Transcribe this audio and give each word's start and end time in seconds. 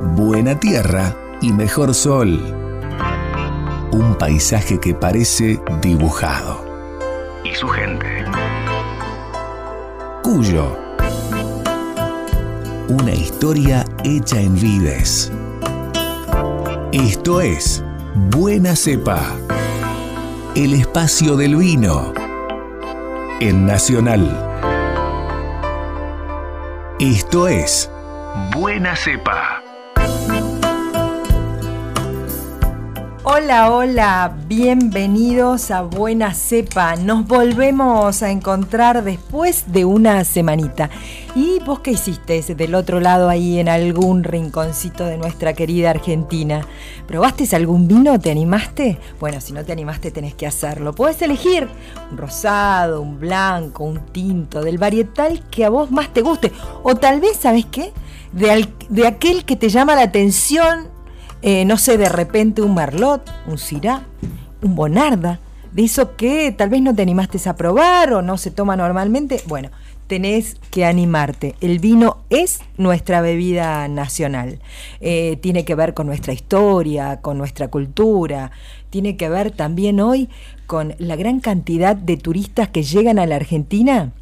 buena 0.00 0.58
tierra 0.58 1.14
y 1.40 1.52
mejor 1.52 1.94
sol. 1.94 2.54
Un 3.90 4.16
paisaje 4.18 4.78
que 4.78 4.94
parece 4.94 5.60
dibujado. 5.80 6.64
Y 7.44 7.54
su 7.54 7.68
gente. 7.68 8.24
Cuyo. 10.22 10.76
Una 12.88 13.12
historia 13.12 13.84
hecha 14.04 14.40
en 14.40 14.54
vides. 14.54 15.32
Esto 16.92 17.40
es 17.40 17.84
Buena 18.30 18.74
Cepa. 18.76 19.20
El 20.54 20.74
espacio 20.74 21.36
del 21.36 21.56
vino. 21.56 22.12
En 23.40 23.66
Nacional. 23.66 24.44
Esto 26.98 27.46
es 27.46 27.90
Buena 28.52 28.96
Cepa. 28.96 29.47
Hola, 33.40 33.70
hola, 33.72 34.36
bienvenidos 34.48 35.70
a 35.70 35.82
Buena 35.82 36.34
Cepa. 36.34 36.96
Nos 36.96 37.24
volvemos 37.28 38.20
a 38.24 38.32
encontrar 38.32 39.04
después 39.04 39.70
de 39.72 39.84
una 39.84 40.24
semanita. 40.24 40.90
¿Y 41.36 41.60
vos 41.60 41.78
qué 41.78 41.92
hiciste 41.92 42.42
del 42.56 42.74
otro 42.74 42.98
lado 42.98 43.28
ahí 43.28 43.60
en 43.60 43.68
algún 43.68 44.24
rinconcito 44.24 45.04
de 45.04 45.18
nuestra 45.18 45.52
querida 45.52 45.90
Argentina? 45.90 46.66
¿Probaste 47.06 47.44
algún 47.54 47.86
vino? 47.86 48.18
¿Te 48.18 48.32
animaste? 48.32 48.98
Bueno, 49.20 49.40
si 49.40 49.52
no 49.52 49.64
te 49.64 49.70
animaste 49.70 50.10
tenés 50.10 50.34
que 50.34 50.48
hacerlo. 50.48 50.92
Puedes 50.92 51.22
elegir 51.22 51.68
un 52.10 52.18
rosado, 52.18 53.00
un 53.00 53.20
blanco, 53.20 53.84
un 53.84 54.00
tinto, 54.06 54.62
del 54.62 54.78
varietal 54.78 55.44
que 55.48 55.64
a 55.64 55.68
vos 55.68 55.92
más 55.92 56.12
te 56.12 56.22
guste. 56.22 56.50
O 56.82 56.96
tal 56.96 57.20
vez, 57.20 57.36
¿sabes 57.36 57.66
qué? 57.66 57.92
De, 58.32 58.68
de 58.88 59.06
aquel 59.06 59.44
que 59.44 59.54
te 59.54 59.68
llama 59.68 59.94
la 59.94 60.02
atención 60.02 60.97
eh, 61.42 61.64
no 61.64 61.76
sé, 61.76 61.98
de 61.98 62.08
repente 62.08 62.62
un 62.62 62.74
Merlot, 62.74 63.22
un 63.46 63.58
Syrah, 63.58 64.02
un 64.62 64.74
Bonarda, 64.74 65.40
de 65.72 65.84
eso 65.84 66.16
que 66.16 66.52
tal 66.52 66.70
vez 66.70 66.82
no 66.82 66.94
te 66.94 67.02
animaste 67.02 67.38
a 67.48 67.56
probar 67.56 68.12
o 68.12 68.22
no 68.22 68.38
se 68.38 68.50
toma 68.50 68.76
normalmente. 68.76 69.40
Bueno, 69.46 69.70
tenés 70.08 70.56
que 70.70 70.84
animarte. 70.84 71.54
El 71.60 71.78
vino 71.78 72.18
es 72.30 72.60
nuestra 72.76 73.20
bebida 73.20 73.86
nacional. 73.86 74.58
Eh, 75.00 75.38
tiene 75.40 75.64
que 75.64 75.74
ver 75.74 75.94
con 75.94 76.06
nuestra 76.06 76.32
historia, 76.32 77.20
con 77.20 77.38
nuestra 77.38 77.68
cultura. 77.68 78.50
Tiene 78.90 79.16
que 79.16 79.28
ver 79.28 79.52
también 79.52 80.00
hoy 80.00 80.28
con 80.66 80.94
la 80.98 81.14
gran 81.16 81.40
cantidad 81.40 81.94
de 81.94 82.16
turistas 82.16 82.68
que 82.68 82.82
llegan 82.82 83.18
a 83.18 83.26
la 83.26 83.36
Argentina 83.36 84.12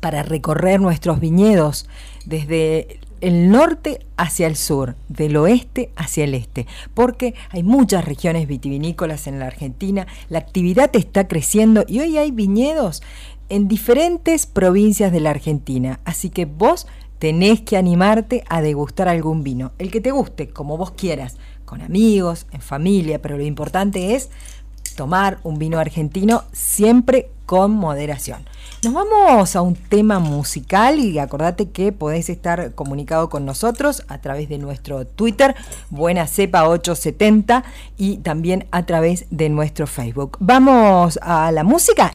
para 0.00 0.22
recorrer 0.22 0.80
nuestros 0.80 1.20
viñedos 1.20 1.86
desde 2.24 2.98
el 3.22 3.50
norte 3.50 4.04
hacia 4.16 4.48
el 4.48 4.56
sur, 4.56 4.96
del 5.08 5.36
oeste 5.36 5.90
hacia 5.96 6.24
el 6.24 6.34
este, 6.34 6.66
porque 6.92 7.34
hay 7.50 7.62
muchas 7.62 8.04
regiones 8.04 8.46
vitivinícolas 8.46 9.26
en 9.26 9.38
la 9.38 9.46
Argentina, 9.46 10.06
la 10.28 10.40
actividad 10.40 10.90
está 10.94 11.28
creciendo 11.28 11.84
y 11.86 12.00
hoy 12.00 12.18
hay 12.18 12.32
viñedos 12.32 13.02
en 13.48 13.68
diferentes 13.68 14.46
provincias 14.46 15.12
de 15.12 15.20
la 15.20 15.30
Argentina, 15.30 16.00
así 16.04 16.30
que 16.30 16.46
vos 16.46 16.86
tenés 17.20 17.60
que 17.60 17.76
animarte 17.76 18.42
a 18.48 18.60
degustar 18.60 19.08
algún 19.08 19.44
vino, 19.44 19.70
el 19.78 19.92
que 19.92 20.00
te 20.00 20.10
guste, 20.10 20.48
como 20.48 20.76
vos 20.76 20.90
quieras, 20.90 21.36
con 21.64 21.80
amigos, 21.80 22.46
en 22.50 22.60
familia, 22.60 23.22
pero 23.22 23.36
lo 23.36 23.44
importante 23.44 24.16
es 24.16 24.30
tomar 24.96 25.38
un 25.44 25.58
vino 25.58 25.78
argentino 25.78 26.42
siempre 26.52 27.30
con 27.46 27.72
moderación. 27.72 28.44
Nos 28.84 28.94
vamos 28.94 29.54
a 29.54 29.62
un 29.62 29.76
tema 29.76 30.18
musical 30.18 30.98
y 30.98 31.18
acordate 31.18 31.70
que 31.70 31.92
podéis 31.92 32.28
estar 32.30 32.74
comunicado 32.74 33.28
con 33.28 33.44
nosotros 33.46 34.02
a 34.08 34.20
través 34.20 34.48
de 34.48 34.58
nuestro 34.58 35.06
Twitter, 35.06 35.54
Buena 35.90 36.26
Cepa 36.26 36.68
870 36.68 37.62
y 37.96 38.18
también 38.18 38.66
a 38.72 38.84
través 38.84 39.26
de 39.30 39.48
nuestro 39.48 39.86
Facebook. 39.86 40.36
Vamos 40.40 41.18
a 41.22 41.52
la 41.52 41.62
música. 41.62 42.12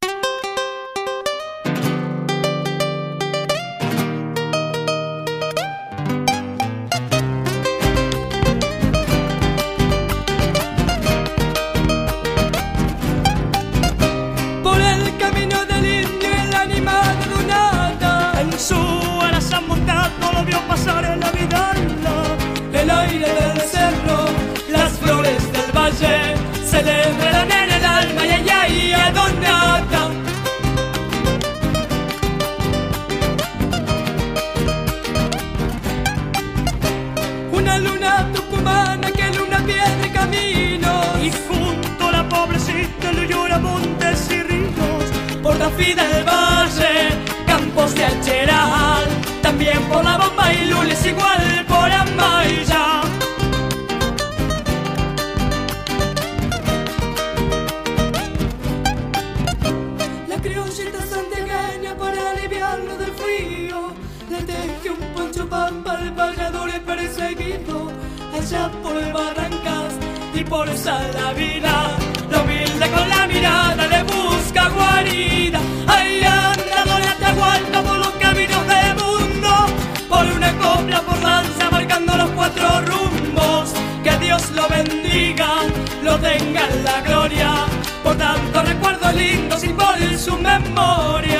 Del 45.77 46.23
Valle, 46.23 47.09
campos 47.45 47.93
de 47.93 48.03
Alcheral, 48.03 49.05
también 49.43 49.79
por 49.83 50.03
la 50.03 50.17
bomba 50.17 50.51
y 50.51 50.65
lules 50.65 51.05
igual 51.05 51.65
por 51.67 51.91
Amaya. 51.91 53.01
La 60.27 60.41
criollita 60.41 60.99
santiagueña 61.05 61.95
para 61.95 62.31
aliviarlo 62.31 62.97
del 62.97 63.11
frío, 63.11 63.93
le 64.31 64.41
teje 64.41 64.89
un 64.89 65.13
poncho 65.13 65.47
pampa 65.47 65.91
al 65.91 66.11
vallador 66.11 66.71
perseguido, 66.81 67.91
allá 68.35 68.71
por 68.81 68.95
Barrancas 69.13 69.93
y 70.33 70.43
por 70.43 70.67
Salavina, 70.75 71.91
lo 72.31 72.41
humilde 72.41 72.89
con 72.89 73.09
la 73.09 73.27
mirada 73.27 73.87
le 73.87 74.03
busca 74.03 74.26
guarida. 74.69 75.59
Ahí 75.87 76.21
anda 76.23 76.85
Doña 76.85 77.11
Atahualpa 77.11 77.81
por 77.81 77.97
los 77.97 78.13
caminos 78.19 78.63
del 78.67 78.95
mundo, 78.95 79.49
por 80.09 80.25
una 80.25 80.51
copla, 80.57 81.01
por 81.01 81.21
lanza, 81.21 81.69
marcando 81.71 82.17
los 82.17 82.29
cuatro 82.31 82.81
rumbos. 82.81 83.73
Que 84.03 84.17
Dios 84.17 84.51
lo 84.51 84.67
bendiga, 84.67 85.49
lo 86.03 86.17
tenga 86.19 86.67
en 86.69 86.83
la 86.83 87.01
gloria, 87.01 87.51
por 88.03 88.15
tanto 88.17 88.61
recuerdos 88.63 89.13
lindos 89.15 89.63
y 89.63 89.69
por 89.69 89.95
su 90.17 90.37
memoria. 90.37 91.36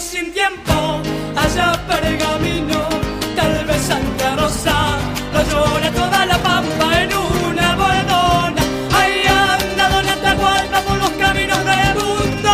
sin 0.00 0.32
tiempo, 0.32 1.00
allá 1.36 1.72
pergamino, 1.86 2.88
tal 3.36 3.64
vez 3.66 3.82
Santa 3.82 4.36
Rosa, 4.36 4.98
lo 5.32 5.42
llora 5.50 5.90
toda 5.90 6.26
la 6.26 6.38
pampa 6.38 7.02
en 7.02 7.10
una 7.14 7.76
bordona. 7.76 8.62
Ahí 8.96 9.22
anda 9.26 9.88
Don 9.90 10.08
Atahualpa 10.08 10.80
por 10.80 10.98
los 10.98 11.10
caminos 11.10 11.58
del 11.64 11.94
mundo, 12.02 12.50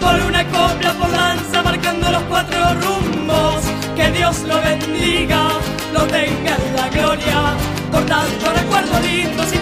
por 0.00 0.14
una 0.28 0.44
copla, 0.44 0.92
por 0.94 1.10
danza, 1.10 1.62
marcando 1.62 2.10
los 2.10 2.22
cuatro 2.24 2.58
rumbos. 2.74 3.62
Que 3.96 4.10
Dios 4.12 4.40
lo 4.40 4.60
bendiga, 4.60 5.48
lo 5.92 6.02
tenga 6.06 6.56
en 6.56 6.76
la 6.76 6.88
gloria, 6.88 7.54
por 7.90 8.04
tanto 8.06 8.52
recuerdo 8.54 9.00
lindo. 9.00 9.59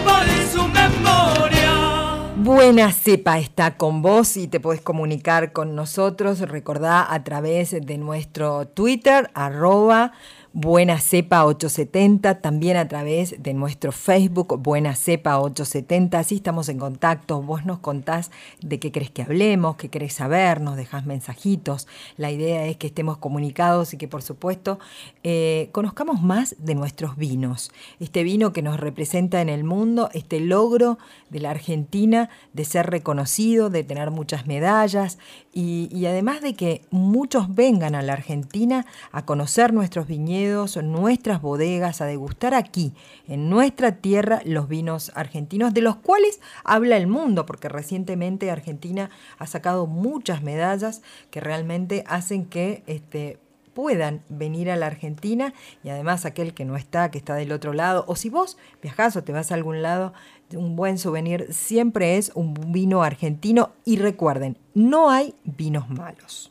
Buena 2.48 2.90
cepa 2.92 3.38
está 3.38 3.76
con 3.76 4.00
vos 4.00 4.38
y 4.38 4.48
te 4.48 4.58
podés 4.58 4.80
comunicar 4.80 5.52
con 5.52 5.76
nosotros, 5.76 6.40
recordá 6.40 7.12
a 7.12 7.22
través 7.22 7.72
de 7.72 7.98
nuestro 7.98 8.66
Twitter, 8.68 9.30
arroba 9.34 10.12
Buena 10.60 10.98
Cepa 10.98 11.44
870, 11.44 12.40
también 12.40 12.76
a 12.76 12.88
través 12.88 13.40
de 13.40 13.54
nuestro 13.54 13.92
Facebook 13.92 14.60
Buena 14.60 14.96
Cepa 14.96 15.38
870. 15.38 16.18
Así 16.18 16.34
estamos 16.34 16.68
en 16.68 16.80
contacto. 16.80 17.40
Vos 17.40 17.64
nos 17.64 17.78
contás 17.78 18.32
de 18.60 18.80
qué 18.80 18.90
crees 18.90 19.12
que 19.12 19.22
hablemos, 19.22 19.76
qué 19.76 19.88
querés 19.88 20.14
saber, 20.14 20.60
nos 20.60 20.76
dejás 20.76 21.06
mensajitos. 21.06 21.86
La 22.16 22.32
idea 22.32 22.66
es 22.66 22.76
que 22.76 22.88
estemos 22.88 23.18
comunicados 23.18 23.94
y 23.94 23.98
que, 23.98 24.08
por 24.08 24.22
supuesto, 24.22 24.80
eh, 25.22 25.68
conozcamos 25.70 26.22
más 26.22 26.56
de 26.58 26.74
nuestros 26.74 27.16
vinos. 27.16 27.70
Este 28.00 28.24
vino 28.24 28.52
que 28.52 28.62
nos 28.62 28.80
representa 28.80 29.40
en 29.40 29.50
el 29.50 29.62
mundo, 29.62 30.10
este 30.12 30.40
logro 30.40 30.98
de 31.30 31.38
la 31.38 31.52
Argentina 31.52 32.30
de 32.52 32.64
ser 32.64 32.90
reconocido, 32.90 33.70
de 33.70 33.84
tener 33.84 34.10
muchas 34.10 34.48
medallas 34.48 35.18
y, 35.60 36.06
además 36.06 36.40
de 36.40 36.54
que 36.54 36.82
muchos 36.90 37.52
vengan 37.52 37.96
a 37.96 38.02
la 38.02 38.12
Argentina 38.12 38.86
a 39.10 39.24
conocer 39.24 39.72
nuestros 39.72 40.06
viñedos 40.06 40.76
nuestras 40.76 41.42
bodegas, 41.42 42.00
a 42.00 42.06
degustar 42.06 42.54
aquí, 42.54 42.94
en 43.26 43.50
nuestra 43.50 43.96
tierra, 43.96 44.40
los 44.44 44.68
vinos 44.68 45.10
argentinos, 45.16 45.74
de 45.74 45.80
los 45.80 45.96
cuales 45.96 46.40
habla 46.62 46.96
el 46.96 47.08
mundo, 47.08 47.44
porque 47.44 47.68
recientemente 47.68 48.52
Argentina 48.52 49.10
ha 49.38 49.48
sacado 49.48 49.88
muchas 49.88 50.44
medallas 50.44 51.02
que 51.32 51.40
realmente 51.40 52.04
hacen 52.06 52.44
que 52.44 52.84
este, 52.86 53.40
puedan 53.74 54.22
venir 54.28 54.70
a 54.70 54.76
la 54.76 54.86
Argentina 54.86 55.54
y 55.82 55.88
además 55.88 56.24
aquel 56.24 56.54
que 56.54 56.64
no 56.64 56.76
está, 56.76 57.10
que 57.10 57.18
está 57.18 57.34
del 57.34 57.50
otro 57.50 57.72
lado, 57.72 58.04
o 58.06 58.14
si 58.14 58.30
vos 58.30 58.58
viajás 58.80 59.16
o 59.16 59.24
te 59.24 59.32
vas 59.32 59.50
a 59.50 59.56
algún 59.56 59.82
lado, 59.82 60.12
un 60.54 60.76
buen 60.76 60.98
souvenir 60.98 61.48
siempre 61.52 62.16
es 62.16 62.32
un 62.34 62.54
vino 62.72 63.02
argentino 63.02 63.72
y 63.84 63.96
recuerden, 63.96 64.58
no 64.74 65.10
hay 65.10 65.34
vinos 65.44 65.88
malos. 65.90 66.50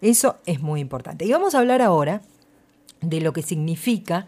Eso 0.00 0.36
es 0.46 0.60
muy 0.60 0.80
importante. 0.80 1.24
Y 1.24 1.32
vamos 1.32 1.54
a 1.54 1.58
hablar 1.58 1.82
ahora 1.82 2.22
de 3.00 3.20
lo 3.20 3.32
que 3.32 3.42
significa 3.42 4.26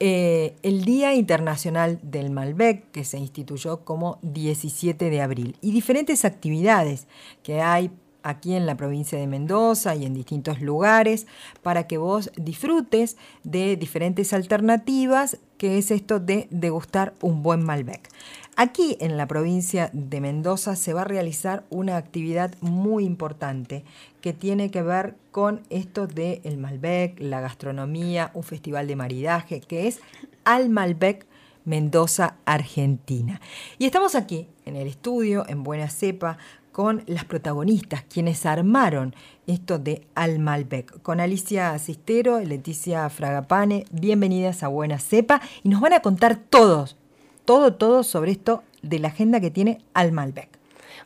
eh, 0.00 0.56
el 0.62 0.84
Día 0.84 1.14
Internacional 1.14 2.00
del 2.02 2.30
Malbec, 2.30 2.90
que 2.90 3.04
se 3.04 3.18
instituyó 3.18 3.84
como 3.84 4.18
17 4.22 5.10
de 5.10 5.20
abril, 5.20 5.56
y 5.60 5.70
diferentes 5.70 6.24
actividades 6.24 7.06
que 7.42 7.60
hay 7.60 7.90
aquí 8.22 8.54
en 8.54 8.66
la 8.66 8.76
provincia 8.76 9.18
de 9.18 9.26
Mendoza 9.26 9.94
y 9.94 10.04
en 10.04 10.14
distintos 10.14 10.60
lugares 10.60 11.26
para 11.62 11.86
que 11.86 11.98
vos 11.98 12.30
disfrutes 12.36 13.16
de 13.44 13.76
diferentes 13.76 14.32
alternativas, 14.32 15.38
que 15.62 15.78
es 15.78 15.92
esto 15.92 16.18
de 16.18 16.48
degustar 16.50 17.14
un 17.20 17.44
buen 17.44 17.62
Malbec. 17.62 18.08
Aquí 18.56 18.96
en 18.98 19.16
la 19.16 19.28
provincia 19.28 19.90
de 19.92 20.20
Mendoza 20.20 20.74
se 20.74 20.92
va 20.92 21.02
a 21.02 21.04
realizar 21.04 21.62
una 21.70 21.98
actividad 21.98 22.52
muy 22.60 23.04
importante 23.04 23.84
que 24.20 24.32
tiene 24.32 24.72
que 24.72 24.82
ver 24.82 25.14
con 25.30 25.60
esto 25.70 26.08
de 26.08 26.40
el 26.42 26.58
Malbec, 26.58 27.20
la 27.20 27.40
gastronomía, 27.40 28.32
un 28.34 28.42
festival 28.42 28.88
de 28.88 28.96
maridaje 28.96 29.60
que 29.60 29.86
es 29.86 30.00
Al 30.42 30.68
Malbec 30.68 31.26
Mendoza, 31.64 32.38
Argentina. 32.44 33.40
Y 33.78 33.86
estamos 33.86 34.16
aquí 34.16 34.48
en 34.64 34.74
el 34.74 34.88
estudio, 34.88 35.44
en 35.48 35.62
Buena 35.62 35.88
Cepa, 35.88 36.38
con 36.72 37.04
las 37.06 37.24
protagonistas, 37.24 38.02
quienes 38.02 38.46
armaron 38.46 39.14
esto 39.46 39.78
de 39.78 40.06
Al 40.14 40.38
Malbec, 40.38 41.02
con 41.02 41.20
Alicia 41.20 41.78
Cistero, 41.78 42.40
Leticia 42.40 43.08
Fragapane, 43.10 43.84
bienvenidas 43.90 44.62
a 44.62 44.68
Buena 44.68 44.98
Cepa, 44.98 45.42
y 45.62 45.68
nos 45.68 45.80
van 45.80 45.92
a 45.92 46.00
contar 46.00 46.36
todos, 46.36 46.96
todo, 47.44 47.74
todo 47.74 48.02
sobre 48.02 48.32
esto 48.32 48.62
de 48.80 48.98
la 48.98 49.08
agenda 49.08 49.40
que 49.40 49.50
tiene 49.50 49.78
Al 49.92 50.12
Malbec. 50.12 50.48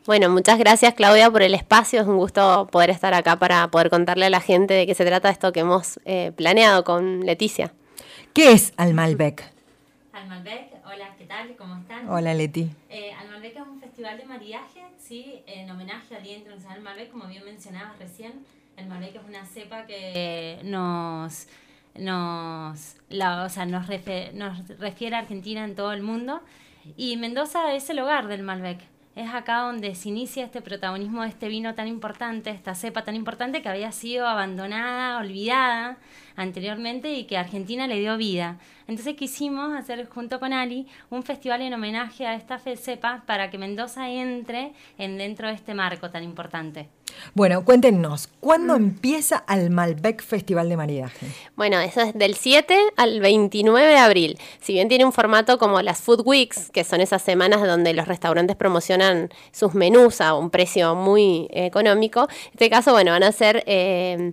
Bueno, 0.07 0.31
muchas 0.31 0.59
gracias 0.59 0.95
Claudia 0.95 1.31
por 1.31 1.43
el 1.43 1.53
espacio. 1.53 2.01
Es 2.01 2.07
un 2.07 2.17
gusto 2.17 2.69
poder 2.71 2.91
estar 2.91 3.13
acá 3.13 3.41
para 3.41 3.69
poder 3.73 3.91
contarle 3.91 4.27
a 4.27 4.31
la 4.31 4.41
gente 4.41 4.73
de 4.75 4.87
qué 4.87 4.95
se 4.95 5.05
trata 5.05 5.31
esto 5.31 5.53
que 5.53 5.61
hemos 5.61 5.99
eh, 6.05 6.33
planeado 6.37 6.85
con 6.85 7.27
Leticia. 7.27 7.73
¿Qué 8.33 8.53
es 8.53 8.73
Al 8.77 8.95
Malbec? 8.95 9.43
Al 10.13 10.29
Malbec, 10.29 10.71
hola, 10.71 10.73
¿qué 10.73 10.76
tal? 11.27 11.57
¿Cómo 11.57 11.77
están? 11.77 12.09
Hola 12.09 12.35
Leti. 12.35 12.71
Eh, 12.89 13.13
Al 13.13 13.29
Malbec 13.29 13.57
es 13.57 13.63
un 13.63 13.81
festival 13.81 14.17
de 14.17 14.25
maridaje, 14.25 14.83
¿sí? 14.99 15.43
En 15.47 15.71
homenaje 15.71 16.17
al 16.17 16.23
Día 16.23 16.37
Internacional 16.37 16.77
del 16.77 16.85
Malbec, 16.85 17.11
como 17.11 17.27
bien 17.27 17.45
mencionabas 17.45 17.99
recién. 17.99 18.33
El 18.77 18.87
Malbec 18.87 19.17
es 19.17 19.23
una 19.29 19.45
cepa 19.45 19.87
que 19.87 20.61
nos 20.65 21.49
nos, 21.99 22.97
la, 23.09 23.45
o 23.45 23.49
sea, 23.49 23.65
nos, 23.65 23.89
nos 24.35 24.69
refiere 24.79 25.17
a 25.17 25.21
Argentina 25.21 25.65
en 25.65 25.75
todo 25.75 25.93
el 25.93 26.03
mundo. 26.03 26.43
Y 26.97 27.17
Mendoza 27.17 27.73
es 27.75 27.89
el 27.91 27.99
hogar 27.99 28.29
del 28.29 28.43
Malbec. 28.43 28.81
Es 29.17 29.33
acá 29.33 29.61
donde 29.61 29.95
se 29.95 30.11
inicia 30.11 30.45
este 30.45 30.61
protagonismo 30.61 31.23
de 31.23 31.31
este 31.31 31.49
vino 31.49 31.75
tan 31.75 31.89
importante, 31.89 32.51
esta 32.51 32.75
cepa 32.75 33.03
tan 33.03 33.17
importante 33.17 33.63
que 33.63 33.69
había 33.71 33.91
sido 33.93 34.27
abandonada, 34.29 35.19
olvidada 35.19 35.97
anteriormente 36.37 37.13
y 37.13 37.25
que 37.25 37.37
Argentina 37.37 37.87
le 37.87 37.99
dio 37.99 38.17
vida. 38.17 38.59
Entonces 38.87 39.17
quisimos 39.17 39.75
hacer 39.75 40.09
junto 40.09 40.39
con 40.39 40.53
Ali 40.53 40.87
un 41.11 41.23
festival 41.23 41.63
en 41.63 41.75
homenaje 41.75 42.27
a 42.27 42.35
esta 42.35 42.59
cepa 42.59 43.25
para 43.27 43.51
que 43.51 43.59
Mendoza 43.59 44.09
entre 44.11 44.73
en 44.99 45.19
dentro 45.19 45.49
de 45.49 45.55
este 45.55 45.75
marco 45.75 46.11
tan 46.11 46.23
importante. 46.23 46.89
Bueno, 47.35 47.65
cuéntenos, 47.65 48.29
¿cuándo 48.41 48.75
mm. 48.75 48.77
empieza 48.77 49.45
el 49.49 49.71
Malbec 49.71 50.23
Festival 50.23 50.69
de 50.69 50.77
Maridaje? 50.77 51.27
Bueno, 51.57 51.79
eso 51.81 52.01
es 52.03 52.15
del 52.15 52.35
7 52.35 52.77
al 52.97 53.21
29 53.21 53.87
de 53.87 53.97
abril. 53.97 54.39
Si 54.61 54.73
bien 54.73 54.89
tiene 54.89 55.05
un 55.05 55.13
formato 55.13 55.59
como 55.59 55.81
las 55.83 56.01
Food 56.01 56.23
Weeks, 56.25 56.71
que 56.71 56.85
son 56.85 57.01
esas 57.01 57.23
semanas 57.23 57.63
donde 57.63 57.95
los 57.95 58.07
restaurantes 58.07 58.57
promocionan 58.57 59.31
sus 59.53 59.75
menús 59.75 60.21
a 60.21 60.35
un 60.35 60.51
precio 60.51 60.95
muy 60.95 61.49
económico, 61.51 62.29
en 62.29 62.51
este 62.53 62.71
caso, 62.71 62.93
bueno, 62.93 63.13
van 63.13 63.23
a 63.23 63.33
ser 63.33 63.63
eh, 63.67 64.33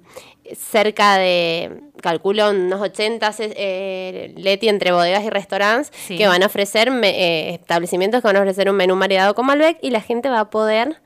cerca 0.56 1.18
de, 1.18 1.81
calculo, 2.01 2.50
unos 2.50 2.81
80 2.81 3.34
eh, 3.40 4.34
Leti 4.38 4.69
entre 4.69 4.92
bodegas 4.92 5.24
y 5.24 5.30
restaurantes 5.30 5.92
que 6.07 6.28
van 6.28 6.44
a 6.44 6.48
ofrecer, 6.48 6.90
eh, 7.04 7.57
establecimientos 7.60 8.22
que 8.22 8.28
van 8.28 8.36
a 8.36 8.42
ofrecer 8.42 8.69
un 8.69 8.75
menú 8.75 8.95
maridado 8.95 9.36
con 9.36 9.45
Malbec 9.45 9.78
y 9.81 9.90
la 9.90 10.01
gente 10.01 10.30
va 10.30 10.42
a 10.42 10.50
poder 10.50 11.01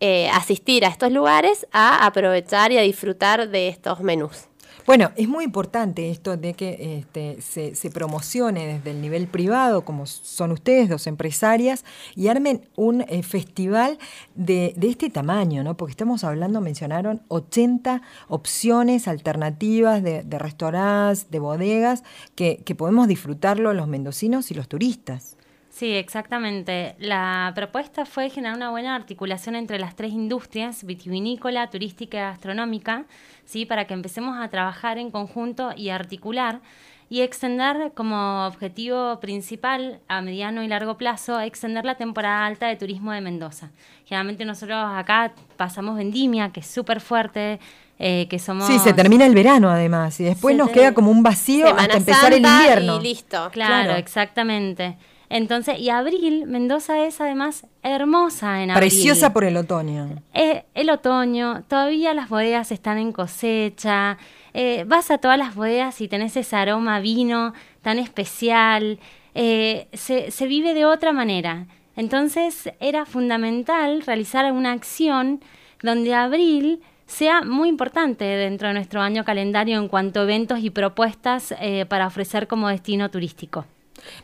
eh, 0.00 0.28
asistir 0.30 0.84
a 0.84 0.88
estos 0.88 1.12
lugares 1.12 1.66
a 1.72 2.06
aprovechar 2.06 2.72
y 2.72 2.78
a 2.78 2.82
disfrutar 2.82 3.48
de 3.48 3.68
estos 3.68 4.00
menús. 4.00 4.48
Bueno, 4.88 5.12
es 5.16 5.28
muy 5.28 5.44
importante 5.44 6.08
esto 6.08 6.38
de 6.38 6.54
que 6.54 6.96
este, 6.96 7.42
se, 7.42 7.90
promocione 7.90 8.66
desde 8.66 8.92
el 8.92 9.02
nivel 9.02 9.26
privado, 9.26 9.84
como 9.84 10.06
son 10.06 10.50
ustedes, 10.50 10.88
dos 10.88 11.06
empresarias, 11.06 11.84
y 12.16 12.28
armen 12.28 12.66
un 12.74 13.02
eh, 13.02 13.22
festival 13.22 13.98
de, 14.34 14.74
este 14.80 15.10
tamaño, 15.10 15.62
¿no? 15.62 15.76
Porque 15.76 15.90
estamos 15.90 16.24
hablando, 16.24 16.62
mencionaron 16.62 17.20
80 17.28 18.00
opciones 18.28 19.08
alternativas 19.08 20.02
de, 20.02 20.24
restaurantes, 20.38 21.30
de 21.30 21.38
bodegas, 21.38 22.02
que, 22.34 22.62
que 22.64 22.74
podemos 22.74 23.08
disfrutarlo 23.08 23.74
los 23.74 23.88
mendocinos 23.88 24.50
y 24.50 24.54
los 24.54 24.68
turistas. 24.68 25.36
Sí, 25.78 25.92
exactamente. 25.92 26.96
La 26.98 27.52
propuesta 27.54 28.04
fue 28.04 28.30
generar 28.30 28.56
una 28.56 28.70
buena 28.70 28.96
articulación 28.96 29.54
entre 29.54 29.78
las 29.78 29.94
tres 29.94 30.10
industrias, 30.10 30.82
vitivinícola, 30.82 31.70
turística 31.70 32.18
y 32.18 32.20
gastronómica, 32.20 33.04
¿sí? 33.44 33.64
para 33.64 33.86
que 33.86 33.94
empecemos 33.94 34.36
a 34.40 34.48
trabajar 34.48 34.98
en 34.98 35.12
conjunto 35.12 35.70
y 35.76 35.90
articular 35.90 36.62
y 37.08 37.20
extender 37.20 37.92
como 37.94 38.44
objetivo 38.48 39.20
principal 39.20 40.00
a 40.08 40.20
mediano 40.20 40.64
y 40.64 40.66
largo 40.66 40.96
plazo, 40.96 41.38
extender 41.38 41.84
la 41.84 41.94
temporada 41.94 42.44
alta 42.44 42.66
de 42.66 42.74
turismo 42.74 43.12
de 43.12 43.20
Mendoza. 43.20 43.70
Generalmente 44.04 44.44
nosotros 44.44 44.78
acá 44.84 45.30
pasamos 45.56 45.96
vendimia, 45.96 46.50
que 46.50 46.58
es 46.58 46.66
súper 46.66 47.00
fuerte, 47.00 47.60
eh, 48.00 48.26
que 48.28 48.40
somos... 48.40 48.66
Sí, 48.66 48.80
se 48.80 48.94
termina 48.94 49.26
el 49.26 49.34
verano 49.36 49.70
además 49.70 50.18
y 50.18 50.24
después 50.24 50.56
nos 50.56 50.70
queda 50.70 50.92
como 50.92 51.12
un 51.12 51.22
vacío 51.22 51.68
hasta 51.68 51.98
empezar 51.98 52.32
el 52.32 52.44
invierno. 52.44 52.98
Y 52.98 53.02
listo. 53.04 53.48
claro. 53.52 53.92
exactamente. 53.92 54.96
Entonces, 55.30 55.78
y 55.78 55.90
abril, 55.90 56.46
Mendoza 56.46 57.04
es 57.04 57.20
además 57.20 57.66
hermosa 57.82 58.62
en 58.62 58.70
abril. 58.70 58.88
Preciosa 58.88 59.32
por 59.32 59.44
el 59.44 59.56
otoño. 59.56 60.22
Eh, 60.32 60.64
el 60.74 60.88
otoño, 60.88 61.64
todavía 61.68 62.14
las 62.14 62.30
bodegas 62.30 62.72
están 62.72 62.98
en 62.98 63.12
cosecha. 63.12 64.16
Eh, 64.54 64.84
vas 64.86 65.10
a 65.10 65.18
todas 65.18 65.38
las 65.38 65.54
bodegas 65.54 66.00
y 66.00 66.08
tenés 66.08 66.36
ese 66.36 66.56
aroma 66.56 67.00
vino 67.00 67.52
tan 67.82 67.98
especial. 67.98 68.98
Eh, 69.34 69.88
se, 69.92 70.30
se 70.30 70.46
vive 70.46 70.72
de 70.72 70.86
otra 70.86 71.12
manera. 71.12 71.66
Entonces, 71.94 72.70
era 72.80 73.04
fundamental 73.04 74.02
realizar 74.02 74.50
una 74.50 74.72
acción 74.72 75.42
donde 75.82 76.14
abril 76.14 76.80
sea 77.06 77.42
muy 77.42 77.68
importante 77.68 78.24
dentro 78.24 78.68
de 78.68 78.74
nuestro 78.74 79.02
año 79.02 79.24
calendario 79.24 79.78
en 79.78 79.88
cuanto 79.88 80.20
a 80.20 80.22
eventos 80.22 80.60
y 80.60 80.70
propuestas 80.70 81.54
para 81.88 82.06
ofrecer 82.06 82.46
como 82.46 82.68
destino 82.68 83.10
turístico. 83.10 83.64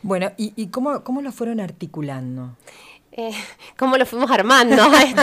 Bueno, 0.03 0.33
¿y, 0.37 0.67
cómo, 0.69 1.05
cómo 1.05 1.23
lo 1.23 1.33
fueron 1.33 1.61
articulando? 1.61 2.57
Eh, 3.17 3.31
cómo 3.79 3.97
lo 3.97 4.07
fuimos 4.07 4.29
armando 4.31 4.93
esto. 4.95 5.23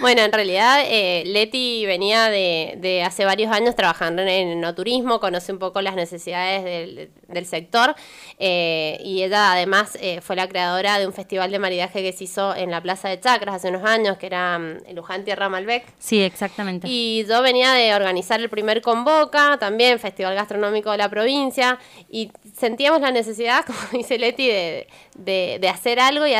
bueno, 0.00 0.22
en 0.22 0.32
realidad 0.32 0.84
eh, 0.86 1.24
Leti 1.26 1.84
venía 1.84 2.30
de, 2.30 3.02
hace 3.04 3.24
varios 3.24 3.50
años 3.50 3.74
trabajando 3.74 4.22
en, 4.22 4.28
el 4.28 4.60
no 4.60 4.74
turismo, 4.76 5.18
conoce 5.18 5.52
un 5.52 5.58
poco 5.58 5.82
las 5.82 5.96
necesidades 5.96 6.64
del, 6.64 7.46
sector 7.46 7.94
eh, 8.38 9.00
y 9.04 9.22
ella 9.22 9.52
además 9.52 9.98
fue 10.22 10.36
la 10.36 10.48
creadora 10.48 10.98
de 10.98 11.06
un 11.06 11.12
festival 11.12 11.50
de 11.50 11.58
maridaje 11.58 12.02
que 12.02 12.12
se 12.12 12.24
hizo 12.24 12.54
en 12.54 12.70
la 12.70 12.80
Plaza 12.80 13.08
de 13.08 13.20
Chacras 13.20 13.56
hace 13.56 13.68
unos 13.68 13.84
años, 13.84 14.16
que 14.16 14.26
era 14.26 14.56
um, 14.56 14.94
Luján 14.94 15.24
Tierra 15.24 15.48
Malbec. 15.48 15.84
Sí, 15.98 16.22
exactamente. 16.22 16.88
Y 16.88 17.24
yo 17.28 17.42
venía 17.42 17.72
de 17.72 17.94
organizar 17.94 18.40
el 18.40 18.48
primer 18.48 18.82
Convoca, 18.82 19.58
también 19.58 19.98
Festival 19.98 20.34
Gastronómico 20.34 20.90
de 20.90 20.98
la 20.98 21.08
provincia, 21.08 21.78
y 22.10 22.32
sentíamos 22.56 23.00
la 23.00 23.10
necesidad, 23.10 23.64
como 23.66 23.78
dice 23.92 24.18
Leti, 24.18 24.48
de, 24.48 25.68
hacer 25.68 26.00
algo 26.00 26.26
y 26.26 26.34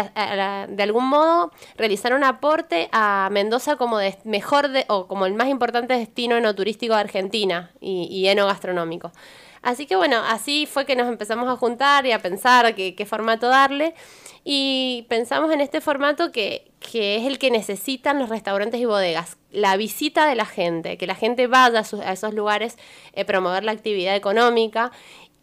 de 0.77 0.83
algún 0.83 1.09
modo 1.09 1.53
realizar 1.77 2.15
un 2.15 2.25
aporte 2.25 2.89
a 2.93 3.29
Mendoza 3.33 3.77
como 3.77 3.99
mejor 4.25 4.71
o 4.89 5.07
como 5.09 5.27
el 5.27 5.35
más 5.35 5.49
importante 5.49 5.95
destino 5.95 6.37
enoturístico 6.37 6.95
de 6.95 7.01
Argentina 7.01 7.71
y, 7.81 8.09
y 8.11 8.29
enogastronómico. 8.29 9.13
Así 9.67 9.87
que 9.87 9.97
bueno, 9.97 10.23
así 10.25 10.65
fue 10.65 10.87
que 10.87 10.95
nos 10.95 11.09
empezamos 11.09 11.49
a 11.49 11.57
juntar 11.57 12.07
y 12.07 12.13
a 12.13 12.21
pensar 12.21 12.73
qué, 12.77 13.05
formato 13.05 13.49
darle. 13.49 13.95
Y 14.45 15.07
pensamos 15.09 15.51
en 15.53 15.61
este 15.61 15.81
formato 15.81 16.31
que, 16.31 16.71
es 16.81 17.27
el 17.27 17.41
que 17.41 17.51
necesitan 17.51 18.21
los 18.21 18.29
restaurantes 18.29 18.81
y 18.81 18.85
bodegas. 18.85 19.39
La 19.51 19.77
visita 19.77 20.29
de 20.29 20.37
la 20.37 20.47
gente, 20.47 20.97
que 20.99 21.09
la 21.09 21.17
gente 21.17 21.49
vaya 21.49 21.81
a, 21.81 22.13
esos 22.13 22.33
lugares, 22.33 22.79
eh, 23.13 23.25
promover 23.25 23.65
la 23.65 23.73
actividad 23.73 24.15
económica. 24.15 24.93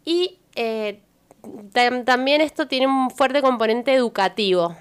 Y 0.06 0.38
eh, 0.54 1.02
también 2.06 2.40
esto 2.40 2.66
tiene 2.66 2.86
un 2.86 3.10
fuerte 3.10 3.42
componente 3.42 3.92
educativo. 3.92 4.74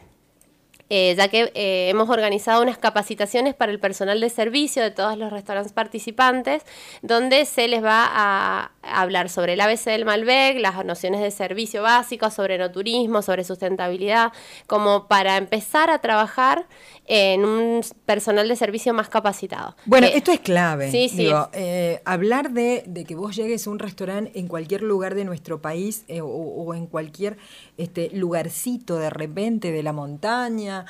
Eh, 0.95 1.15
ya 1.17 1.27
que 1.27 1.51
eh, 1.55 1.89
hemos 1.89 2.07
organizado 2.11 2.61
unas 2.61 2.77
capacitaciones 2.77 3.55
para 3.55 3.71
el 3.71 3.79
personal 3.79 4.19
de 4.19 4.29
servicio 4.29 4.83
de 4.83 4.91
todos 4.91 5.17
los 5.17 5.31
restaurantes 5.31 5.73
participantes, 5.73 6.61
donde 7.01 7.45
se 7.45 7.67
les 7.67 7.83
va 7.83 8.07
a 8.13 8.71
hablar 8.83 9.29
sobre 9.29 9.53
el 9.53 9.61
ABC 9.61 9.85
del 9.85 10.05
Malbec, 10.05 10.59
las 10.59 10.85
nociones 10.85 11.21
de 11.21 11.31
servicio 11.31 11.81
básico, 11.81 12.29
sobre 12.29 12.59
no 12.59 12.71
turismo, 12.71 13.23
sobre 13.23 13.43
sustentabilidad, 13.43 14.33
como 14.67 15.07
para 15.07 15.37
empezar 15.37 15.89
a 15.89 15.97
trabajar 15.97 16.67
en 17.07 17.43
un 17.43 17.81
personal 18.05 18.47
de 18.47 18.55
servicio 18.55 18.93
más 18.93 19.09
capacitado. 19.09 19.75
Bueno, 19.85 20.05
esto 20.05 20.31
es 20.31 20.41
clave. 20.41 20.91
Sí, 20.91 21.09
sí. 21.09 21.27
Eh, 21.53 22.01
hablar 22.05 22.51
de, 22.51 22.83
que 23.07 23.15
vos 23.15 23.35
llegues 23.35 23.65
a 23.65 23.71
un 23.71 23.79
restaurante 23.79 24.31
en 24.39 24.47
cualquier 24.47 24.83
lugar 24.83 25.15
de 25.15 25.25
nuestro 25.25 25.59
país 25.59 26.05
o, 26.21 26.75
en 26.75 26.85
cualquier 26.85 27.37
este, 27.79 28.11
lugarcito 28.13 28.97
de 28.97 29.09
repente 29.09 29.71
de 29.71 29.81
la 29.81 29.91
montaña 29.91 30.82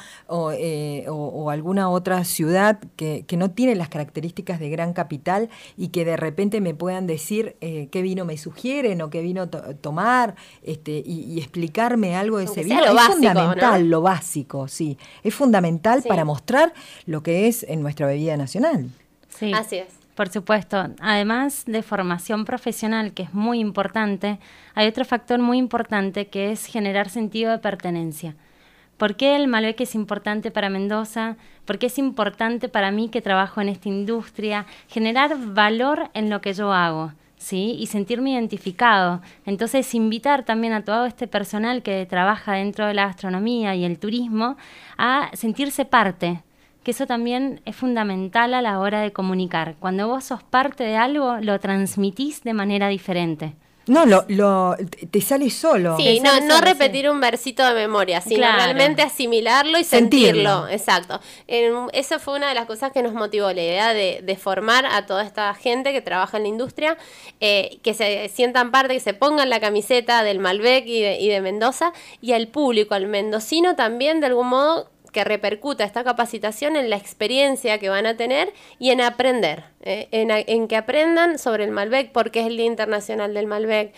eh, 0.58 1.06
o, 1.10 1.50
alguna 1.50 1.90
otra 1.90 2.24
ciudad 2.24 2.80
que, 2.96 3.26
no 3.34 3.50
tiene 3.50 3.74
las 3.74 3.90
características 3.90 4.60
de 4.60 4.70
gran 4.70 4.94
capital 4.94 5.50
y 5.76 5.88
que 5.88 6.06
de 6.06 6.18
repente 6.18 6.62
me 6.62 6.76
puedan 6.76 7.08
decir 7.08 7.56
eh, 7.62 7.88
qué 7.92 8.04
vino 8.04 8.26
me 8.26 8.38
sugieren 8.38 9.02
o 9.02 9.10
qué 9.10 9.22
vino 9.22 9.50
tomar 9.50 10.36
este, 10.62 11.02
y, 11.06 11.40
explicarme 11.40 12.16
algo 12.16 12.38
de 12.38 12.46
ese 12.46 12.64
vino. 12.64 12.84
es 12.84 13.02
fundamental, 13.08 13.90
lo 13.90 14.02
básico, 14.02 14.68
sí. 14.68 14.98
Es 15.24 15.34
fundamental 15.34 16.04
para 16.08 16.26
mostrar 16.26 16.74
lo 17.06 17.24
que 17.24 17.48
es 17.48 17.64
en 17.64 17.82
nuestra 17.82 18.06
bebida 18.08 18.38
nacional. 18.38 18.90
Sí. 19.30 19.52
Así 19.54 19.78
es. 19.78 20.04
Por 20.16 20.30
supuesto. 20.30 20.90
Además 21.00 21.64
de 21.66 21.82
formación 21.82 22.46
profesional, 22.46 23.14
que 23.14 23.24
es 23.24 23.34
muy 23.34 23.60
importante, 23.60 24.40
hay 24.76 24.88
otro 24.88 25.06
factor 25.06 25.40
muy 25.40 25.58
importante 25.58 26.28
que 26.28 26.52
es 26.52 26.66
generar 26.66 27.10
sentido 27.10 27.52
de 27.52 27.60
pertenencia. 27.60 28.36
¿Por 28.98 29.16
qué 29.16 29.36
el 29.36 29.48
Malbec 29.48 29.82
es 29.82 29.96
importante 29.96 30.52
para 30.52 30.70
Mendoza? 30.70 31.36
¿Por 31.66 31.80
qué 31.80 31.88
es 31.88 31.98
importante 31.98 32.70
para 32.70 32.92
mí 32.92 33.10
que 33.10 33.22
trabajo 33.22 33.60
en 33.60 33.70
esta 33.70 33.90
industria? 33.90 34.66
Generar 34.88 35.36
valor 35.54 36.10
en 36.14 36.30
lo 36.30 36.42
que 36.42 36.54
yo 36.54 36.72
hago. 36.72 37.12
¿Sí? 37.36 37.76
y 37.78 37.88
sentirme 37.88 38.32
identificado. 38.32 39.22
Entonces, 39.46 39.94
invitar 39.96 40.46
también 40.46 40.72
a 40.72 40.86
todo 40.86 41.06
este 41.06 41.28
personal 41.28 41.84
que 41.84 42.06
trabaja 42.06 42.54
dentro 42.54 42.88
de 42.88 42.94
la 42.94 43.08
gastronomía 43.08 43.76
y 43.76 43.84
el 43.84 44.00
turismo 44.00 44.56
a 44.98 45.30
sentirse 45.34 45.84
parte, 45.84 46.42
que 46.84 46.92
eso 46.92 47.06
también 47.06 47.60
es 47.66 47.76
fundamental 47.76 48.54
a 48.54 48.62
la 48.62 48.80
hora 48.80 49.02
de 49.02 49.12
comunicar. 49.12 49.76
Cuando 49.82 50.08
vos 50.08 50.24
sos 50.24 50.42
parte 50.42 50.86
de 50.86 50.96
algo, 50.96 51.36
lo 51.42 51.60
transmitís 51.60 52.44
de 52.44 52.54
manera 52.54 52.88
diferente. 52.88 53.56
No, 53.86 54.06
lo, 54.06 54.24
lo, 54.30 54.78
te 55.12 55.20
sale 55.20 55.50
solo. 55.50 55.98
Sí, 55.98 56.22
no, 56.22 56.40
no 56.42 56.62
repetir 56.62 57.10
un 57.10 57.20
versito 57.20 57.66
de 57.68 57.74
memoria, 57.74 58.22
sino 58.22 58.50
realmente 58.52 59.02
asimilarlo 59.02 59.78
y 59.78 59.84
sentirlo. 59.84 60.68
Exacto. 60.70 61.20
esa 61.48 62.20
fue 62.20 62.36
una 62.38 62.50
de 62.50 62.56
las 62.56 62.66
cosas 62.66 62.92
que 62.94 63.04
nos 63.04 63.14
motivó, 63.14 63.48
la 63.48 63.62
idea 63.62 63.94
de, 63.94 64.38
formar 64.42 64.86
a 64.86 65.06
toda 65.06 65.24
esta 65.24 65.54
gente 65.54 65.94
que 65.94 66.02
trabaja 66.02 66.38
en 66.38 66.44
la 66.44 66.50
industria, 66.50 66.98
eh, 67.40 67.80
que 67.84 67.94
se 67.94 68.30
sientan 68.30 68.72
parte, 68.72 68.94
que 68.96 69.00
se 69.00 69.14
pongan 69.14 69.50
la 69.50 69.60
camiseta 69.60 70.24
del 70.24 70.40
Malbec 70.40 70.86
y 70.88 71.02
de, 71.02 71.20
y 71.20 71.28
de 71.28 71.40
Mendoza, 71.40 71.94
y 72.20 72.34
al 72.34 72.48
público, 72.48 72.96
al 72.96 73.08
mendocino 73.08 73.76
también, 73.76 74.22
de 74.22 74.28
algún 74.28 74.48
modo, 74.48 74.90
que 75.14 75.24
repercuta 75.24 75.86
esta 75.86 76.04
capacitación 76.04 76.76
en 76.76 76.90
la 76.90 76.98
experiencia 76.98 77.80
que 77.80 77.88
van 77.88 78.06
a 78.06 78.18
tener 78.18 78.52
y 78.80 78.90
en 78.90 79.00
aprender, 79.00 79.64
eh, 79.82 80.10
en, 80.12 80.32
en, 80.32 80.68
que 80.68 80.76
aprendan 80.76 81.40
sobre 81.40 81.64
el 81.64 81.72
Malbec, 81.72 82.12
porque 82.12 82.42
es 82.42 82.48
el 82.48 82.58
Día 82.58 82.66
Internacional 82.66 83.34
del 83.34 83.48
Malbec, 83.48 83.94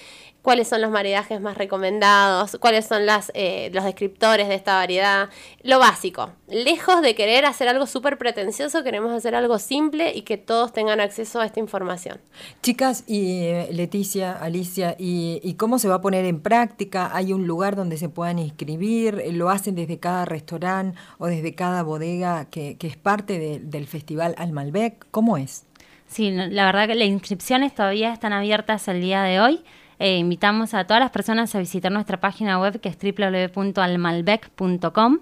cuáles 0.45 0.67
son 0.67 0.79
los 0.79 0.91
maridajes 0.91 1.41
más 1.41 1.57
recomendados, 1.57 2.57
cuáles 2.61 2.85
son 2.85 3.07
las, 3.07 3.31
eh, 3.33 3.71
los 3.73 3.83
descriptores 3.83 4.47
de 4.47 4.53
esta 4.53 4.75
variedad, 4.75 5.29
lo 5.63 5.79
básico. 5.79 6.29
Lejos 6.47 7.01
de 7.01 7.15
querer 7.15 7.45
hacer 7.45 7.67
algo 7.67 7.87
súper 7.87 8.19
pretencioso, 8.19 8.83
queremos 8.83 9.11
hacer 9.11 9.33
algo 9.33 9.57
simple 9.57 10.13
y 10.13 10.21
que 10.21 10.37
todos 10.37 10.71
tengan 10.71 10.99
acceso 10.99 11.41
a 11.41 11.47
esta 11.47 11.59
información. 11.59 12.19
Chicas, 12.61 13.05
y 13.07 13.45
eh, 13.45 13.69
Leticia, 13.71 14.33
Alicia, 14.33 14.95
¿y, 14.99 15.55
cómo 15.55 15.79
se 15.79 15.89
va 15.89 15.95
a 15.95 16.01
poner 16.01 16.25
en 16.25 16.39
práctica? 16.39 17.09
¿Hay 17.15 17.33
un 17.33 17.47
lugar 17.47 17.75
donde 17.75 17.97
se 17.97 18.09
puedan 18.09 18.37
inscribir? 18.37 19.23
¿Lo 19.31 19.49
hacen 19.49 19.73
desde 19.73 19.97
cada 19.97 20.25
restaurante 20.25 20.95
o 21.17 21.25
desde 21.25 21.55
cada 21.55 21.81
bodega 21.81 22.45
que, 22.51 22.77
es 22.79 22.97
parte 22.97 23.59
del 23.63 23.87
Festival 23.87 24.35
Al 24.37 24.51
Malbec? 24.51 25.07
¿Cómo 25.09 25.37
es? 25.37 25.65
Sí, 26.05 26.29
la 26.29 26.65
verdad 26.65 26.85
que 26.85 26.93
las 26.93 27.07
inscripciones 27.07 27.73
todavía 27.73 28.13
están 28.13 28.31
abiertas 28.31 28.87
el 28.87 29.01
día 29.01 29.23
de 29.23 29.39
hoy. 29.39 29.63
Eh, 29.99 30.17
invitamos 30.17 30.73
a 30.73 30.85
todas 30.85 31.01
las 31.01 31.11
personas 31.11 31.53
a 31.55 31.59
visitar 31.59 31.91
nuestra 31.91 32.19
página 32.19 32.59
web 32.59 32.79
que 32.79 32.89
es 32.89 32.97
www.almalbec.com. 32.97 35.19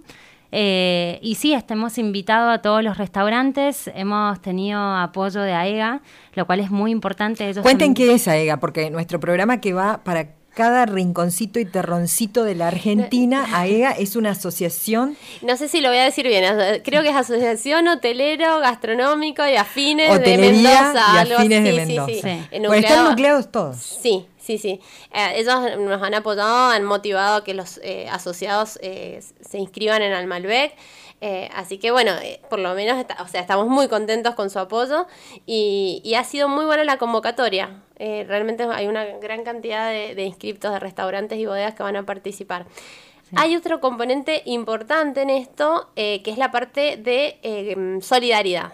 Eh, 0.56 1.18
y 1.24 1.34
sí, 1.36 1.58
hemos 1.68 1.98
invitado 1.98 2.52
a 2.52 2.62
todos 2.62 2.84
los 2.84 3.00
restaurantes, 3.00 3.90
hemos 3.96 4.40
tenido 4.40 4.80
apoyo 4.80 5.42
de 5.42 5.54
AEGA, 5.54 6.04
lo 6.36 6.46
cual 6.46 6.60
es 6.60 6.70
muy 6.70 6.92
importante. 6.92 7.52
Cuenten 7.62 7.96
qué 7.96 8.14
es 8.14 8.28
AEGA, 8.28 8.60
porque 8.60 8.92
nuestro 8.92 9.20
programa 9.20 9.60
que 9.60 9.74
va 9.74 10.04
para 10.04 10.28
cada 10.54 10.86
rinconcito 10.86 11.60
y 11.60 11.66
terroncito 11.66 12.44
de 12.44 12.56
la 12.56 12.68
Argentina, 12.68 13.46
AEGA 13.54 13.92
es 13.92 14.16
una 14.16 14.32
asociación. 14.32 15.18
No 15.42 15.58
sé 15.58 15.68
si 15.68 15.82
lo 15.82 15.90
voy 15.90 15.98
a 15.98 16.04
decir 16.04 16.28
bien, 16.28 16.46
creo 16.84 17.02
que 17.02 17.10
es 17.10 17.16
Asociación 17.16 17.88
Hotelero, 17.88 18.60
Gastronómico 18.60 19.46
y 19.48 19.56
Afines 19.56 20.20
de 20.22 20.38
Mendoza. 20.38 21.26
Y 21.28 21.32
afines 21.32 21.64
de 21.64 21.74
Mendoza. 21.74 22.76
están 22.76 23.10
nucleados 23.10 23.52
todos. 23.52 23.78
Sí, 23.78 24.26
sí, 24.40 24.58
sí. 24.58 24.80
Eh, 25.14 25.34
ellos 25.36 25.78
nos 25.80 26.02
han 26.02 26.14
apoyado, 26.14 26.72
han 26.72 26.84
motivado 26.84 27.38
a 27.38 27.44
que 27.44 27.54
los 27.54 27.80
eh, 27.84 28.08
asociados 28.12 28.78
eh, 28.82 29.22
se 29.42 29.58
inscriban 29.58 30.02
en 30.02 30.14
Almalbec. 30.14 30.74
Así 31.54 31.78
que 31.78 31.92
bueno, 31.92 32.12
por 32.50 32.60
lo 32.60 32.74
menos, 32.74 33.06
o 33.20 33.28
sea, 33.28 33.42
estamos 33.42 33.68
muy 33.68 33.88
contentos 33.88 34.36
con 34.36 34.50
su 34.50 34.60
apoyo 34.60 35.08
y, 35.46 36.14
ha 36.18 36.24
sido 36.24 36.48
muy 36.48 36.66
buena 36.66 36.84
la 36.84 36.98
convocatoria. 36.98 37.82
realmente 37.98 38.64
hay 38.64 38.88
una 38.88 39.06
gran 39.06 39.44
cantidad 39.44 39.90
de, 39.90 40.24
inscriptos 40.24 40.72
de 40.74 40.80
restaurantes 40.80 41.40
y 41.40 41.46
bodegas 41.46 41.76
que 41.76 41.84
van 41.84 41.96
a 41.96 42.06
participar. 42.06 42.66
Hay 43.36 43.56
otro 43.56 43.80
componente 43.80 44.44
importante 44.46 45.24
en 45.24 45.32
esto, 45.32 45.90
que 45.96 46.24
es 46.26 46.38
la 46.38 46.52
parte 46.52 46.98
de 46.98 48.00
solidaridad 48.02 48.74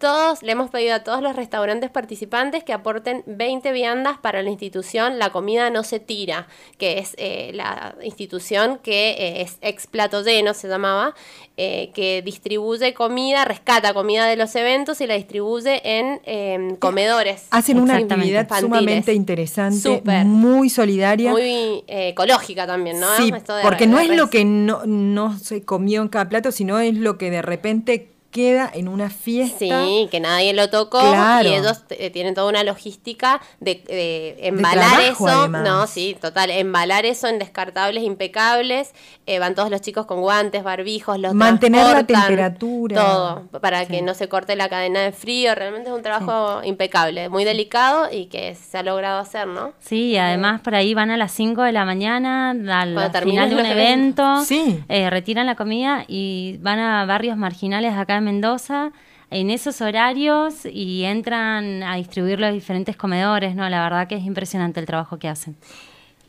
todos, 0.00 0.42
le 0.42 0.52
hemos 0.52 0.70
pedido 0.70 0.94
a 0.94 1.04
todos 1.04 1.22
los 1.22 1.36
restaurantes 1.36 1.90
participantes 1.90 2.64
que 2.64 2.72
aporten 2.72 3.22
20 3.26 3.70
viandas 3.70 4.18
para 4.18 4.42
la 4.42 4.50
institución 4.50 5.20
La 5.20 5.30
Comida 5.30 5.70
No 5.70 5.84
Se 5.84 6.00
Tira, 6.00 6.48
que 6.78 6.98
es 6.98 7.14
eh, 7.18 7.52
la 7.54 7.94
institución 8.02 8.80
que 8.82 9.10
eh, 9.10 9.42
es 9.42 9.58
ex 9.60 9.86
plato 9.86 10.22
lleno, 10.22 10.54
se 10.54 10.66
llamaba, 10.66 11.14
eh, 11.56 11.90
que 11.94 12.22
distribuye 12.22 12.94
comida, 12.94 13.44
rescata 13.44 13.94
comida 13.94 14.26
de 14.26 14.36
los 14.36 14.56
eventos 14.56 15.00
y 15.00 15.06
la 15.06 15.14
distribuye 15.14 15.82
en 15.84 16.20
em, 16.24 16.76
comedores. 16.76 17.46
Hacen 17.50 17.78
una 17.78 17.96
actividad 17.96 18.48
sumamente 18.58 19.12
interesante, 19.12 20.02
muy 20.24 20.70
solidaria. 20.70 21.30
Muy 21.30 21.84
ecológica 21.86 22.66
también, 22.66 22.98
¿no? 22.98 23.06
Sí, 23.18 23.32
porque 23.62 23.86
no 23.86 24.00
es 24.00 24.08
lo 24.08 24.30
que 24.30 24.44
no, 24.44 24.86
no 24.86 25.38
se 25.38 25.62
comió 25.62 26.00
en 26.00 26.08
cada 26.08 26.28
plato, 26.28 26.50
sino 26.50 26.80
es 26.80 26.96
lo 26.96 27.18
que 27.18 27.30
de 27.30 27.42
repente 27.42 28.08
queda 28.30 28.70
en 28.72 28.88
una 28.88 29.10
fiesta. 29.10 29.84
Sí, 29.84 30.08
que 30.10 30.20
nadie 30.20 30.54
lo 30.54 30.70
tocó 30.70 31.00
y 31.42 31.48
ellos 31.48 31.84
eh, 31.90 32.10
tienen 32.10 32.34
toda 32.34 32.48
una 32.48 32.62
logística 32.62 33.40
de, 33.58 34.36
embalar 34.40 35.00
eso. 35.00 35.48
No, 35.48 35.86
sí, 35.86 36.16
total, 36.20 36.50
embalar 36.50 37.04
eso 37.06 37.26
en 37.26 37.38
descartables 37.38 38.04
impecables. 38.04 38.92
Eh, 39.26 39.38
van 39.38 39.54
todos 39.54 39.70
los 39.70 39.80
chicos 39.80 40.06
con 40.06 40.20
guantes, 40.20 40.62
barbijos, 40.62 41.18
los 41.18 41.34
Mantener 41.34 41.86
la 41.86 42.06
temperatura. 42.06 42.96
Todo, 42.96 43.60
para 43.60 43.86
que 43.86 44.02
no 44.02 44.14
se 44.14 44.28
corte 44.28 44.56
la 44.56 44.68
cadena 44.68 45.00
de 45.00 45.12
frío. 45.12 45.54
Realmente 45.54 45.90
es 45.90 45.94
un 45.94 46.02
trabajo 46.02 46.62
impecable, 46.64 47.28
muy 47.28 47.44
delicado 47.44 48.08
y 48.12 48.26
que 48.26 48.54
se 48.54 48.78
ha 48.78 48.82
logrado 48.82 49.18
hacer, 49.18 49.46
¿no? 49.46 49.72
Sí, 49.80 50.16
además 50.16 50.60
por 50.60 50.74
ahí 50.74 50.94
van 50.94 51.10
a 51.10 51.16
las 51.16 51.32
5 51.32 51.62
de 51.62 51.72
la 51.72 51.84
mañana, 51.84 52.50
al 52.50 53.12
final 53.22 53.50
de 53.50 53.56
un 53.56 53.66
evento, 53.66 54.42
eh, 54.88 55.10
retiran 55.10 55.46
la 55.46 55.56
comida 55.56 56.04
y 56.06 56.58
van 56.60 56.78
a 56.78 57.04
barrios 57.06 57.36
marginales 57.36 57.94
acá 57.94 58.19
Mendoza 58.20 58.92
en 59.30 59.50
esos 59.50 59.80
horarios 59.80 60.66
y 60.66 61.04
entran 61.04 61.82
a 61.82 61.96
distribuir 61.96 62.40
los 62.40 62.52
diferentes 62.52 62.96
comedores, 62.96 63.54
¿no? 63.54 63.68
La 63.68 63.82
verdad 63.82 64.08
que 64.08 64.16
es 64.16 64.24
impresionante 64.24 64.80
el 64.80 64.86
trabajo 64.86 65.18
que 65.18 65.28
hacen. 65.28 65.56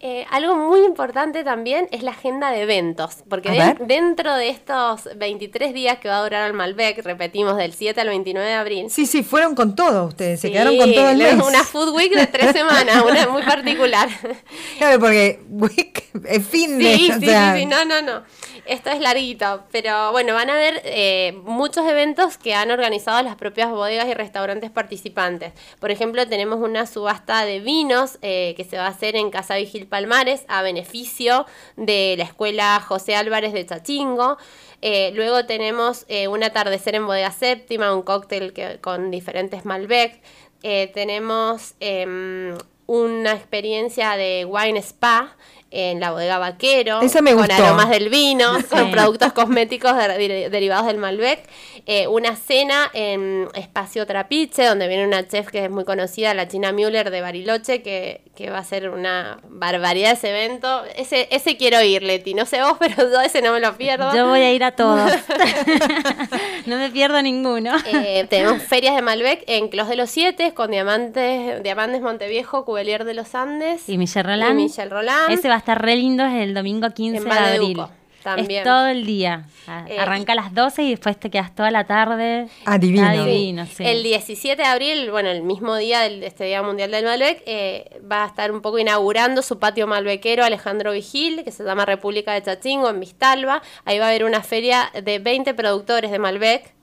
Eh, 0.04 0.26
algo 0.32 0.56
muy 0.56 0.84
importante 0.84 1.44
también 1.44 1.88
es 1.92 2.02
la 2.02 2.10
agenda 2.10 2.50
de 2.50 2.64
eventos, 2.64 3.18
porque 3.30 3.76
dentro 3.82 4.36
de 4.36 4.50
estos 4.50 5.08
23 5.16 5.76
días 5.76 6.00
que 6.00 6.10
va 6.10 6.18
a 6.18 6.24
durar 6.24 6.48
el 6.48 6.54
Malbec, 6.54 7.06
repetimos, 7.06 7.56
del 7.56 7.74
7 7.74 8.02
al 8.02 8.08
29 8.08 8.48
de 8.48 8.56
abril. 8.56 8.90
Sí, 8.90 9.06
sí, 9.06 9.22
fueron 9.22 9.54
con 9.54 9.76
todo 9.76 10.06
ustedes, 10.06 10.40
se 10.40 10.52
quedaron 10.52 10.76
con 10.76 10.92
todo 10.92 11.10
el 11.10 11.18
mes. 11.20 11.36
Una 11.36 11.64
Food 11.64 11.96
Week 11.96 12.16
de 12.16 12.26
tres 12.26 12.52
semanas, 12.52 13.04
una 13.08 13.28
muy 13.32 13.44
particular. 13.44 14.10
Claro, 14.80 15.00
porque 15.00 15.40
week 15.48 16.04
es 16.26 16.48
fin 16.48 16.80
de... 16.80 16.96
Sí, 16.96 17.12
sí, 17.20 17.28
sí, 17.56 17.66
no, 17.68 17.86
no, 17.86 18.02
no 18.02 18.24
esto 18.66 18.90
es 18.90 19.00
larguito, 19.00 19.64
pero 19.72 20.12
bueno, 20.12 20.34
van 20.34 20.50
a 20.50 20.54
haber 20.54 20.82
eh, 20.86 21.34
muchos 21.44 21.86
eventos 21.88 22.38
que 22.38 22.54
han 22.54 22.72
organizado 22.72 23.22
las 23.24 23.36
propias 23.36 23.70
bodegas 23.70 24.08
y 24.08 24.14
restaurantes 24.14 24.70
participantes. 24.70 25.54
Por 25.80 25.92
ejemplo, 25.92 26.28
tenemos 26.28 26.60
una 26.60 26.86
subasta 26.86 27.46
de 27.46 27.60
vinos 27.60 28.18
eh, 28.22 28.54
que 28.56 28.64
se 28.64 28.78
va 28.78 28.86
a 28.86 28.90
hacer 28.90 29.16
en 29.16 29.32
Casa 29.32 29.56
Vigil 29.56 29.88
Palmares 29.92 30.46
a 30.48 30.64
beneficio 30.64 31.46
de 31.76 32.16
la 32.18 32.24
Escuela 32.24 32.80
José 32.80 33.16
Álvarez 33.16 33.54
de 33.54 33.66
Chachingo. 33.68 34.38
Eh, 34.82 35.12
luego 35.14 35.46
tenemos 35.46 36.08
un 36.30 36.44
atardecer 36.44 36.96
en 36.96 37.06
Bodega 37.06 37.32
Séptima, 37.32 37.94
un 37.94 38.02
cóctel 38.02 38.54
con 38.82 39.12
diferentes 39.12 39.66
Malbec. 39.66 40.20
tenemos 40.94 41.76
em, 41.80 42.58
una 42.88 43.34
experiencia 43.34 44.18
de 44.18 44.46
wine 44.46 44.80
spa 44.80 45.36
en 45.72 46.02
la 46.02 46.12
bodega 46.12 46.38
Vaquero, 46.38 47.00
con 47.00 47.52
aromas 47.52 47.90
del 47.90 48.10
vino, 48.10 48.58
con 48.70 48.92
productos 48.92 49.32
cosméticos 49.32 49.96
derivados 49.96 50.86
del 50.86 50.98
Malbec, 50.98 51.48
eh, 51.86 52.08
una 52.08 52.36
cena 52.36 52.90
en 52.94 53.48
Espacio 53.56 54.06
Trapiche, 54.06 54.66
donde 54.66 54.90
viene 54.90 55.08
una 55.08 55.26
chef 55.28 55.48
que 55.48 55.66
es 55.66 55.72
muy 55.72 55.86
conocida, 55.86 56.34
la 56.34 56.48
China 56.48 56.74
Müller 56.74 57.10
de 57.10 57.22
Bariloche, 57.22 57.82
que, 57.82 58.22
que 58.36 58.50
va 58.50 58.60
a 58.60 58.64
ser 58.66 58.90
una 58.90 59.40
barbaridad 59.48 60.12
ese 60.12 60.30
evento. 60.30 60.84
Ese, 60.96 61.28
ese 61.32 61.56
quiero 61.56 61.82
ir, 61.82 62.04
Leti, 62.04 62.34
no 62.34 62.46
sé 62.46 62.62
vos, 62.62 62.76
pero 62.80 63.10
yo 63.10 63.22
ese 63.22 63.42
no 63.42 63.54
me 63.54 63.62
lo 63.62 63.78
pierdo. 63.78 64.14
Yo 64.14 64.28
voy 64.28 64.42
a 64.42 64.52
ir 64.52 64.64
a 64.64 64.72
todos. 64.72 65.10
no 66.66 66.78
me 66.78 66.90
pierdo 66.90 67.22
ninguno. 67.22 67.76
Eh, 67.86 68.28
tenemos 68.30 68.62
ferias 68.62 68.96
de 68.96 69.02
Malbec 69.02 69.44
en 69.48 69.70
Clos 69.70 69.88
de 69.88 69.96
los 69.96 70.10
Siete, 70.10 70.54
con 70.54 70.72
Diamantes, 70.72 71.64
Diamantes 71.64 72.02
Monteviejo, 72.02 72.66
Cubelier 72.66 73.06
de 73.06 73.14
los 73.14 73.34
Andes. 73.36 73.88
Y 73.88 73.98
Michelle 73.98 74.24
Roland. 74.24 74.60
Y 74.60 74.64
Michelle 74.64 74.90
Roland. 74.90 75.32
Ese 75.32 75.48
va 75.48 75.56
a 75.56 75.58
estar 75.62 75.82
re 75.82 75.96
lindo, 75.96 76.26
es 76.26 76.42
el 76.42 76.54
domingo 76.54 76.90
15 76.90 77.24
de 77.24 77.32
abril. 77.32 77.82
También. 78.24 78.62
Es 78.62 78.64
todo 78.64 78.88
el 78.88 79.06
día. 79.06 79.48
Eh, 79.88 79.98
arranca 80.00 80.34
a 80.34 80.36
las 80.36 80.54
12 80.54 80.84
y 80.84 80.90
después 80.92 81.20
te 81.20 81.32
quedas 81.32 81.56
toda 81.56 81.72
la 81.72 81.86
tarde. 81.86 82.48
Adivino. 82.66 83.08
Adivino 83.08 83.66
sí. 83.66 83.84
El 83.84 84.04
17 84.04 84.62
de 84.62 84.68
abril, 84.68 85.10
bueno, 85.10 85.30
el 85.30 85.42
mismo 85.42 85.76
día 85.76 86.02
de 86.02 86.26
este 86.26 86.46
Día 86.46 86.62
Mundial 86.62 86.92
del 86.92 87.06
Malbec, 87.06 87.42
eh, 87.48 88.00
va 88.10 88.24
a 88.24 88.28
estar 88.28 88.52
un 88.52 88.62
poco 88.62 88.78
inaugurando 88.78 89.42
su 89.42 89.58
patio 89.58 89.88
malbequero 89.88 90.44
Alejandro 90.44 90.92
Vigil, 90.92 91.44
que 91.44 91.52
se 91.52 91.64
llama 91.64 91.86
República 91.86 92.34
de 92.34 92.44
Chachingo, 92.44 92.90
en 92.90 93.00
Vistalba. 93.00 93.64
Ahí 93.86 93.98
va 93.98 94.06
a 94.06 94.10
haber 94.10 94.24
una 94.24 94.44
feria 94.44 94.92
de 95.04 95.18
20 95.18 95.54
productores 95.56 96.12
de 96.12 96.20
Malbec. 96.20 96.74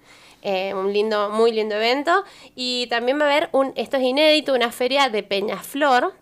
Eh, 0.42 0.72
un 0.72 0.92
lindo, 0.92 1.30
muy 1.30 1.52
lindo 1.52 1.74
evento. 1.74 2.24
Y 2.54 2.86
también 2.88 3.18
va 3.20 3.24
a 3.24 3.30
haber, 3.30 3.48
un, 3.52 3.72
esto 3.76 3.96
es 3.96 4.02
inédito, 4.02 4.54
una 4.54 4.70
feria 4.70 5.08
de 5.08 5.22
Peñaflor, 5.22 6.14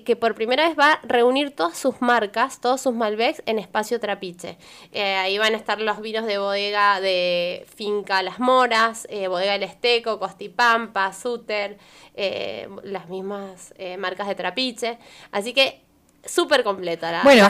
que 0.00 0.16
por 0.16 0.34
primera 0.34 0.68
vez 0.68 0.78
va 0.78 0.92
a 0.92 1.00
reunir 1.02 1.54
todas 1.54 1.78
sus 1.78 2.00
marcas, 2.00 2.60
todos 2.60 2.80
sus 2.80 2.94
Malbecs 2.94 3.42
en 3.46 3.58
espacio 3.58 4.00
Trapiche. 4.00 4.58
Eh, 4.92 5.14
ahí 5.14 5.38
van 5.38 5.54
a 5.54 5.56
estar 5.56 5.80
los 5.80 6.00
vinos 6.00 6.26
de 6.26 6.38
bodega 6.38 7.00
de 7.00 7.66
Finca 7.74 8.22
Las 8.22 8.40
Moras, 8.40 9.06
eh, 9.10 9.28
Bodega 9.28 9.54
El 9.54 9.62
Esteco, 9.62 10.18
Costipampa, 10.18 11.12
Suter, 11.12 11.78
eh, 12.14 12.68
las 12.82 13.08
mismas 13.08 13.74
marcas 13.98 14.28
de 14.28 14.34
Trapiche. 14.34 14.98
Así 15.30 15.52
que 15.52 15.83
súper 16.26 16.64
completa 16.64 17.12
la, 17.12 17.22
bueno. 17.22 17.48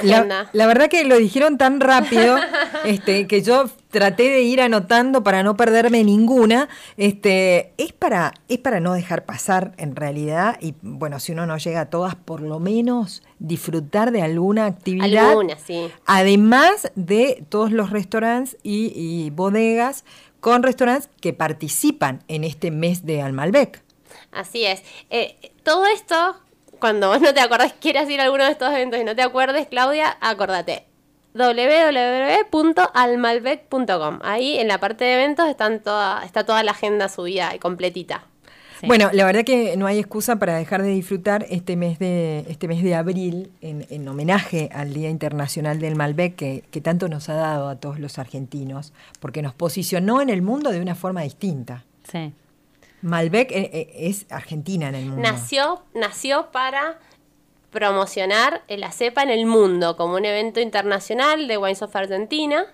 La, 0.53 0.67
verdad 0.67 0.89
que 0.89 1.05
lo 1.05 1.17
dijeron 1.17 1.59
tan 1.59 1.81
rápido 1.81 2.37
este, 2.85 3.27
que 3.27 3.43
yo 3.43 3.65
traté 3.91 4.29
de 4.29 4.43
ir 4.43 4.61
anotando 4.61 5.23
para 5.23 5.43
no 5.43 5.57
perderme 5.57 6.05
ninguna. 6.05 6.69
Este, 6.97 7.73
es, 7.79 7.93
para, 7.93 8.35
es 8.49 8.59
para 8.59 8.81
no 8.81 8.93
dejar 8.95 9.25
pasar 9.25 9.73
en 9.77 9.97
realidad 9.97 10.59
y 10.61 10.75
bueno, 10.83 11.21
si 11.21 11.33
uno 11.33 11.47
no 11.47 11.57
llega 11.59 11.83
a 11.83 11.91
todas, 11.91 12.15
por 12.15 12.41
lo 12.41 12.59
menos 12.59 13.23
disfrutar 13.39 14.11
de 14.11 14.23
alguna 14.23 14.67
actividad. 14.67 15.31
Alguna, 15.31 15.57
sí. 15.59 15.91
Además 16.07 16.91
de 16.95 17.45
todos 17.49 17.73
los 17.73 17.91
restaurantes 17.91 18.57
y, 18.63 19.31
bodegas 19.31 20.05
con 20.41 20.63
restaurantes 20.63 21.09
que 21.21 21.33
participan 21.33 22.23
en 22.29 22.45
este 22.45 22.71
mes 22.71 23.07
de 23.07 23.23
Almalbec. 23.23 23.83
Así 24.31 24.65
es. 24.65 24.83
Eh, 25.11 25.53
todo 25.63 25.87
esto 25.87 26.37
cuando 26.85 27.09
vos 27.09 27.19
no 27.19 27.33
te 27.33 27.41
acordás 27.41 27.73
quieras 27.81 28.11
ir 28.11 28.21
a 28.21 28.25
alguno 28.25 28.45
de 28.45 28.51
estos 28.51 28.71
eventos 28.71 29.01
y 29.01 29.05
no 29.05 29.17
te 29.17 29.23
acuerdes, 29.23 29.69
Claudia, 29.69 30.19
acordate 30.21 30.85
www.almalbec.com. 31.33 34.19
Ahí 34.21 34.59
en 34.59 34.69
la 34.69 34.77
parte 34.77 35.07
de 35.07 35.15
eventos 35.15 35.49
están 35.49 35.81
toda, 35.81 36.23
está 36.27 36.45
toda 36.45 36.63
la 36.63 36.73
agenda 36.73 37.09
subida 37.09 37.55
y 37.55 37.59
completita. 37.59 38.27
Bueno, 38.83 39.09
la 39.15 39.25
verdad 39.25 39.45
que 39.45 39.79
no 39.79 39.87
hay 39.87 39.99
excusa 39.99 40.37
para 40.37 40.57
dejar 40.57 40.83
de 40.83 40.91
disfrutar 40.91 41.47
este 41.49 41.75
mes 41.75 41.99
de, 41.99 42.45
este 42.51 42.69
mes 42.69 42.83
de 42.83 42.95
abril 42.95 43.51
en, 43.63 44.07
homenaje 44.07 44.69
al 44.71 44.93
Día 44.93 45.09
Internacional 45.09 45.81
del 45.81 45.97
Malbec 45.97 46.37
que, 46.37 46.65
que, 46.71 46.83
tanto 46.83 47.09
nos 47.09 47.31
ha 47.31 47.35
dado 47.35 47.71
a 47.71 47.77
todos 47.77 47.99
los 47.99 48.19
argentinos, 48.19 48.93
porque 49.21 49.41
nos 49.41 49.55
posicionó 49.55 50.21
en 50.21 50.29
el 50.29 50.43
mundo 50.43 50.71
de 50.71 50.83
una 50.83 50.95
forma 50.95 51.23
distinta. 51.23 51.83
Sí. 52.13 52.35
Malbec 53.05 53.53
eh, 53.53 53.71
eh, 53.73 53.93
es 54.09 54.25
Argentina 54.31 54.89
en 54.89 54.95
el 54.95 55.05
mundo. 55.07 55.23
Nació, 55.23 55.83
nació 55.93 56.51
para 56.51 56.99
promocionar 57.71 58.63
la 58.67 58.93
cepa 58.93 59.23
en 59.23 59.29
el 59.29 59.45
mundo 59.45 59.97
como 59.97 60.15
un 60.15 60.25
evento 60.25 60.61
internacional 60.61 61.47
de 61.47 61.59
Wines 61.59 61.83
of 61.83 61.95
Argentina 61.95 62.65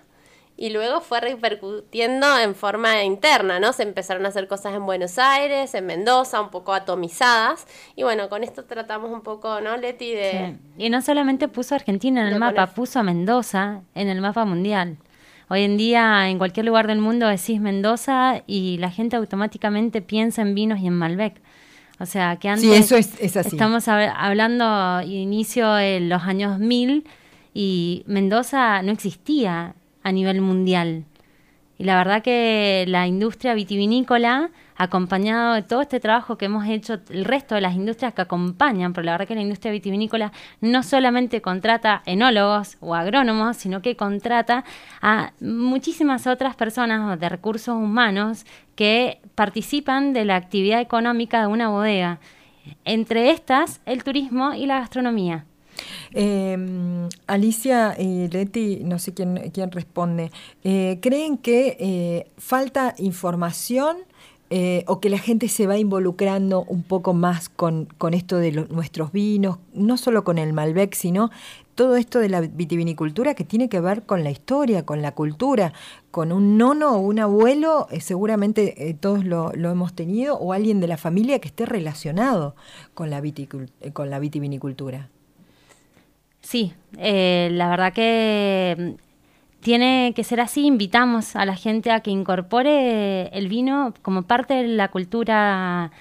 y 0.55 0.69
luego 0.69 1.01
fue 1.01 1.19
repercutiendo 1.19 2.39
en 2.39 2.55
forma 2.55 3.03
interna, 3.03 3.59
¿no? 3.59 3.73
Se 3.73 3.83
empezaron 3.83 4.25
a 4.25 4.29
hacer 4.29 4.47
cosas 4.47 4.73
en 4.73 4.85
Buenos 4.85 5.17
Aires, 5.17 5.73
en 5.73 5.85
Mendoza, 5.85 6.39
un 6.39 6.49
poco 6.49 6.73
atomizadas. 6.73 7.67
Y 7.97 8.03
bueno, 8.03 8.29
con 8.29 8.43
esto 8.43 8.63
tratamos 8.63 9.11
un 9.11 9.21
poco, 9.21 9.59
¿no, 9.59 9.75
Leti? 9.75 10.13
De, 10.13 10.55
Y 10.77 10.89
no 10.89 11.01
solamente 11.01 11.49
puso 11.49 11.75
a 11.75 11.77
Argentina 11.77 12.21
en 12.21 12.33
el 12.33 12.39
mapa, 12.39 12.67
puso 12.67 12.99
a 12.99 13.03
Mendoza 13.03 13.81
en 13.95 14.07
el 14.07 14.21
mapa 14.21 14.45
mundial. 14.45 14.97
Hoy 15.53 15.63
en 15.63 15.75
día 15.75 16.29
en 16.29 16.37
cualquier 16.37 16.65
lugar 16.65 16.87
del 16.87 16.99
mundo 16.99 17.27
decís 17.27 17.59
Mendoza 17.59 18.41
y 18.47 18.77
la 18.77 18.89
gente 18.89 19.17
automáticamente 19.17 20.01
piensa 20.01 20.41
en 20.43 20.55
vinos 20.55 20.79
y 20.79 20.87
en 20.87 20.93
Malbec. 20.93 21.41
O 21.99 22.05
sea, 22.05 22.37
que 22.37 22.47
antes 22.47 22.69
sí, 22.69 22.73
eso 22.73 22.95
es, 22.95 23.35
así. 23.35 23.49
estamos 23.49 23.89
hablando 23.89 25.01
inicio 25.01 25.73
de 25.73 25.99
los 25.99 26.21
años 26.21 26.57
1000 26.57 27.05
y 27.53 28.03
Mendoza 28.07 28.81
no 28.81 28.93
existía 28.93 29.75
a 30.03 30.11
nivel 30.13 30.39
mundial. 30.39 31.03
Y 31.81 31.83
la 31.83 31.97
verdad 31.97 32.21
que 32.21 32.85
la 32.87 33.07
industria 33.07 33.55
vitivinícola 33.55 34.51
acompañado 34.75 35.55
de 35.55 35.63
todo 35.63 35.81
este 35.81 35.99
trabajo 35.99 36.37
que 36.37 36.45
hemos 36.45 36.67
hecho 36.67 36.99
el 37.09 37.25
resto 37.25 37.55
de 37.55 37.61
las 37.61 37.73
industrias 37.73 38.13
que 38.13 38.21
acompañan, 38.21 38.93
porque 38.93 39.07
la 39.07 39.13
verdad 39.13 39.27
que 39.27 39.33
la 39.33 39.41
industria 39.41 39.71
vitivinícola 39.71 40.31
no 40.59 40.83
solamente 40.83 41.41
contrata 41.41 42.03
enólogos 42.05 42.77
o 42.81 42.93
agrónomos, 42.93 43.57
sino 43.57 43.81
que 43.81 43.95
contrata 43.95 44.63
a 45.01 45.31
muchísimas 45.41 46.27
otras 46.27 46.55
personas 46.55 47.19
de 47.19 47.29
recursos 47.29 47.75
humanos 47.75 48.45
que 48.75 49.19
participan 49.33 50.13
de 50.13 50.25
la 50.25 50.35
actividad 50.35 50.81
económica 50.81 51.41
de 51.41 51.47
una 51.47 51.69
bodega. 51.69 52.19
Entre 52.85 53.31
estas, 53.31 53.81
el 53.87 54.03
turismo 54.03 54.53
y 54.53 54.67
la 54.67 54.81
gastronomía. 54.81 55.45
Em, 56.13 57.09
Alicia 57.27 57.95
y 57.99 58.27
Leti, 58.27 58.81
no 58.83 58.99
sé 58.99 59.13
quién, 59.13 59.51
quién 59.53 59.71
responde, 59.71 60.31
eh, 60.63 60.99
¿creen 61.01 61.37
que 61.37 61.77
eh, 61.79 62.31
falta 62.37 62.95
información 62.97 63.97
eh, 64.53 64.83
o 64.87 64.99
que 64.99 65.09
la 65.09 65.17
gente 65.17 65.47
se 65.47 65.65
va 65.65 65.77
involucrando 65.77 66.65
un 66.65 66.83
poco 66.83 67.13
más 67.13 67.47
con, 67.47 67.87
esto 68.11 68.35
de 68.35 68.51
nuestros 68.51 69.13
vinos, 69.13 69.59
no 69.73 69.95
solo 69.95 70.25
con 70.25 70.37
el 70.37 70.51
Malbec, 70.51 70.93
sino 70.93 71.31
todo 71.73 71.95
esto 71.95 72.19
de 72.19 72.27
la 72.27 72.41
vitivinicultura 72.41 73.33
que 73.33 73.45
tiene 73.45 73.69
que 73.69 73.79
ver 73.79 74.03
con 74.03 74.25
la 74.25 74.29
historia, 74.29 74.85
con 74.85 75.01
la 75.01 75.13
cultura, 75.13 75.71
con 76.11 76.33
un 76.33 76.57
nono 76.57 76.95
o 76.95 76.99
un 76.99 77.19
abuelo, 77.19 77.87
eh, 77.91 78.01
seguramente 78.01 78.89
eh, 78.89 78.93
todos 78.93 79.23
lo, 79.23 79.53
hemos 79.53 79.93
tenido, 79.93 80.35
o 80.35 80.51
alguien 80.51 80.81
de 80.81 80.87
la 80.87 80.97
familia 80.97 81.39
que 81.39 81.47
esté 81.47 81.65
relacionado 81.65 82.53
con 82.93 83.09
la, 83.09 83.19
eh, 83.19 83.91
con 83.93 84.09
la 84.09 84.19
vitivinicultura. 84.19 85.09
Sí, 86.41 86.73
la 86.93 87.69
verdad 87.69 87.93
que 87.93 88.75
mm, 88.77 89.61
tiene 89.61 90.13
que 90.15 90.23
ser 90.23 90.41
así. 90.41 90.65
Invitamos 90.65 91.35
a 91.35 91.45
la 91.45 91.55
gente 91.55 91.91
a 91.91 92.01
que 92.01 92.11
incorpore 92.11 93.27
el 93.37 93.47
vino 93.47 93.93
como 94.01 94.23
parte 94.23 94.55
de 94.55 94.67
la 94.67 94.89
cultura 94.89 95.91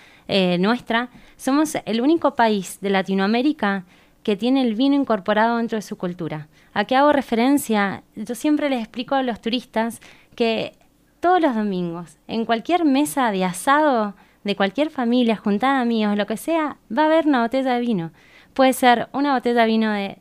nuestra. 0.61 1.09
Somos 1.37 1.77
el 1.87 2.01
único 2.01 2.37
país 2.37 2.79
de 2.81 2.91
Latinoamérica 2.91 3.85
que 4.23 4.37
tiene 4.37 4.63
el 4.63 4.77
vino 4.77 4.95
incorporado 4.95 5.57
dentro 5.57 5.77
de 5.77 5.83
su 5.83 5.97
cultura. 5.97 6.47
¿A 6.73 6.85
qué 6.85 6.95
hago 6.95 7.13
referencia? 7.13 8.05
Yo 8.15 8.35
siempre 8.37 8.71
les 8.71 8.81
explico 8.81 9.17
a 9.17 9.23
los 9.25 9.41
turistas 9.41 10.01
que 10.37 10.75
todos 11.19 11.41
los 11.41 11.55
domingos, 11.55 12.17
en 12.29 12.45
cualquier 12.45 12.85
mesa 12.85 13.33
de 13.33 13.45
asado 13.45 14.15
de 14.45 14.55
cualquier 14.57 14.91
familia, 14.91 15.37
juntada 15.37 15.77
de 15.77 15.83
amigos, 15.83 16.17
lo 16.17 16.27
que 16.27 16.37
sea, 16.37 16.77
va 16.97 17.03
a 17.03 17.07
haber 17.07 17.27
una 17.27 17.43
botella 17.43 17.75
de 17.75 17.81
vino. 17.81 18.13
Puede 18.55 18.73
ser 18.73 19.09
una 19.13 19.35
botella 19.35 19.63
de 19.63 19.67
vino 19.67 19.93
de 19.93 20.19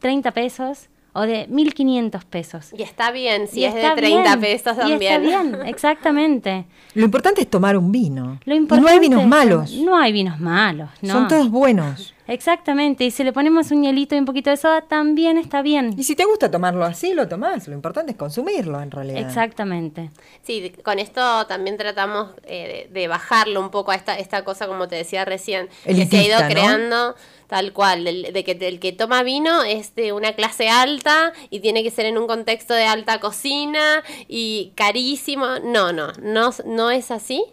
30 0.00 0.32
pesos, 0.32 0.88
o 1.12 1.22
de 1.22 1.48
1.500 1.48 2.24
pesos. 2.24 2.70
Y 2.76 2.82
está 2.82 3.10
bien, 3.10 3.48
si 3.48 3.64
es 3.64 3.74
de 3.74 3.90
30 3.94 4.36
pesos 4.38 4.76
también. 4.76 5.00
Y 5.00 5.06
está 5.06 5.18
bien, 5.18 5.56
exactamente. 5.66 6.66
Lo 6.94 7.04
importante 7.04 7.42
es 7.42 7.50
tomar 7.50 7.76
un 7.76 7.90
vino. 7.90 8.38
Lo 8.44 8.54
y 8.54 8.60
no 8.60 8.88
hay 8.88 8.98
vinos 8.98 9.26
malos. 9.26 9.72
No 9.72 9.96
hay 9.96 10.12
vinos 10.12 10.40
malos, 10.40 10.90
no. 11.02 11.12
Son 11.12 11.28
todos 11.28 11.50
buenos. 11.50 12.14
Exactamente, 12.30 13.02
y 13.02 13.10
si 13.10 13.24
le 13.24 13.32
ponemos 13.32 13.72
un 13.72 13.82
hielito 13.82 14.14
y 14.14 14.18
un 14.20 14.24
poquito 14.24 14.50
de 14.50 14.56
soda, 14.56 14.82
también 14.82 15.36
está 15.36 15.62
bien. 15.62 15.94
Y 15.98 16.04
si 16.04 16.14
te 16.14 16.24
gusta 16.24 16.48
tomarlo 16.48 16.84
así, 16.84 17.12
lo 17.12 17.26
tomás. 17.26 17.66
Lo 17.66 17.74
importante 17.74 18.12
es 18.12 18.16
consumirlo, 18.16 18.80
en 18.80 18.92
realidad. 18.92 19.20
Exactamente. 19.20 20.10
Sí, 20.42 20.72
con 20.84 21.00
esto 21.00 21.44
también 21.48 21.76
tratamos 21.76 22.30
eh, 22.44 22.88
de, 22.92 23.08
bajarlo 23.08 23.60
un 23.60 23.70
poco 23.72 23.90
a 23.90 23.96
esta, 23.96 24.16
esta 24.16 24.44
cosa, 24.44 24.68
como 24.68 24.86
te 24.86 24.94
decía 24.94 25.24
recién, 25.24 25.68
que 25.84 26.06
se 26.06 26.18
ha 26.18 26.22
ido 26.22 26.38
creando 26.48 27.16
tal 27.48 27.72
cual, 27.72 28.04
de, 28.04 28.44
que 28.44 28.52
el 28.52 28.78
que 28.78 28.92
toma 28.92 29.24
vino 29.24 29.64
es 29.64 29.96
de 29.96 30.12
una 30.12 30.34
clase 30.34 30.68
alta 30.68 31.32
y 31.50 31.58
tiene 31.58 31.82
que 31.82 31.90
ser 31.90 32.06
en 32.06 32.16
un 32.16 32.28
contexto 32.28 32.74
de 32.74 32.84
alta 32.84 33.18
cocina 33.18 34.04
y 34.28 34.72
carísimo. 34.76 35.58
No, 35.64 35.92
no, 35.92 36.12
no, 36.22 36.50
no 36.64 36.90
es 36.92 37.10
así. 37.10 37.44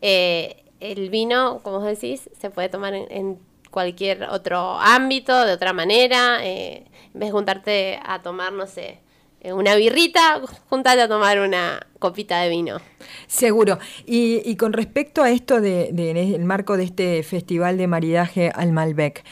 Eh, 0.00 0.64
el 0.80 1.10
vino, 1.10 1.60
como 1.62 1.82
decís, 1.82 2.30
se 2.40 2.48
puede 2.48 2.70
tomar 2.70 2.94
en 2.94 3.51
cualquier 3.72 4.24
otro 4.24 4.78
ámbito, 4.78 5.44
de 5.44 5.52
otra 5.52 5.72
manera. 5.72 6.46
Eh, 6.46 6.84
en 7.12 7.20
vez 7.20 7.28
de 7.30 7.32
juntarte 7.32 8.00
a 8.04 8.22
tomar, 8.22 8.52
no 8.52 8.68
sé, 8.68 9.00
eh, 9.40 9.52
una 9.52 9.74
birrita, 9.74 10.40
juntate 10.68 11.00
a 11.00 11.08
tomar 11.08 11.40
una 11.40 11.84
copita 11.98 12.40
de 12.40 12.48
vino. 12.48 12.78
Seguro. 13.26 13.80
Y, 14.06 14.54
con 14.54 14.72
respecto 14.72 15.24
a 15.24 15.30
esto 15.30 15.60
del 15.60 15.96
de, 15.96 16.38
marco 16.44 16.76
de 16.76 16.84
este 16.84 17.22
festival 17.24 17.76
de 17.76 17.88
maridaje 17.88 18.52
al 18.54 18.70
Malbec, 18.70 19.24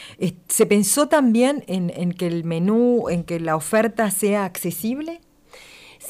¿se 0.49 0.65
pensó 0.65 1.07
también 1.07 1.63
en 1.67 2.11
que 2.11 2.27
el 2.27 2.43
menú, 2.43 3.07
en 3.09 3.23
que 3.23 3.39
la 3.39 3.55
oferta 3.55 4.11
sea 4.11 4.43
accesible? 4.43 5.21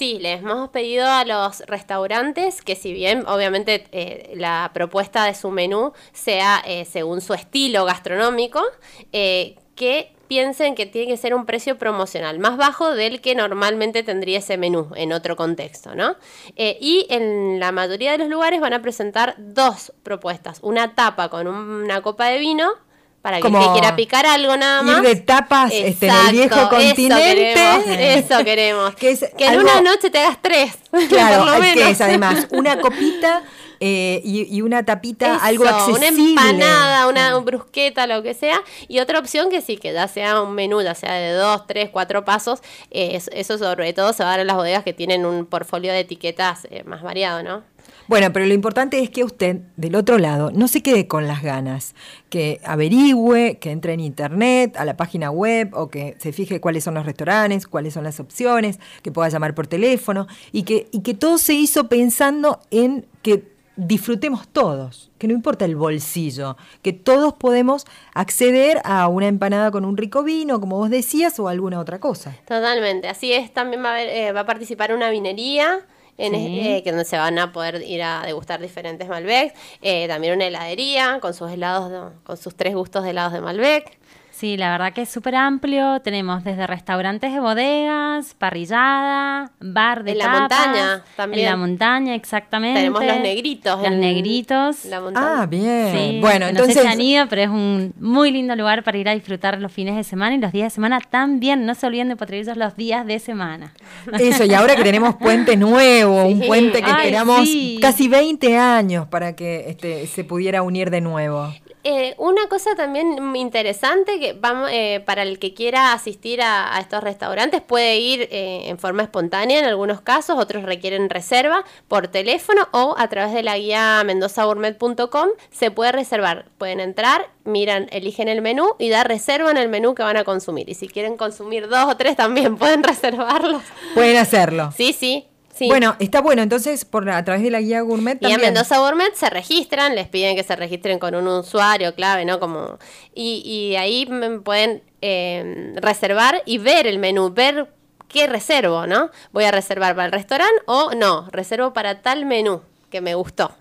Sí, 0.01 0.17
les 0.19 0.41
hemos 0.41 0.69
pedido 0.69 1.05
a 1.07 1.23
los 1.25 1.59
restaurantes 1.67 2.63
que 2.63 2.75
si 2.75 2.91
bien 2.91 3.23
obviamente 3.27 3.85
eh, 3.91 4.33
la 4.35 4.71
propuesta 4.73 5.25
de 5.25 5.35
su 5.35 5.51
menú 5.51 5.93
sea 6.11 6.59
eh, 6.65 6.85
según 6.85 7.21
su 7.21 7.35
estilo 7.35 7.85
gastronómico, 7.85 8.63
eh, 9.11 9.59
que 9.75 10.11
piensen 10.27 10.73
que 10.73 10.87
tiene 10.87 11.11
que 11.11 11.17
ser 11.17 11.35
un 11.35 11.45
precio 11.45 11.77
promocional 11.77 12.39
más 12.39 12.57
bajo 12.57 12.95
del 12.95 13.21
que 13.21 13.35
normalmente 13.35 14.01
tendría 14.01 14.39
ese 14.39 14.57
menú 14.57 14.89
en 14.95 15.13
otro 15.13 15.35
contexto, 15.35 15.93
¿no? 15.93 16.15
y 16.55 17.05
en 17.11 17.59
la 17.59 17.71
mayoría 17.71 18.13
de 18.13 18.17
los 18.17 18.27
lugares 18.27 18.59
van 18.59 18.73
a 18.73 18.81
presentar 18.81 19.35
dos 19.37 19.93
propuestas, 20.01 20.61
una 20.63 20.95
tapa 20.95 21.29
con 21.29 21.45
una 21.45 22.01
copa 22.01 22.25
de 22.25 22.39
vino 22.39 22.73
para 23.21 23.39
que, 23.39 23.49
quiera 23.49 23.95
picar 23.95 24.25
algo 24.25 24.57
nada 24.57 24.81
más. 24.81 24.97
Ir 24.97 25.03
de 25.03 25.15
tapas 25.17 25.71
este, 25.73 26.07
en 26.07 26.13
el 26.13 26.31
viejo 26.31 26.69
continente. 26.69 28.17
Eso 28.17 28.43
queremos. 28.43 28.95
que, 28.95 29.17
en 29.37 29.59
una 29.59 29.81
noche 29.81 30.09
te 30.09 30.19
hagas 30.19 30.39
tres. 30.41 30.73
Claro, 31.09 31.45
que 31.61 31.89
es 31.89 32.01
además 32.01 32.47
una 32.51 32.79
copita 32.79 33.43
eh, 33.79 34.21
y, 34.23 34.61
una 34.61 34.83
tapita, 34.83 35.37
algo 35.37 35.65
accesible. 35.65 36.09
Una 36.09 36.29
empanada, 36.29 37.07
una 37.07 37.37
brusqueta, 37.37 38.07
lo 38.07 38.21
que 38.21 38.33
sea. 38.33 38.61
Y 38.87 38.99
otra 38.99 39.17
opción 39.17 39.49
que 39.49 39.61
sí, 39.61 39.77
que 39.77 39.93
ya 39.93 40.07
sea 40.07 40.41
un 40.41 40.53
menú, 40.53 40.81
ya 40.81 40.93
sea 40.93 41.13
de 41.13 41.31
dos, 41.31 41.65
tres, 41.65 41.89
cuatro 41.89 42.25
pasos, 42.25 42.61
eso 42.91 43.57
sobre 43.57 43.93
todo 43.93 44.13
se 44.13 44.23
va 44.23 44.29
a 44.29 44.31
dar 44.33 44.39
en 44.41 44.47
las 44.47 44.55
bodegas 44.55 44.83
que 44.83 44.93
tienen 44.93 45.25
un 45.25 45.45
portfolio 45.45 45.93
de 45.93 46.01
etiquetas 46.01 46.67
eh, 46.69 46.83
más 46.83 47.01
variado, 47.01 47.41
¿no? 47.41 47.63
Bueno, 48.11 48.33
pero 48.33 48.45
lo 48.45 48.53
importante 48.53 48.99
es 48.99 49.09
que 49.09 49.23
usted, 49.23 49.61
del 49.77 49.95
otro 49.95 50.17
lado, 50.17 50.51
no 50.51 50.67
se 50.67 50.83
quede 50.83 51.07
con 51.07 51.27
las 51.27 51.41
ganas, 51.41 51.95
que 52.29 52.59
averigüe, 52.65 53.57
que 53.57 53.71
entre 53.71 53.93
en 53.93 54.01
internet, 54.01 54.75
a 54.75 54.83
la 54.83 54.97
página 54.97 55.31
web, 55.31 55.69
o 55.71 55.87
que 55.87 56.17
se 56.19 56.33
fije 56.33 56.59
cuáles 56.59 56.83
son 56.83 56.95
los 56.95 57.05
restaurantes, 57.05 57.67
cuáles 57.67 57.93
son 57.93 58.03
las 58.03 58.19
opciones, 58.19 58.81
que 59.01 59.13
pueda 59.13 59.29
llamar 59.29 59.55
por 59.55 59.67
teléfono, 59.67 60.27
y 60.51 60.63
que, 60.63 60.89
y 60.91 61.03
que 61.03 61.13
todo 61.13 61.37
se 61.37 61.53
hizo 61.53 61.87
pensando 61.87 62.59
en 62.69 63.05
que 63.21 63.49
disfrutemos 63.77 64.45
todos, 64.49 65.09
que 65.17 65.29
no 65.29 65.33
importa 65.33 65.63
el 65.63 65.77
bolsillo, 65.77 66.57
que 66.81 66.91
todos 66.91 67.35
podemos 67.35 67.85
acceder 68.13 68.81
a 68.83 69.07
una 69.07 69.27
empanada 69.27 69.71
con 69.71 69.85
un 69.85 69.95
rico 69.95 70.21
vino, 70.21 70.59
como 70.59 70.75
vos 70.79 70.89
decías, 70.89 71.39
o 71.39 71.47
alguna 71.47 71.79
otra 71.79 72.01
cosa. 72.01 72.35
Totalmente, 72.45 73.07
así 73.07 73.31
es, 73.31 73.53
también 73.53 73.81
va 73.81 73.93
a, 73.93 74.03
eh, 74.03 74.33
va 74.33 74.41
a 74.41 74.45
participar 74.45 74.93
una 74.93 75.09
vinería 75.11 75.85
en, 76.25 76.35
eh, 76.35 76.81
que 76.83 76.91
donde 76.91 77.05
se 77.05 77.17
van 77.17 77.37
a 77.39 77.51
poder 77.51 77.81
ir 77.81 78.03
a 78.03 78.23
degustar 78.25 78.61
diferentes 78.61 79.07
Malbec. 79.07 79.53
Eh, 79.81 80.07
también 80.07 80.35
una 80.35 80.45
heladería 80.45 81.19
con 81.19 81.33
sus 81.33 81.51
helados, 81.51 82.13
con 82.23 82.37
sus 82.37 82.55
tres 82.55 82.75
gustos 82.75 83.03
de 83.03 83.11
helados 83.11 83.33
de 83.33 83.41
Malbec. 83.41 83.97
Sí, 84.41 84.57
la 84.57 84.71
verdad 84.71 84.91
que 84.91 85.03
es 85.03 85.09
súper 85.09 85.35
amplio. 85.35 85.99
Tenemos 85.99 86.43
desde 86.43 86.65
restaurantes 86.65 87.31
de 87.31 87.39
bodegas, 87.39 88.33
parrillada, 88.39 89.51
bar 89.59 90.03
de 90.03 90.13
En 90.13 90.17
la 90.17 90.39
montaña 90.39 91.03
también. 91.15 91.45
En 91.45 91.51
la 91.51 91.57
montaña, 91.57 92.15
exactamente. 92.15 92.79
Tenemos 92.79 93.05
los 93.05 93.19
negritos. 93.19 93.79
Los 93.83 93.91
negritos. 93.91 94.85
La 94.85 94.99
ah, 95.13 95.45
bien. 95.47 95.91
Sí, 95.95 96.19
bueno, 96.21 96.47
entonces... 96.47 96.75
No 96.75 96.81
sé 96.81 96.87
si 96.87 96.91
han 96.91 97.01
ido, 97.01 97.27
pero 97.29 97.43
es 97.43 97.49
un 97.49 97.93
muy 97.99 98.31
lindo 98.31 98.55
lugar 98.55 98.83
para 98.83 98.97
ir 98.97 99.07
a 99.09 99.13
disfrutar 99.13 99.59
los 99.59 99.71
fines 99.71 99.95
de 99.95 100.03
semana 100.03 100.33
y 100.33 100.39
los 100.39 100.51
días 100.51 100.65
de 100.65 100.69
semana 100.71 100.99
también. 101.07 101.67
No 101.67 101.75
se 101.75 101.85
olviden 101.85 102.09
de 102.09 102.15
potrerillos 102.15 102.57
los 102.57 102.75
días 102.75 103.05
de 103.05 103.19
semana. 103.19 103.75
Eso, 104.17 104.43
y 104.45 104.55
ahora 104.55 104.75
que 104.75 104.83
tenemos 104.83 105.17
puente 105.17 105.55
nuevo, 105.55 106.25
un 106.25 106.41
puente 106.41 106.81
que 106.81 106.89
esperamos 106.89 107.47
casi 107.79 108.07
20 108.07 108.57
años 108.57 109.05
para 109.05 109.35
que 109.35 109.69
este, 109.69 110.07
se 110.07 110.23
pudiera 110.23 110.63
unir 110.63 110.89
de 110.89 111.01
nuevo. 111.01 111.53
Eh, 111.83 112.13
una 112.17 112.47
cosa 112.47 112.75
también 112.75 113.35
interesante 113.35 114.19
que 114.19 114.33
vamos 114.33 114.69
eh, 114.71 115.01
para 115.05 115.23
el 115.23 115.39
que 115.39 115.53
quiera 115.53 115.93
asistir 115.93 116.41
a, 116.41 116.79
estos 116.79 117.03
restaurantes 117.03 117.61
puede 117.61 117.97
ir 117.97 118.27
eh, 118.31 118.69
en 118.69 118.77
forma 118.77 119.01
espontánea 119.01 119.59
en 119.59 119.65
algunos 119.65 120.01
casos, 120.01 120.37
otros 120.37 120.63
requieren 120.63 121.09
reserva 121.09 121.63
por 121.87 122.07
teléfono 122.07 122.67
o 122.71 122.95
a 122.97 123.07
través 123.07 123.33
de 123.33 123.41
la 123.41 123.57
guía 123.57 124.03
mendozagourmet.com 124.05 125.29
se 125.49 125.71
puede 125.71 125.91
reservar. 125.91 126.45
Pueden 126.59 126.79
entrar, 126.79 127.29
miran, 127.45 127.87
eligen 127.91 128.27
el 128.27 128.41
menú 128.41 128.75
y 128.77 128.89
dar 128.89 129.07
reserva 129.07 129.49
en 129.49 129.57
el 129.57 129.67
menú 129.67 129.95
que 129.95 130.03
van 130.03 130.17
a 130.17 130.23
consumir. 130.23 130.69
Y 130.69 130.75
si 130.75 130.87
quieren 130.87 131.17
consumir 131.17 131.67
dos 131.67 131.85
o 131.85 131.97
tres 131.97 132.15
también 132.15 132.57
pueden 132.59 132.83
reservarlos. 132.83 133.63
Pueden 133.95 134.17
hacerlo. 134.17 134.71
Sí, 134.75 134.93
sí. 134.93 135.30
Bueno, 135.67 135.95
está 135.99 136.21
bueno, 136.21 136.41
entonces 136.41 136.85
por 136.85 137.09
a 137.09 137.23
través 137.23 137.43
de 137.43 137.51
la 137.51 137.61
guía 137.61 137.81
Gourmet 137.81 138.19
también. 138.19 138.39
Y 138.39 138.43
a 138.43 138.45
Mendoza 138.45 138.79
Gourmet 138.79 139.13
se 139.13 139.29
registran, 139.29 139.95
les 139.95 140.07
piden 140.07 140.35
que 140.35 140.43
se 140.43 140.55
registren 140.55 140.99
con 140.99 141.15
un 141.15 141.27
usuario 141.27 141.93
clave, 141.95 142.25
¿no? 142.25 142.39
Como 142.39 142.77
y, 143.13 143.41
y 143.45 143.75
ahí 143.75 144.07
pueden 144.43 144.83
eh, 145.01 145.73
reservar 145.75 146.41
y 146.45 146.57
ver 146.57 146.87
el 146.87 146.99
menú, 146.99 147.31
ver 147.31 147.71
qué 148.07 148.27
reservo, 148.27 148.87
¿no? 148.87 149.09
Voy 149.31 149.45
a 149.45 149.51
reservar 149.51 149.95
para 149.95 150.05
el 150.05 150.11
restaurante 150.11 150.61
o 150.65 150.93
no, 150.95 151.27
reservo 151.31 151.73
para 151.73 152.01
tal 152.01 152.25
menú 152.25 152.61
que 152.89 153.01
me 153.01 153.15
gustó. 153.15 153.51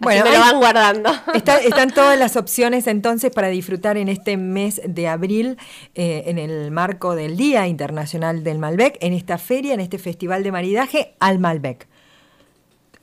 Bueno, 0.00 0.24
me 0.24 0.32
lo 0.32 0.40
van 0.40 0.58
guardando. 0.58 1.10
están 1.34 1.90
todas 1.90 2.18
las 2.18 2.36
opciones 2.36 2.86
entonces 2.86 3.30
para 3.30 3.48
disfrutar 3.48 3.96
en 3.96 4.08
este 4.08 4.36
mes 4.36 4.80
de 4.84 5.08
abril, 5.08 5.58
eh, 5.94 6.24
en 6.26 6.38
el 6.38 6.70
marco 6.70 7.14
del 7.14 7.36
Día 7.36 7.66
Internacional 7.66 8.42
del 8.42 8.58
Malbec, 8.58 8.96
en 9.00 9.12
esta 9.12 9.36
feria, 9.38 9.74
en 9.74 9.80
este 9.80 9.98
festival 9.98 10.42
de 10.42 10.52
maridaje 10.52 11.14
al 11.20 11.38
Malbec. 11.38 11.86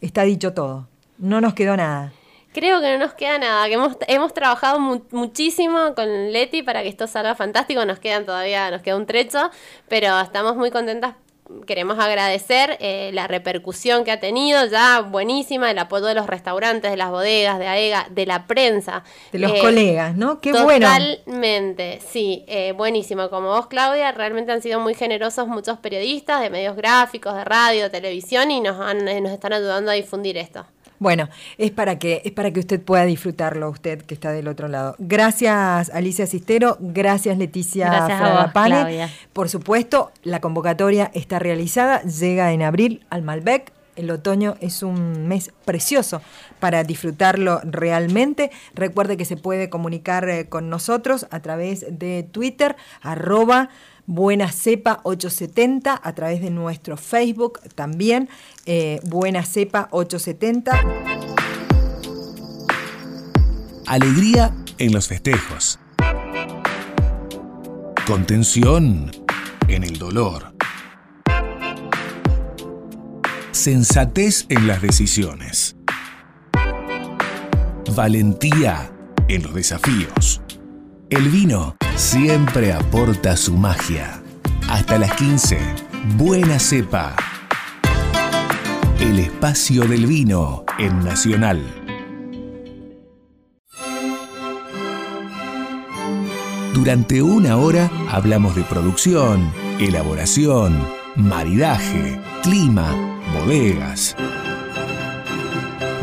Está 0.01 0.23
dicho 0.23 0.53
todo. 0.53 0.87
No 1.17 1.41
nos 1.41 1.53
quedó 1.53 1.77
nada. 1.77 2.13
Creo 2.53 2.81
que 2.81 2.91
no 2.91 3.05
nos 3.05 3.13
queda 3.13 3.37
nada, 3.37 3.67
que 3.67 3.73
hemos, 3.73 3.97
hemos 4.07 4.33
trabajado 4.33 4.79
muchísimo 5.11 5.93
con 5.95 6.31
Leti 6.31 6.63
para 6.63 6.81
que 6.81 6.89
esto 6.89 7.05
salga 7.05 7.35
fantástico, 7.35 7.85
nos 7.85 7.99
quedan 7.99 8.25
todavía, 8.25 8.71
nos 8.71 8.81
queda 8.81 8.95
un 8.95 9.05
trecho, 9.05 9.51
pero 9.87 10.19
estamos 10.19 10.55
muy 10.55 10.71
contentas 10.71 11.13
queremos 11.65 11.99
agradecer 11.99 12.77
eh, 12.79 13.11
la 13.13 13.27
repercusión 13.27 14.03
que 14.03 14.11
ha 14.11 14.19
tenido, 14.19 14.65
ya 14.65 15.01
buenísima, 15.01 15.71
el 15.71 15.79
apoyo 15.79 16.05
de 16.05 16.15
los 16.15 16.27
restaurantes, 16.27 16.91
de 16.91 16.97
las 16.97 17.09
bodegas, 17.09 17.59
de 17.59 17.67
AEGA, 17.67 18.07
de 18.09 18.25
la 18.25 18.47
prensa. 18.47 19.03
De 19.31 19.39
los 19.39 19.53
colegas, 19.53 20.15
¿no? 20.15 20.39
Qué 20.39 20.51
bueno. 20.51 20.87
Totalmente, 20.87 21.99
sí, 22.07 22.45
buenísimo. 22.75 23.29
Como 23.29 23.49
vos, 23.49 23.67
Claudia, 23.67 24.11
realmente 24.11 24.51
han 24.51 24.61
sido 24.61 24.79
muy 24.79 24.93
generosos 24.93 25.47
muchos 25.47 25.77
periodistas 25.79 26.41
de 26.41 26.49
medios 26.49 26.75
gráficos, 26.75 27.35
de 27.35 27.43
radio, 27.43 27.91
televisión 27.91 28.51
y 28.51 28.61
nos, 28.61 28.77
nos 28.77 29.31
están 29.31 29.53
ayudando 29.53 29.91
a 29.91 29.93
difundir 29.93 30.37
esto. 30.37 30.65
Bueno, 30.99 31.29
es 31.57 31.71
para 31.71 31.99
que 31.99 32.21
es 32.25 32.31
para 32.31 32.51
que 32.51 32.59
usted 32.59 32.81
pueda 32.81 33.05
disfrutarlo, 33.05 33.69
usted 33.69 34.01
que 34.01 34.13
está 34.13 34.31
del 34.31 34.47
otro 34.47 34.67
lado. 34.67 34.95
Gracias 34.97 35.89
Alicia 35.91 36.25
Cistero, 36.25 36.77
gracias 36.79 37.37
Leticia 37.37 37.87
gracias 37.87 39.11
Por 39.33 39.49
supuesto, 39.49 40.11
la 40.23 40.41
convocatoria 40.41 41.11
está 41.13 41.39
realizada, 41.39 42.01
llega 42.01 42.51
en 42.51 42.63
abril 42.63 43.05
al 43.09 43.21
Malbec. 43.21 43.71
El 43.95 44.11
otoño 44.11 44.57
es 44.61 44.83
un 44.83 45.27
mes 45.27 45.51
precioso 45.65 46.21
para 46.59 46.83
disfrutarlo 46.83 47.61
realmente. 47.63 48.51
Recuerde 48.75 49.17
que 49.17 49.25
se 49.25 49.37
puede 49.37 49.71
comunicar 49.71 50.29
eh, 50.29 50.47
con 50.47 50.69
nosotros 50.69 51.25
a 51.31 51.39
través 51.39 51.83
de 51.89 52.21
Twitter, 52.21 52.75
arroba 53.01 53.69
Buena 54.09 54.49
Cepa 54.53 55.01
870 55.03 55.99
a 56.01 56.15
través 56.15 56.41
de 56.41 56.49
nuestro 56.49 56.95
Facebook 56.95 57.59
también, 57.75 58.29
eh, 58.65 59.01
Buena 59.03 59.43
Cepa 59.43 59.89
870. 59.91 60.81
Alegría 63.85 64.55
en 64.77 64.93
los 64.93 65.09
festejos. 65.09 65.77
Contención 68.07 69.11
en 69.67 69.83
el 69.83 69.99
dolor. 69.99 70.53
Sensatez 73.51 74.45
en 74.47 74.67
las 74.67 74.81
decisiones. 74.81 75.75
Valentía 77.93 78.89
en 79.27 79.43
los 79.43 79.53
desafíos. 79.53 80.41
El 81.09 81.29
vino 81.29 81.77
siempre 81.95 82.73
aporta 82.73 83.37
su 83.37 83.55
magia. 83.55 84.21
Hasta 84.67 84.97
las 84.97 85.13
15, 85.13 85.57
Buena 86.17 86.59
Cepa. 86.59 87.15
El 88.99 89.19
espacio 89.19 89.85
del 89.85 90.05
vino 90.05 90.65
en 90.77 90.99
Nacional. 91.05 91.63
Durante 96.73 97.21
una 97.21 97.55
hora 97.55 97.89
hablamos 98.11 98.57
de 98.57 98.63
producción, 98.63 99.49
elaboración, 99.79 100.77
maridaje, 101.15 102.19
clima, 102.43 102.93
bodegas. 103.33 104.13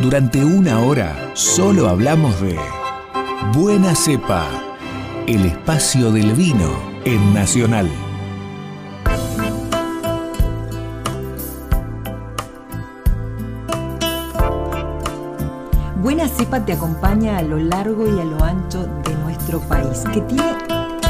Durante 0.01 0.43
una 0.43 0.81
hora 0.81 1.31
solo 1.35 1.90
hablamos 1.90 2.40
de 2.40 2.59
Buena 3.53 3.95
Cepa 3.95 4.63
el 5.27 5.47
espacio 5.47 6.13
del 6.13 6.33
vino 6.35 6.71
en 7.07 7.33
Nacional. 7.33 7.89
Buena 16.03 16.29
Cepa 16.29 16.63
te 16.67 16.75
acompaña 16.75 17.39
a 17.39 17.43
lo 17.43 17.57
largo 17.59 18.07
y 18.07 18.21
a 18.21 18.25
lo 18.25 18.45
ancho 18.45 18.87
de 19.05 19.15
nuestro 19.25 19.61
país, 19.61 20.05
que 20.13 20.21
tiene 20.23 20.59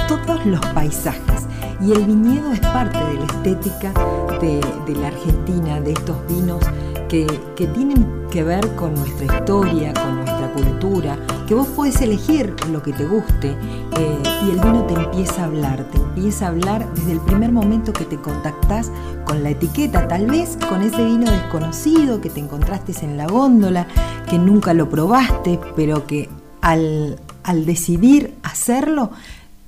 todos 0.07 0.47
los 0.47 0.65
paisajes. 0.67 1.49
Y 1.81 1.91
el 1.91 2.05
viñedo 2.05 2.53
es 2.53 2.61
parte 2.61 2.99
de 2.99 3.15
la 3.15 3.25
estética 3.25 3.93
de, 4.41 4.95
la 4.95 5.09
Argentina, 5.09 5.81
de 5.81 5.93
estos 5.93 6.17
vinos 6.29 6.61
que, 7.09 7.27
que 7.57 7.67
tienen 7.67 8.07
que 8.31 8.45
ver 8.45 8.77
con 8.77 8.95
nuestra 8.95 9.37
historia, 9.37 9.93
con 9.93 10.19
nuestra 10.19 10.53
cultura, 10.53 11.19
que 11.47 11.55
vos 11.55 11.69
puedes 11.69 12.01
elegir 12.01 12.55
lo 12.71 12.83
que 12.83 12.93
te 12.93 13.07
guste 13.07 13.51
eh, 13.99 14.19
y 14.47 14.51
el 14.51 14.61
vino 14.61 14.85
te 14.85 14.95
empieza 14.95 15.43
a 15.43 15.45
hablar, 15.47 15.85
te 15.91 15.99
empieza 15.99 16.47
a 16.47 16.49
hablar 16.49 16.93
desde 16.95 17.13
el 17.13 17.21
primer 17.21 17.53
momento 17.53 17.93
que 17.93 18.05
te 18.05 18.17
contactás 18.17 18.91
con 19.25 19.43
la 19.43 19.51
etiqueta, 19.51 20.09
tal 20.09 20.27
vez 20.27 20.57
con 20.69 20.83
ese 20.83 21.05
vino 21.05 21.31
desconocido 21.31 22.21
que 22.21 22.31
te 22.31 22.41
encontraste 22.41 22.93
en 23.03 23.17
la 23.17 23.27
góndola, 23.27 23.87
que 24.29 24.39
nunca 24.39 24.75
lo 24.75 24.89
probaste, 24.89 25.59
pero 25.77 26.07
que 26.07 26.29
al, 26.61 27.19
al 27.43 27.67
decidir 27.67 28.35
hacerlo, 28.43 29.11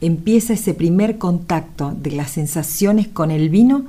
empieza 0.00 0.54
ese 0.54 0.74
primer 0.74 1.18
contacto 1.18 1.94
de 1.96 2.12
las 2.12 2.30
sensaciones 2.30 3.08
con 3.08 3.30
el 3.30 3.48
vino 3.48 3.84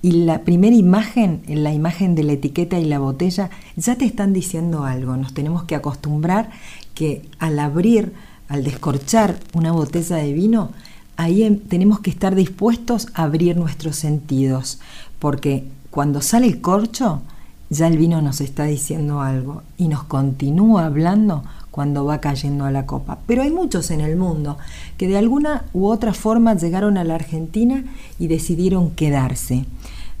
y 0.00 0.12
la 0.12 0.42
primera 0.42 0.76
imagen, 0.76 1.42
la 1.48 1.72
imagen 1.72 2.14
de 2.14 2.22
la 2.22 2.32
etiqueta 2.32 2.78
y 2.78 2.84
la 2.84 3.00
botella, 3.00 3.50
ya 3.76 3.96
te 3.96 4.04
están 4.04 4.32
diciendo 4.32 4.84
algo. 4.84 5.16
Nos 5.16 5.34
tenemos 5.34 5.64
que 5.64 5.74
acostumbrar 5.74 6.50
que 6.98 7.22
al 7.38 7.60
abrir, 7.60 8.12
al 8.48 8.64
descorchar 8.64 9.38
una 9.52 9.70
botella 9.70 10.16
de 10.16 10.32
vino, 10.32 10.70
ahí 11.16 11.44
em, 11.44 11.60
tenemos 11.60 12.00
que 12.00 12.10
estar 12.10 12.34
dispuestos 12.34 13.06
a 13.14 13.22
abrir 13.22 13.56
nuestros 13.56 13.94
sentidos, 13.94 14.80
porque 15.20 15.68
cuando 15.92 16.20
sale 16.22 16.48
el 16.48 16.60
corcho, 16.60 17.22
ya 17.70 17.86
el 17.86 17.98
vino 17.98 18.20
nos 18.20 18.40
está 18.40 18.64
diciendo 18.64 19.20
algo 19.20 19.62
y 19.76 19.86
nos 19.86 20.02
continúa 20.02 20.86
hablando 20.86 21.44
cuando 21.70 22.04
va 22.04 22.20
cayendo 22.20 22.64
a 22.64 22.72
la 22.72 22.84
copa. 22.84 23.20
Pero 23.28 23.42
hay 23.42 23.52
muchos 23.52 23.92
en 23.92 24.00
el 24.00 24.16
mundo 24.16 24.58
que 24.96 25.06
de 25.06 25.18
alguna 25.18 25.66
u 25.72 25.86
otra 25.86 26.14
forma 26.14 26.56
llegaron 26.56 26.98
a 26.98 27.04
la 27.04 27.14
Argentina 27.14 27.84
y 28.18 28.26
decidieron 28.26 28.90
quedarse, 28.90 29.66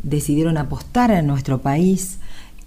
decidieron 0.04 0.58
apostar 0.58 1.10
a 1.10 1.22
nuestro 1.22 1.60
país 1.60 2.18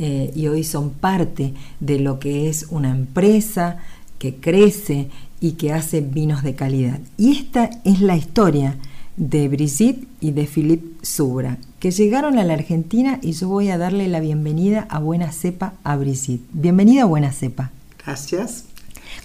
eh, 0.03 0.31
y 0.35 0.47
hoy 0.47 0.63
son 0.63 0.89
parte 0.89 1.53
de 1.79 1.99
lo 1.99 2.17
que 2.17 2.49
es 2.49 2.65
una 2.71 2.89
empresa, 2.89 3.77
que 4.21 4.35
crece 4.35 5.07
y 5.39 5.53
que 5.53 5.73
hace 5.73 6.01
vinos 6.01 6.43
de 6.43 6.53
calidad. 6.53 6.99
Y 7.17 7.31
esta 7.31 7.71
es 7.83 8.01
la 8.01 8.15
historia 8.15 8.77
de 9.17 9.47
Brigitte 9.47 10.07
y 10.19 10.29
de 10.29 10.45
Philippe 10.45 11.03
Subra, 11.03 11.57
que 11.79 11.89
llegaron 11.89 12.37
a 12.37 12.43
la 12.43 12.53
Argentina 12.53 13.17
y 13.23 13.31
yo 13.31 13.47
voy 13.47 13.69
a 13.69 13.79
darle 13.79 14.07
la 14.07 14.19
bienvenida 14.19 14.85
a 14.91 14.99
Buena 14.99 15.31
Cepa 15.31 15.73
a 15.83 15.95
Brigitte. 15.95 16.45
Bienvenida 16.53 17.01
a 17.01 17.05
Buena 17.05 17.31
Cepa. 17.31 17.71
Gracias. 18.05 18.65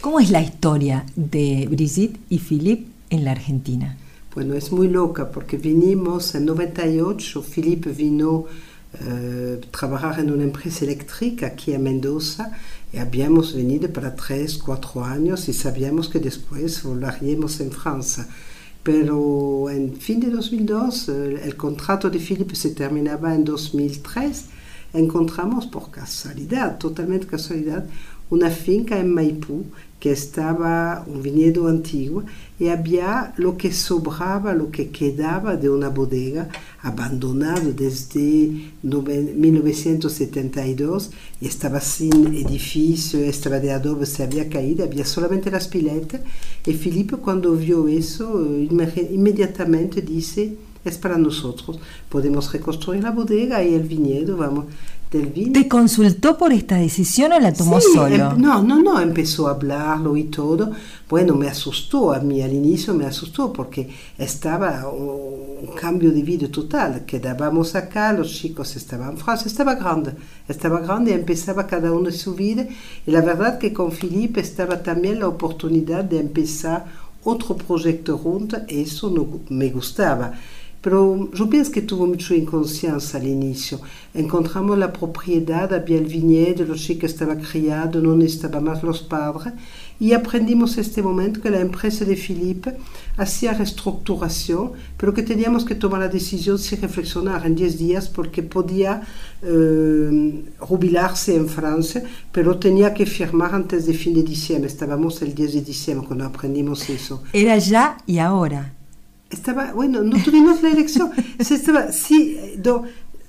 ¿Cómo 0.00 0.18
es 0.18 0.30
la 0.30 0.40
historia 0.40 1.04
de 1.14 1.68
Brigitte 1.70 2.18
y 2.30 2.38
Philippe 2.38 2.86
en 3.10 3.26
la 3.26 3.32
Argentina? 3.32 3.98
Bueno, 4.34 4.54
es 4.54 4.72
muy 4.72 4.88
loca 4.88 5.30
porque 5.30 5.58
vinimos 5.58 6.34
en 6.34 6.46
98, 6.46 7.42
Philippe 7.42 7.90
vino 7.90 8.46
a 8.94 9.60
trabajar 9.70 10.20
en 10.20 10.30
una 10.30 10.44
empresa 10.44 10.86
eléctrica 10.86 11.48
aquí 11.48 11.74
en 11.74 11.82
Mendoza 11.82 12.50
habíamos 12.98 13.54
venido 13.54 13.92
para 13.92 14.14
tres, 14.14 14.58
cuatro 14.58 15.04
años 15.04 15.48
y 15.48 15.52
sabíamos 15.52 16.08
que 16.08 16.18
después 16.18 16.82
volveríamos 16.82 17.60
en 17.60 17.70
Francia. 17.70 18.26
Pero 18.82 19.68
en 19.68 19.96
fin 19.96 20.20
de 20.20 20.30
2002, 20.30 21.08
eh, 21.08 21.40
el 21.44 21.56
contrato 21.56 22.08
de 22.08 22.18
Philippe 22.18 22.54
se 22.54 22.70
terminaba 22.70 23.34
en 23.34 23.44
2003. 23.44 24.44
Encontramos 24.92 25.66
por 25.66 25.90
casualidad, 25.90 26.78
totalmente 26.78 27.26
casualidad, 27.26 27.84
una 28.30 28.50
finca 28.50 28.98
en 28.98 29.12
Maipú 29.12 29.64
que 30.00 30.12
estaba 30.12 31.04
un 31.06 31.22
viñedo 31.22 31.68
antiguo 31.68 32.24
y 32.58 32.68
había 32.68 33.32
lo 33.36 33.56
que 33.56 33.72
sobraba, 33.72 34.52
lo 34.54 34.70
que 34.70 34.90
quedaba 34.90 35.56
de 35.56 35.70
una 35.70 35.88
bodega 35.88 36.48
abandonado 36.82 37.72
desde 37.72 38.72
1972 38.82 41.10
y 41.40 41.46
estaba 41.46 41.80
sin 41.80 42.34
edificio, 42.34 43.20
estaba 43.20 43.58
de 43.58 43.72
adobe, 43.72 44.04
se 44.06 44.22
había 44.22 44.48
caído, 44.48 44.84
había 44.84 45.04
solamente 45.04 45.50
las 45.50 45.66
piletas. 45.68 46.22
Y 46.66 46.74
Felipe 46.74 47.16
cuando 47.16 47.52
vio 47.52 47.88
eso 47.88 48.46
inmediatamente 49.10 50.02
dice 50.02 50.56
es 50.88 50.98
para 50.98 51.18
nosotros, 51.18 51.80
podemos 52.08 52.52
reconstruir 52.52 53.02
la 53.02 53.10
bodega 53.10 53.64
y 53.64 53.74
el 53.74 53.82
viñedo, 53.82 54.36
vamos, 54.36 54.66
¿Te 55.08 55.68
consultó 55.68 56.36
por 56.36 56.52
esta 56.52 56.76
decisión 56.76 57.32
o 57.32 57.38
la 57.38 57.52
tomó 57.52 57.80
solo? 57.80 58.32
Em, 58.32 58.40
no, 58.40 58.62
no, 58.62 58.82
no, 58.82 59.00
empezó 59.00 59.46
a 59.46 59.52
hablarlo 59.52 60.16
y 60.16 60.24
todo. 60.24 60.72
Bueno, 61.08 61.36
me 61.36 61.48
asustó 61.48 62.12
a 62.12 62.18
mí 62.18 62.42
al 62.42 62.52
inicio, 62.52 62.92
me 62.92 63.06
asustó 63.06 63.52
porque 63.52 63.88
estaba 64.18 64.88
un 64.88 65.68
cambio 65.80 66.10
de 66.10 66.22
vida 66.22 66.48
total. 66.48 67.04
Quedábamos 67.06 67.76
acá, 67.76 68.12
los 68.12 68.32
chicos 68.32 68.74
estaban 68.74 69.10
en 69.10 69.18
Francia, 69.18 69.46
estaba 69.46 69.76
grande, 69.76 70.12
estaba 70.48 70.80
grande 70.80 71.12
y 71.12 71.14
empezaba 71.14 71.68
cada 71.68 71.92
uno 71.92 72.10
su 72.10 72.34
vida. 72.34 72.66
Y 73.06 73.10
la 73.12 73.20
verdad 73.20 73.58
que 73.58 73.72
con 73.72 73.92
Felipe 73.92 74.40
estaba 74.40 74.82
también 74.82 75.20
la 75.20 75.28
oportunidad 75.28 76.02
de 76.02 76.18
empezar 76.18 76.84
otro 77.22 77.56
proyecto 77.56 78.18
junto, 78.18 78.56
eso 78.68 79.10
no, 79.10 79.40
me 79.48 79.70
gustaba 79.70 80.32
pero 80.86 81.28
yo 81.32 81.50
pienso 81.50 81.72
que 81.72 81.82
tuvo 81.82 82.06
mucha 82.06 82.32
inconsciencia 82.32 83.18
al 83.18 83.26
inicio. 83.26 83.80
Encontramos 84.14 84.78
la 84.78 84.92
propiedad, 84.92 85.74
había 85.74 85.98
el 85.98 86.06
viñedo, 86.06 86.64
los 86.64 86.80
chicos 86.80 87.10
estaban 87.10 87.40
criados, 87.40 88.00
no 88.00 88.14
necesitaban 88.14 88.62
más 88.62 88.84
los 88.84 89.02
padres, 89.02 89.52
y 89.98 90.12
aprendimos 90.12 90.78
este 90.78 91.02
momento 91.02 91.40
que 91.40 91.50
la 91.50 91.58
empresa 91.58 92.04
de 92.04 92.14
Philippe 92.14 92.76
hacía 93.16 93.52
reestructuración, 93.54 94.74
pero 94.96 95.12
que 95.12 95.24
teníamos 95.24 95.64
que 95.64 95.74
tomar 95.74 95.98
la 95.98 96.08
decisión 96.08 96.56
sin 96.56 96.80
reflexionar 96.80 97.44
en 97.44 97.56
10 97.56 97.78
días 97.78 98.08
porque 98.08 98.44
podía 98.44 99.02
eh, 99.42 100.44
jubilarse 100.60 101.34
en 101.34 101.48
Francia, 101.48 102.04
pero 102.30 102.58
tenía 102.58 102.94
que 102.94 103.06
firmar 103.06 103.56
antes 103.56 103.86
de 103.86 103.92
fin 103.92 104.14
de 104.14 104.22
diciembre. 104.22 104.68
Estábamos 104.68 105.20
el 105.20 105.34
10 105.34 105.54
de 105.54 105.62
diciembre 105.62 106.06
cuando 106.06 106.26
aprendimos 106.26 106.88
eso. 106.88 107.24
Era 107.32 107.58
ya 107.58 107.96
y 108.06 108.18
ahora. 108.18 108.76
Estaba, 109.30 109.72
bueno, 109.72 110.02
no 110.02 110.22
tuvimos 110.22 110.62
la 110.62 110.70
elección. 110.70 111.10
Se 111.40 111.54
estaba, 111.54 111.92
sí, 111.92 112.54
do, 112.58 112.84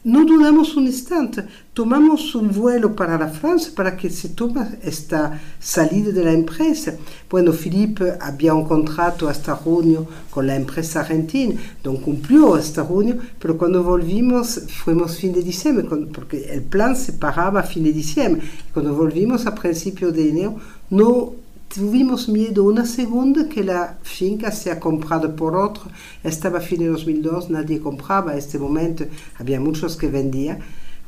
no 0.07 0.23
dudamos 0.23 0.77
un 0.77 0.85
instante, 0.85 1.43
tomamos 1.73 2.33
un 2.33 2.49
vuelo 2.53 2.95
para 2.95 3.17
la 3.17 3.27
Francia 3.27 3.73
para 3.75 3.97
que 3.97 4.09
se 4.09 4.29
tome 4.29 4.65
esta 4.81 5.37
salida 5.59 6.11
de 6.11 6.23
la 6.23 6.31
empresa. 6.31 6.95
Bueno, 7.29 7.51
Philippe 7.51 8.13
había 8.21 8.53
un 8.53 8.63
contrato 8.63 9.27
hasta 9.27 9.53
junio 9.53 10.07
con 10.29 10.47
la 10.47 10.55
empresa 10.55 11.01
argentina, 11.01 11.59
entonces 11.75 12.03
cumplió 12.05 12.55
hasta 12.55 12.85
junio, 12.85 13.17
pero 13.37 13.57
cuando 13.57 13.83
volvimos, 13.83 14.61
fuimos 14.81 15.17
fin 15.17 15.33
de 15.33 15.41
diciembre, 15.41 15.85
porque 16.13 16.53
el 16.53 16.61
plan 16.61 16.95
se 16.95 17.11
paraba 17.11 17.59
a 17.59 17.63
fin 17.63 17.83
de 17.83 17.91
diciembre. 17.91 18.47
Cuando 18.73 18.95
volvimos 18.95 19.45
a 19.45 19.53
principios 19.53 20.13
de 20.13 20.29
enero, 20.29 20.55
no 20.89 21.33
tuvimos 21.73 22.29
miedo 22.29 22.63
una 22.63 22.85
segunda 22.85 23.47
que 23.49 23.63
la 23.63 23.97
finca 24.01 24.51
sea 24.51 24.79
comprada 24.79 25.35
por 25.35 25.55
otro. 25.55 25.83
Estaba 26.23 26.59
fin 26.59 26.79
de 26.79 26.87
2002, 26.87 27.49
nadie 27.49 27.79
compraba. 27.79 28.33
En 28.33 28.39
este 28.39 28.57
momento 28.57 29.05
había 29.37 29.59
muchos 29.59 29.97
que 29.97 30.07
vendían. 30.07 30.59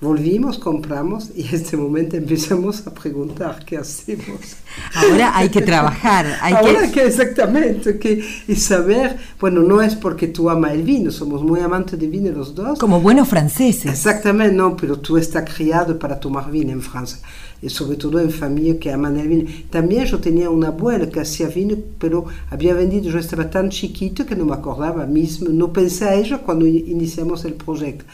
Volvimos, 0.01 0.57
compramos 0.57 1.29
y 1.35 1.41
en 1.41 1.55
este 1.55 1.75
momento 1.75 2.15
empezamos 2.15 2.87
a 2.87 2.93
preguntar 2.93 3.65
qué 3.65 3.75
hacemos. 3.77 4.55
Ahora 4.95 5.37
hay 5.37 5.49
que 5.49 5.61
trabajar. 5.61 6.37
Hay 6.41 6.53
Ahora 6.53 6.89
que... 6.89 7.05
exactamente, 7.05 7.99
que, 7.99 8.23
y 8.47 8.55
saber, 8.55 9.17
bueno, 9.41 9.61
no 9.61 9.81
es 9.81 9.95
porque 9.95 10.27
tú 10.29 10.49
amas 10.49 10.71
el 10.71 10.83
vino, 10.83 11.11
somos 11.11 11.43
muy 11.43 11.59
amantes 11.59 11.99
de 11.99 12.07
vino 12.07 12.31
los 12.31 12.55
dos. 12.55 12.79
Como 12.79 13.01
buenos 13.01 13.27
franceses. 13.27 13.91
Exactamente, 13.91 14.55
no, 14.55 14.77
pero 14.77 14.99
tú 14.99 15.17
estás 15.17 15.53
criado 15.53 15.99
para 15.99 16.17
tomar 16.17 16.49
vino 16.49 16.71
en 16.71 16.81
Francia 16.81 17.19
y 17.61 17.69
sobre 17.69 17.97
todo 17.97 18.19
en 18.19 18.31
familia 18.31 18.79
que 18.79 18.91
aman 18.91 19.17
el 19.17 19.27
vino. 19.27 19.49
También 19.69 20.05
yo 20.05 20.19
tenía 20.19 20.49
una 20.49 20.69
abuela 20.69 21.09
que 21.09 21.19
hacía 21.19 21.47
vino, 21.47 21.75
pero 21.97 22.25
había 22.49 22.73
vendido, 22.73 23.09
yo 23.09 23.19
estaba 23.19 23.49
tan 23.49 23.69
chiquito 23.69 24.25
que 24.25 24.35
no 24.35 24.45
me 24.45 24.53
acordaba 24.53 25.05
mismo, 25.05 25.49
no 25.49 25.73
pensé 25.73 26.05
a 26.05 26.15
ella 26.15 26.39
cuando 26.39 26.65
iniciamos 26.65 27.45
el 27.45 27.53
proyecto. 27.53 28.05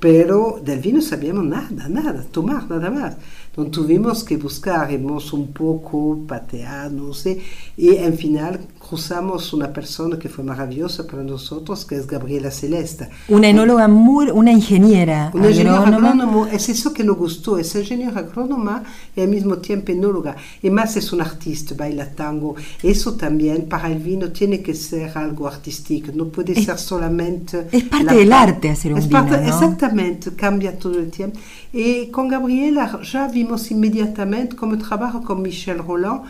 Pero 0.00 0.60
del 0.64 0.78
vino 0.78 1.02
sabíamos 1.02 1.44
nada, 1.44 1.88
nada, 1.88 2.24
tomar 2.30 2.70
nada 2.70 2.88
más. 2.90 3.16
Entonces 3.48 3.72
tuvimos 3.72 4.22
que 4.22 4.36
buscar, 4.36 4.92
hemos 4.92 5.32
un 5.32 5.48
poco 5.48 6.20
pateado, 6.26 6.90
no 6.90 7.12
sé, 7.12 7.40
y 7.76 7.96
en 7.96 8.16
final 8.16 8.60
cruzamos 8.88 9.52
una 9.52 9.70
persona 9.72 10.18
que 10.18 10.28
fue 10.28 10.42
maravillosa 10.42 11.06
para 11.06 11.22
nosotros, 11.22 11.84
que 11.84 11.96
es 11.96 12.06
Gabriela 12.06 12.50
Celesta. 12.50 13.08
Una 13.28 13.48
enóloga 13.48 13.86
muy, 13.86 14.30
una 14.30 14.50
ingeniera. 14.50 15.30
Una 15.34 15.50
ingeniera 15.50 15.82
agrónoma, 15.82 16.50
es 16.50 16.68
eso 16.70 16.94
que 16.94 17.04
nos 17.04 17.18
gustó, 17.18 17.58
es 17.58 17.74
ingeniera 17.74 18.20
agrónoma 18.20 18.82
y 19.14 19.20
al 19.20 19.28
mismo 19.28 19.58
tiempo 19.58 19.92
enóloga. 19.92 20.36
Y 20.62 20.70
más 20.70 20.96
es 20.96 21.12
un 21.12 21.20
artista, 21.20 21.74
baila 21.76 22.06
tango. 22.14 22.56
Eso 22.82 23.14
también 23.14 23.68
para 23.68 23.88
el 23.92 23.98
vino 23.98 24.32
tiene 24.32 24.62
que 24.62 24.74
ser 24.74 25.16
algo 25.18 25.46
artístico, 25.46 26.10
no 26.14 26.28
puede 26.28 26.54
ser 26.54 26.78
solamente... 26.78 27.68
Es 27.70 27.84
parte 27.84 28.14
del 28.14 28.32
arte 28.32 28.70
hacer 28.70 28.94
un 28.94 29.06
vino, 29.06 29.22
¿no? 29.22 29.36
Exactamente, 29.36 30.32
cambia 30.34 30.78
todo 30.78 30.98
el 30.98 31.10
tiempo. 31.10 31.38
Y 31.72 32.06
con 32.06 32.28
Gabriela 32.28 33.00
ya 33.02 33.28
vimos 33.28 33.70
inmediatamente 33.70 34.56
cómo 34.56 34.78
trabaja 34.78 35.20
con 35.20 35.42
Michel 35.42 35.78
Roland, 35.78 36.22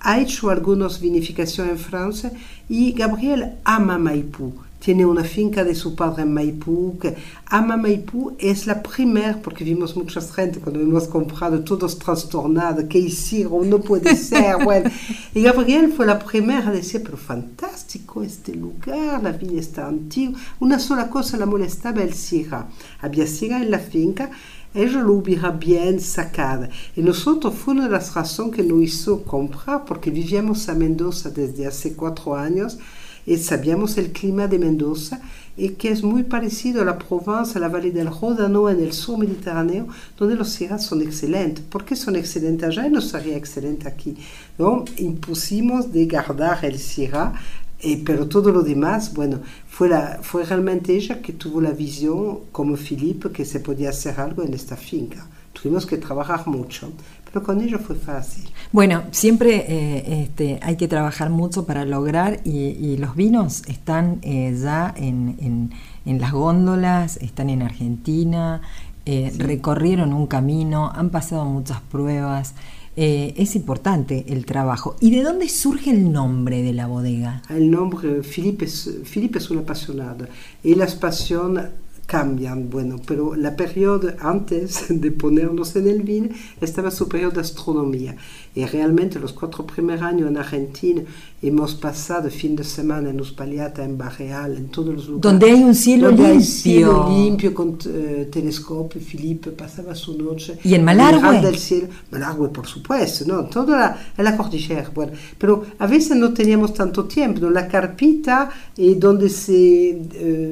ha 0.00 0.18
hecho 0.18 0.50
algunas 0.50 1.00
vinificaciones 1.00 1.72
en 1.72 1.78
Francia 1.78 2.32
y 2.68 2.92
Gabriel 2.92 3.54
ama 3.64 3.98
Maipú. 3.98 4.54
Tiene 4.80 5.04
una 5.04 5.24
finca 5.24 5.62
de 5.62 5.74
su 5.74 5.94
padre 5.94 6.22
en 6.22 6.32
Maipú, 6.32 6.98
que 6.98 7.14
ama 7.44 7.76
Maipú, 7.76 8.34
es 8.38 8.66
la 8.66 8.82
primera, 8.82 9.36
porque 9.42 9.62
vimos 9.62 9.94
mucha 9.94 10.22
gente 10.22 10.58
cuando 10.58 10.80
hemos 10.80 11.06
comprado 11.06 11.60
todos 11.60 11.98
trastornados, 11.98 12.84
¿qué 12.88 12.98
hicieron? 12.98 13.68
No 13.68 13.80
puede 13.80 14.16
ser, 14.30 14.64
bueno. 14.64 14.90
Y 15.34 15.42
Gabriel 15.42 15.92
fue 15.92 16.06
la 16.06 16.18
primera 16.18 16.68
a 16.68 16.72
decir, 16.72 17.02
pero 17.04 17.18
fantástico 17.18 18.22
este 18.22 18.54
lugar, 18.54 19.22
la 19.22 19.32
viña 19.32 19.60
está 19.60 19.86
antigua. 19.86 20.40
Una 20.60 20.78
sola 20.78 21.10
cosa 21.10 21.36
la 21.36 21.44
molestaba, 21.44 22.02
el 22.02 22.14
sira. 22.14 22.66
Había 23.02 23.26
sira 23.26 23.60
en 23.60 23.70
la 23.70 23.80
finca, 23.80 24.30
ella 24.74 25.00
lo 25.02 25.14
hubiera 25.14 25.50
bien 25.50 26.00
sacado. 26.00 26.68
Y 26.96 27.02
nosotros 27.02 27.54
fue 27.54 27.74
una 27.74 27.84
de 27.84 27.90
las 27.90 28.14
razones 28.14 28.56
que 28.56 28.62
nos 28.62 28.82
hizo 28.82 29.22
comprar, 29.22 29.84
porque 29.84 30.10
vivíamos 30.10 30.68
a 30.68 30.74
Mendoza 30.74 31.30
desde 31.30 31.66
hace 31.66 31.94
cuatro 31.94 32.36
años 32.36 32.78
y 33.26 33.36
sabíamos 33.36 33.98
el 33.98 34.12
clima 34.12 34.46
de 34.46 34.58
Mendoza 34.58 35.20
y 35.56 35.70
que 35.70 35.90
es 35.90 36.02
muy 36.02 36.22
parecido 36.22 36.80
a 36.80 36.84
la 36.84 36.98
Provence, 36.98 37.58
a 37.58 37.60
la 37.60 37.68
Valle 37.68 37.90
del 37.90 38.08
Ródano, 38.08 38.70
en 38.70 38.80
el 38.80 38.92
sur 38.92 39.18
mediterráneo, 39.18 39.88
donde 40.16 40.36
los 40.36 40.48
sierras 40.48 40.86
son 40.86 41.02
excelentes. 41.02 41.64
¿Por 41.64 41.84
qué 41.84 41.96
son 41.96 42.16
excelentes 42.16 42.68
allá 42.68 42.86
y 42.86 42.90
no 42.90 43.00
sería 43.00 43.36
excelente 43.36 43.86
aquí? 43.86 44.16
¿No? 44.58 44.84
Impusimos 44.96 45.92
de 45.92 46.06
guardar 46.06 46.64
el 46.64 46.78
sierra 46.78 47.34
eh, 47.82 48.02
pero 48.04 48.28
todo 48.28 48.52
lo 48.52 48.60
demás, 48.62 49.14
bueno, 49.14 49.40
fue, 49.80 49.88
la, 49.88 50.18
fue 50.20 50.44
realmente 50.44 50.94
ella 50.94 51.22
que 51.22 51.32
tuvo 51.32 51.58
la 51.58 51.70
visión, 51.70 52.40
como 52.52 52.76
Felipe, 52.76 53.30
que 53.30 53.46
se 53.46 53.60
podía 53.60 53.88
hacer 53.88 54.20
algo 54.20 54.42
en 54.42 54.52
esta 54.52 54.76
finca. 54.76 55.26
Tuvimos 55.54 55.86
que 55.86 55.96
trabajar 55.96 56.46
mucho, 56.46 56.92
pero 57.24 57.42
con 57.42 57.62
ella 57.62 57.78
fue 57.78 57.96
fácil. 57.96 58.44
Bueno, 58.72 59.04
siempre 59.10 59.64
eh, 59.66 60.22
este, 60.24 60.58
hay 60.60 60.76
que 60.76 60.86
trabajar 60.86 61.30
mucho 61.30 61.64
para 61.64 61.86
lograr 61.86 62.40
y, 62.44 62.58
y 62.58 62.98
los 62.98 63.16
vinos 63.16 63.62
están 63.68 64.18
eh, 64.20 64.54
ya 64.62 64.92
en, 64.98 65.38
en, 65.40 65.70
en, 66.04 66.20
las 66.20 66.32
góndolas, 66.32 67.16
están 67.16 67.48
en 67.48 67.62
Argentina, 67.62 68.60
eh, 69.06 69.30
sí. 69.32 69.38
recorrieron 69.38 70.12
un 70.12 70.26
camino, 70.26 70.92
han 70.94 71.08
pasado 71.08 71.46
muchas 71.46 71.80
pruebas. 71.80 72.54
Eh, 72.96 73.34
es 73.36 73.54
importante 73.54 74.24
el 74.28 74.44
trabajo. 74.44 74.96
¿Y 75.00 75.10
de 75.12 75.22
dónde 75.22 75.48
surge 75.48 75.90
el 75.90 76.10
nombre 76.10 76.62
de 76.62 76.72
la 76.72 76.86
bodega? 76.86 77.42
El 77.48 77.70
nombre, 77.70 78.22
Felipe 78.22 78.64
es, 78.64 78.90
Felipe 79.04 79.38
es 79.38 79.48
un 79.50 79.58
apasionado 79.58 80.26
y 80.62 80.74
las 80.74 80.96
pasiones 80.96 81.66
cambian, 82.10 82.68
bueno, 82.70 82.96
pero 83.06 83.36
la 83.36 83.54
periodo 83.54 84.12
antes 84.18 84.86
de 84.88 85.12
ponernos 85.12 85.76
en 85.76 85.86
el 85.86 86.02
vino 86.02 86.30
estaba 86.60 86.90
su 86.90 87.08
periodo 87.08 87.30
de 87.34 87.40
astronomía. 87.42 88.16
Y 88.52 88.64
realmente 88.64 89.20
los 89.20 89.32
cuatro 89.32 89.64
primeros 89.64 90.02
años 90.02 90.28
en 90.28 90.36
Argentina 90.36 91.02
hemos 91.40 91.74
pasado 91.74 92.28
fin 92.30 92.56
de 92.56 92.64
semana 92.64 93.10
en 93.10 93.20
Uspallata, 93.20 93.84
en 93.84 93.96
Barreal, 93.96 94.56
en 94.56 94.68
todos 94.68 94.94
los 94.94 95.06
lugares. 95.06 95.22
Donde 95.22 95.50
hay 95.50 95.62
un 95.62 95.74
cielo 95.74 96.08
donde 96.08 96.22
limpio. 96.22 96.38
Hay 96.38 96.44
cielo 96.44 97.08
limpio 97.08 97.54
con 97.54 97.68
uh, 97.68 98.24
telescopio. 98.30 99.00
Felipe 99.00 99.50
pasaba 99.52 99.94
su 99.94 100.18
noche. 100.18 100.58
¿Y 100.64 100.74
en 100.74 100.84
Malargüe? 100.84 101.40
del 101.40 101.56
cielo. 101.56 101.88
Malargüe, 102.10 102.48
por 102.48 102.66
supuesto, 102.66 103.24
¿no? 103.26 103.44
Toda 103.44 103.78
la, 103.78 104.12
en 104.18 104.24
la 104.24 104.36
cordillera. 104.36 104.90
Bueno, 104.92 105.12
pero 105.38 105.64
a 105.78 105.86
veces 105.86 106.16
no 106.16 106.32
teníamos 106.32 106.74
tanto 106.74 107.04
tiempo. 107.04 107.40
¿no? 107.40 107.50
La 107.50 107.68
carpita 107.68 108.50
y 108.76 108.96
donde 108.96 109.28
se, 109.28 109.96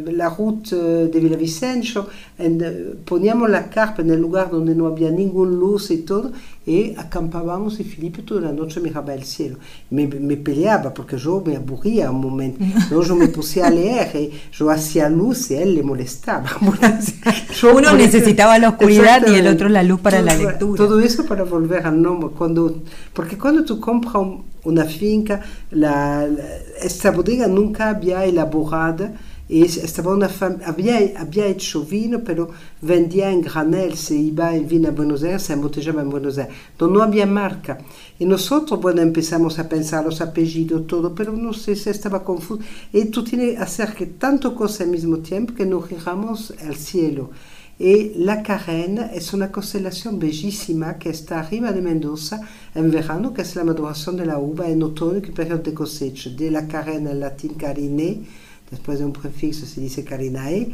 uh, 0.07 0.11
la 0.13 0.31
ruta 0.31 0.77
de 0.77 1.21
Villavicencio, 1.21 2.07
en, 2.39 3.01
poníamos 3.05 3.51
la 3.51 3.69
carpa 3.69 4.03
en 4.03 4.11
el 4.11 4.21
lugar 4.21 4.51
donde 4.51 4.75
no 4.75 4.87
había 4.87 5.11
ninguna 5.11 5.51
luz 5.51 5.91
y 5.91 5.99
todo, 5.99 6.33
y 6.69 6.95
acampábamos 6.99 7.81
y 7.81 7.85
Felipe 7.85 8.21
toda 8.21 8.43
la 8.43 8.53
noche 8.53 8.79
miraba 8.79 9.15
el 9.15 9.25
cielo. 9.25 9.57
Me, 9.89 10.07
me 10.07 10.37
peleaba 10.37 10.93
porque 10.93 11.17
yo 11.17 11.43
me 11.45 11.57
aburría 11.57 12.11
un 12.11 12.21
momento. 12.21 12.63
¿no? 12.91 13.03
Yo 13.03 13.17
me 13.17 13.29
puse 13.29 13.63
a 13.63 13.71
leer 13.71 14.15
y 14.15 14.31
yo 14.53 14.69
hacía 14.71 15.09
luz 15.09 15.51
y 15.51 15.55
a 15.55 15.63
él 15.63 15.75
le 15.75 15.83
molestaba. 15.83 16.51
yo 17.59 17.75
Uno 17.75 17.95
necesitaba 17.95 18.59
la 18.59 18.69
oscuridad 18.69 19.27
y 19.27 19.37
el 19.37 19.47
otro 19.47 19.71
la 19.71 19.83
luz 19.83 20.01
para 20.01 20.19
todo, 20.19 20.27
la 20.27 20.37
lectura. 20.37 20.77
Todo 20.85 21.01
eso 21.01 21.25
para 21.25 21.45
volver 21.45 21.87
al 21.87 22.03
nombre. 22.03 22.31
Cuando, 22.37 22.83
porque 23.15 23.39
cuando 23.39 23.65
tú 23.65 23.81
compras 23.81 24.17
un, 24.17 24.45
una 24.65 24.85
finca, 24.85 25.41
la, 25.71 26.27
la, 26.27 26.45
esta 26.83 27.13
bodega 27.13 27.47
nunca 27.47 27.99
había 29.49 29.65
elaborado 29.65 29.79
y 29.79 29.81
estaba 29.81 30.13
una 30.13 30.31
había, 30.67 30.99
había 31.17 31.47
hecho 31.47 31.83
vino, 31.83 32.23
pero 32.23 32.51
vendía 32.83 33.31
en 33.31 33.41
granel, 33.41 33.97
se 33.97 34.15
iba 34.15 34.55
en 34.55 34.69
vino 34.69 34.89
a 34.89 34.93
Buenos 34.93 35.23
Aires, 35.23 35.43
se 35.43 35.55
embotellaba 35.55 36.03
en 36.03 36.11
Buenos 36.11 36.37
Aires. 36.37 36.55
Entonces 36.73 36.97
no 36.97 37.03
había 37.03 37.27
marca. 37.27 37.79
Y 38.19 38.27
nosotros, 38.27 38.81
bueno, 38.81 39.01
empezamos 39.01 39.59
a 39.59 39.69
pensar 39.69 40.05
los 40.05 40.21
apellidos, 40.21 40.87
todo, 40.87 41.15
pero 41.15 41.33
no 41.33 41.55
sé 41.55 41.77
si 41.77 41.89
estaba 41.89 42.23
confuso. 42.23 42.63
Y 42.93 43.07
tú 43.07 43.25
tienes 43.25 43.57
que 43.57 43.59
hacer 43.59 43.95
que 43.95 44.07
tanto 44.07 44.55
cosa 44.55 44.85
al 44.85 44.91
mismo 44.91 45.19
tiempo 45.19 45.55
que 45.55 45.65
nos 45.65 45.89
giramos 45.89 46.53
al 46.63 46.77
cielo. 46.77 47.31
Y 47.79 48.15
la 48.17 48.43
carena 48.43 49.13
es 49.15 49.33
una 49.33 49.53
constelación 49.53 50.19
bellísima 50.19 50.99
que 50.99 51.11
está 51.11 51.39
arriba 51.41 51.71
de 51.71 51.81
Mendoza 51.81 52.41
en 52.75 52.91
verano, 52.91 53.33
que 53.33 53.43
es 53.43 53.55
la 53.55 53.63
maduración 53.63 54.17
de 54.17 54.27
la 54.27 54.39
uva, 54.39 54.69
en 54.69 54.83
otoño, 54.83 55.23
que 55.23 55.29
es 55.29 55.35
periodo 55.35 55.63
de 55.63 55.73
cosecha. 55.73 56.29
De 56.31 56.51
la 56.51 56.67
carena 56.67 57.13
en 57.13 57.21
latín 57.21 57.55
carine, 57.55 58.23
después 58.71 58.99
de 58.99 59.05
un 59.05 59.13
prefixo 59.13 59.67
se 59.67 59.81
dice 59.81 60.05
Carinae, 60.05 60.69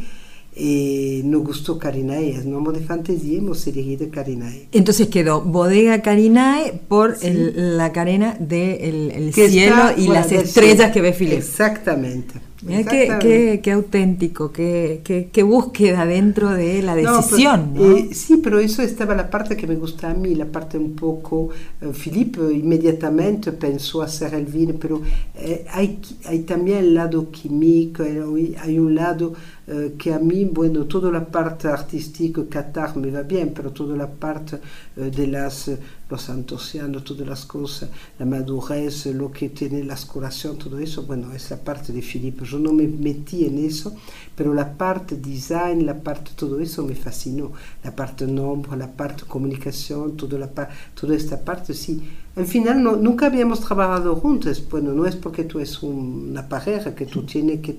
y 0.56 1.22
nos 1.24 1.42
gustó 1.42 1.78
Carinae, 1.78 2.30
es 2.30 2.44
nombre 2.44 2.78
de 2.78 2.84
fantasía, 2.86 3.38
hemos 3.38 3.66
elegido 3.66 4.08
Carinae. 4.10 4.68
Entonces 4.70 5.08
quedó 5.08 5.40
Bodega 5.40 6.00
Carinae 6.00 6.80
por 6.86 7.16
Sí. 7.18 7.26
el- 7.26 7.76
la 7.76 7.90
cadena 7.92 8.36
del 8.38 9.10
el 9.10 9.32
Que 9.34 9.48
cielo 9.48 9.74
y 9.96 10.06
las 10.06 10.30
estrellas 10.30 10.92
que 10.92 11.00
ve 11.00 11.12
Philip. 11.12 11.38
Exactamente. 11.38 12.34
Mirá 12.66 12.84
qué, 12.90 13.18
qué- 13.20 13.60
qué 13.62 13.72
auténtico, 13.72 14.50
qué, 14.52 15.00
qué- 15.04 15.28
qué 15.32 15.42
búsqueda 15.42 16.06
dentro 16.06 16.50
de 16.50 16.82
la 16.82 16.94
No, 16.96 17.00
decisión. 17.18 17.72
pero, 17.74 17.88
¿no? 17.88 17.96
eh, 17.96 18.14
sí, 18.14 18.38
pero 18.38 18.58
eso 18.58 18.80
estaba 18.82 19.14
la 19.14 19.28
parte 19.28 19.56
que 19.56 19.66
me 19.66 19.74
gusta 19.76 20.10
a 20.10 20.14
mí, 20.14 20.34
la 20.34 20.46
parte 20.46 20.78
un 20.78 20.94
poco... 20.94 21.50
eh, 21.80 21.92
Philippe 21.92 22.40
inmediatamente 22.52 23.52
pensó 23.52 24.00
hacer 24.02 24.32
el 24.34 24.46
vino, 24.46 24.74
pero 24.80 25.02
eh, 25.34 25.66
hay, 25.70 25.98
hay 26.24 26.40
también 26.40 26.78
el 26.78 26.94
lado 26.94 27.30
químico, 27.30 28.02
hay, 28.04 28.54
hay 28.58 28.78
un 28.78 28.94
lado 28.94 29.34
eh, 29.66 29.94
que 29.98 30.12
a 30.14 30.18
mí, 30.18 30.44
bueno, 30.46 30.84
toda 30.86 31.10
la 31.10 31.24
parte 31.26 31.68
artística, 31.68 32.42
Qatar 32.48 32.96
me 32.96 33.10
va 33.10 33.22
bien, 33.22 33.52
pero 33.54 33.70
toda 33.72 33.96
la 33.96 34.06
parte 34.10 34.58
eh, 34.96 35.10
de 35.14 35.26
las, 35.26 35.68
eh, 35.68 35.78
los 36.10 36.28
antocianos, 36.28 37.04
todas 37.04 37.26
las 37.26 37.44
cosas, 37.46 37.88
la 38.18 38.26
madurez, 38.26 39.06
lo 39.06 39.30
que 39.32 39.48
tiene 39.48 39.82
la 39.84 39.96
curación, 40.06 40.56
todo 40.58 40.78
eso, 40.78 41.04
bueno, 41.04 41.32
es 41.32 41.50
la 41.50 41.56
parte 41.56 41.92
de 41.92 42.02
Philippe. 42.02 42.44
Yo 42.44 42.58
no 42.58 42.72
me 42.72 42.86
metí 42.86 43.46
en 43.46 43.64
eso, 43.64 43.94
pero 44.36 44.52
la 44.54 44.76
parte 44.76 45.16
design, 45.16 45.86
la 45.86 45.98
parte 46.02 46.32
todo 46.36 46.60
eso 46.60 46.82
me 46.84 46.94
fascinó. 46.94 47.52
La 47.82 47.94
parte 47.94 48.26
nombre, 48.26 48.76
la 48.76 48.92
parte 48.92 49.24
comunicación, 49.26 50.16
toda, 50.16 50.38
la 50.38 50.50
toda 50.94 51.14
esta 51.16 51.40
parte, 51.44 51.74
sí. 51.74 52.02
Al 52.36 52.46
final 52.46 52.82
no- 52.82 52.96
nunca 52.96 53.26
habíamos 53.26 53.60
trabajado 53.60 54.14
juntos. 54.16 54.62
Bueno, 54.70 54.92
no 54.92 55.06
es 55.06 55.16
porque 55.16 55.44
tú 55.44 55.58
es 55.60 55.82
un- 55.82 56.28
una 56.30 56.48
pareja 56.48 56.94
que 56.94 57.06
tú 57.06 57.22
tienes 57.24 57.60
que 57.60 57.76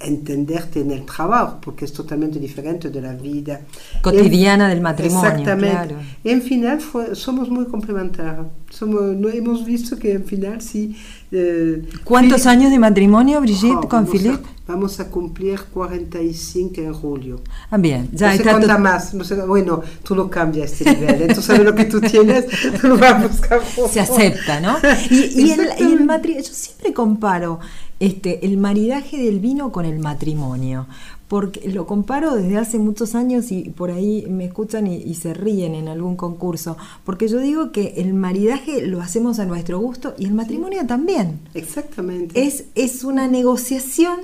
entenderte 0.00 0.80
en 0.80 0.90
el 0.92 1.04
trabajo, 1.04 1.58
porque 1.60 1.84
es 1.84 1.92
totalmente 1.92 2.38
diferente 2.38 2.88
de 2.90 3.00
la 3.02 3.12
vida 3.12 3.60
Cotidiana 4.02 4.68
del 4.68 4.80
matrimonio, 4.80 5.28
Exactamente. 5.28 5.76
claro. 5.88 5.96
En 6.24 6.42
final 6.42 6.80
fue- 6.80 7.14
somos 7.14 7.50
muy 7.50 7.66
complementarios. 7.66 8.46
Somos, 8.70 9.02
no 9.16 9.28
hemos 9.28 9.64
visto 9.64 9.98
que 9.98 10.12
en 10.12 10.24
final 10.24 10.60
sí. 10.62 10.96
eh, 11.32 11.82
¿Cuántos 12.04 12.46
años 12.46 12.70
de 12.70 12.78
matrimonio, 12.78 13.40
Brigitte, 13.40 13.76
Oh, 13.84 13.88
con 13.88 14.06
Philippe? 14.06 14.38
vamos 14.66 14.98
a 15.00 15.08
cumplir 15.10 15.60
45 15.72 16.80
en 16.80 16.92
julio. 16.92 17.40
Ah, 17.70 17.76
bien, 17.76 18.08
ya 18.12 18.28
no 18.28 18.32
está 18.34 18.50
cuánta 18.52 18.74
to- 18.76 18.80
más. 18.82 19.14
No 19.14 19.24
sé, 19.24 19.34
bueno, 19.44 19.82
tú 20.02 20.14
lo 20.14 20.30
cambias 20.30 20.72
este 20.72 20.94
nivel. 20.94 21.22
Entonces, 21.22 21.44
sabes 21.44 21.64
lo 21.64 21.74
que 21.74 21.84
tú 21.84 22.00
tienes, 22.00 22.46
tú 22.80 22.88
lo 22.88 22.96
vas 22.98 23.12
a 23.24 23.26
buscar. 23.26 23.60
se 23.90 24.00
acepta, 24.00 24.60
¿no? 24.60 24.76
Y, 25.10 25.14
y 25.14 25.18
el, 25.20 25.36
y 25.38 25.42
el 25.42 25.50
Exactamente. 25.50 26.04
matri- 26.04 26.36
yo 26.36 26.52
siempre 26.54 26.92
comparo 26.92 27.58
este, 28.00 28.44
el 28.46 28.56
maridaje 28.56 29.18
del 29.18 29.40
vino 29.40 29.70
con 29.70 29.84
el 29.84 29.98
matrimonio, 29.98 30.86
porque 31.28 31.68
lo 31.68 31.86
comparo 31.86 32.34
desde 32.34 32.56
hace 32.56 32.78
muchos 32.78 33.14
años 33.14 33.52
y 33.52 33.70
por 33.70 33.92
ahí 33.92 34.26
me 34.28 34.46
escuchan 34.46 34.88
y, 34.88 34.96
y 34.96 35.14
se 35.14 35.32
ríen 35.32 35.74
en 35.76 35.86
algún 35.86 36.16
concurso, 36.16 36.76
porque 37.04 37.28
yo 37.28 37.38
digo 37.38 37.70
que 37.70 37.94
el 37.98 38.14
maridaje 38.14 38.84
lo 38.84 39.00
hacemos 39.00 39.38
a 39.38 39.46
nuestro 39.46 39.78
gusto 39.78 40.14
y 40.18 40.24
el 40.24 40.34
matrimonio 40.34 40.86
también. 40.86 41.38
Exactamente. 41.54 42.42
Es, 42.42 42.64
es 42.74 43.04
una 43.04 43.28
negociación 43.28 44.18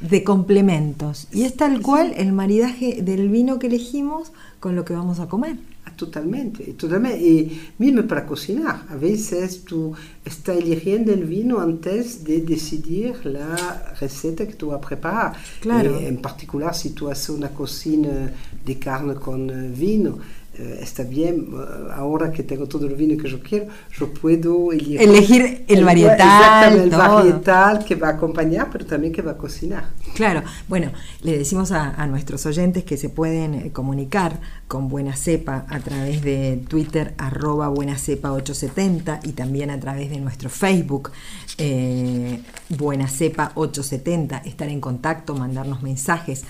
de 0.00 0.22
complementos 0.22 1.28
y 1.32 1.44
es 1.44 1.56
tal 1.56 1.80
cual 1.80 2.12
el 2.16 2.32
maridaje 2.32 3.02
del 3.02 3.28
vino 3.30 3.58
que 3.58 3.68
elegimos 3.68 4.32
con 4.60 4.76
lo 4.76 4.84
que 4.84 4.92
vamos 4.92 5.18
a 5.18 5.28
comer. 5.28 5.56
Ah, 5.86 5.92
Totalmente, 5.96 6.64
totalmente. 6.74 7.20
Y 7.20 7.60
mismo 7.78 8.02
para 8.02 8.26
cocinar, 8.26 8.86
a 8.88 8.96
veces 8.96 9.64
tú 9.64 9.94
estás 10.24 10.56
eligiendo 10.56 11.12
el 11.12 11.24
vino 11.24 11.60
antes 11.60 12.24
de 12.24 12.40
decidir 12.40 13.24
la 13.24 13.94
receta 14.00 14.46
que 14.46 14.54
tú 14.54 14.68
vas 14.68 14.78
a 14.78 14.80
preparar. 14.80 15.34
Claro. 15.60 15.98
Eh, 15.98 16.08
en 16.08 16.16
particular, 16.18 16.74
si 16.74 16.90
tú 16.90 17.08
haces 17.08 17.28
una 17.30 17.50
cocina 17.50 18.32
de 18.64 18.78
carne 18.78 19.14
con 19.14 19.50
eh, 19.50 19.70
vino, 19.76 20.18
eh, 20.58 20.78
está 20.80 21.02
bien. 21.02 21.48
eh, 21.52 21.88
ahora 21.94 22.30
que 22.32 22.42
tengo 22.42 22.66
todo 22.66 22.86
el 22.86 22.94
vino 22.94 23.20
que 23.22 23.28
yo 23.28 23.40
quiero, 23.40 23.66
yo 23.98 24.12
puedo 24.12 24.72
elegir, 24.72 25.00
Elegir 25.02 25.64
el 25.68 25.84
varietal, 25.84 26.20
exactamente, 26.20 26.84
el 26.84 26.90
varietal 27.00 27.84
que 27.84 27.94
va 27.94 28.08
a 28.08 28.10
acompañar, 28.12 28.68
pero 28.70 28.86
también 28.86 29.12
que 29.12 29.22
va 29.22 29.32
a 29.32 29.36
cocinar. 29.36 29.90
Claro, 30.14 30.42
bueno, 30.68 30.92
le 31.22 31.38
decimos 31.38 31.72
a, 31.72 31.90
a 31.90 32.06
nuestros 32.06 32.46
oyentes 32.46 32.84
que 32.84 32.96
se 32.96 33.08
pueden 33.08 33.54
eh, 33.54 33.72
comunicar 33.72 34.40
con 34.68 34.88
Buena 34.88 35.16
Cepa 35.16 35.66
a 35.68 35.80
través 35.80 36.22
de 36.22 36.64
Twitter 36.68 37.14
arroba 37.18 37.68
Buena 37.68 37.96
Cepa 37.98 38.32
870 38.32 39.20
y 39.24 39.32
también 39.32 39.70
a 39.70 39.78
través 39.80 40.10
de 40.10 40.18
nuestro 40.20 40.48
Facebook 40.50 41.10
eh, 41.58 42.40
Buena 42.68 43.08
Cepa 43.08 43.52
870, 43.54 44.38
estar 44.38 44.68
en 44.68 44.80
contacto, 44.80 45.34
mandarnos 45.34 45.82
mensajes. 45.82 46.44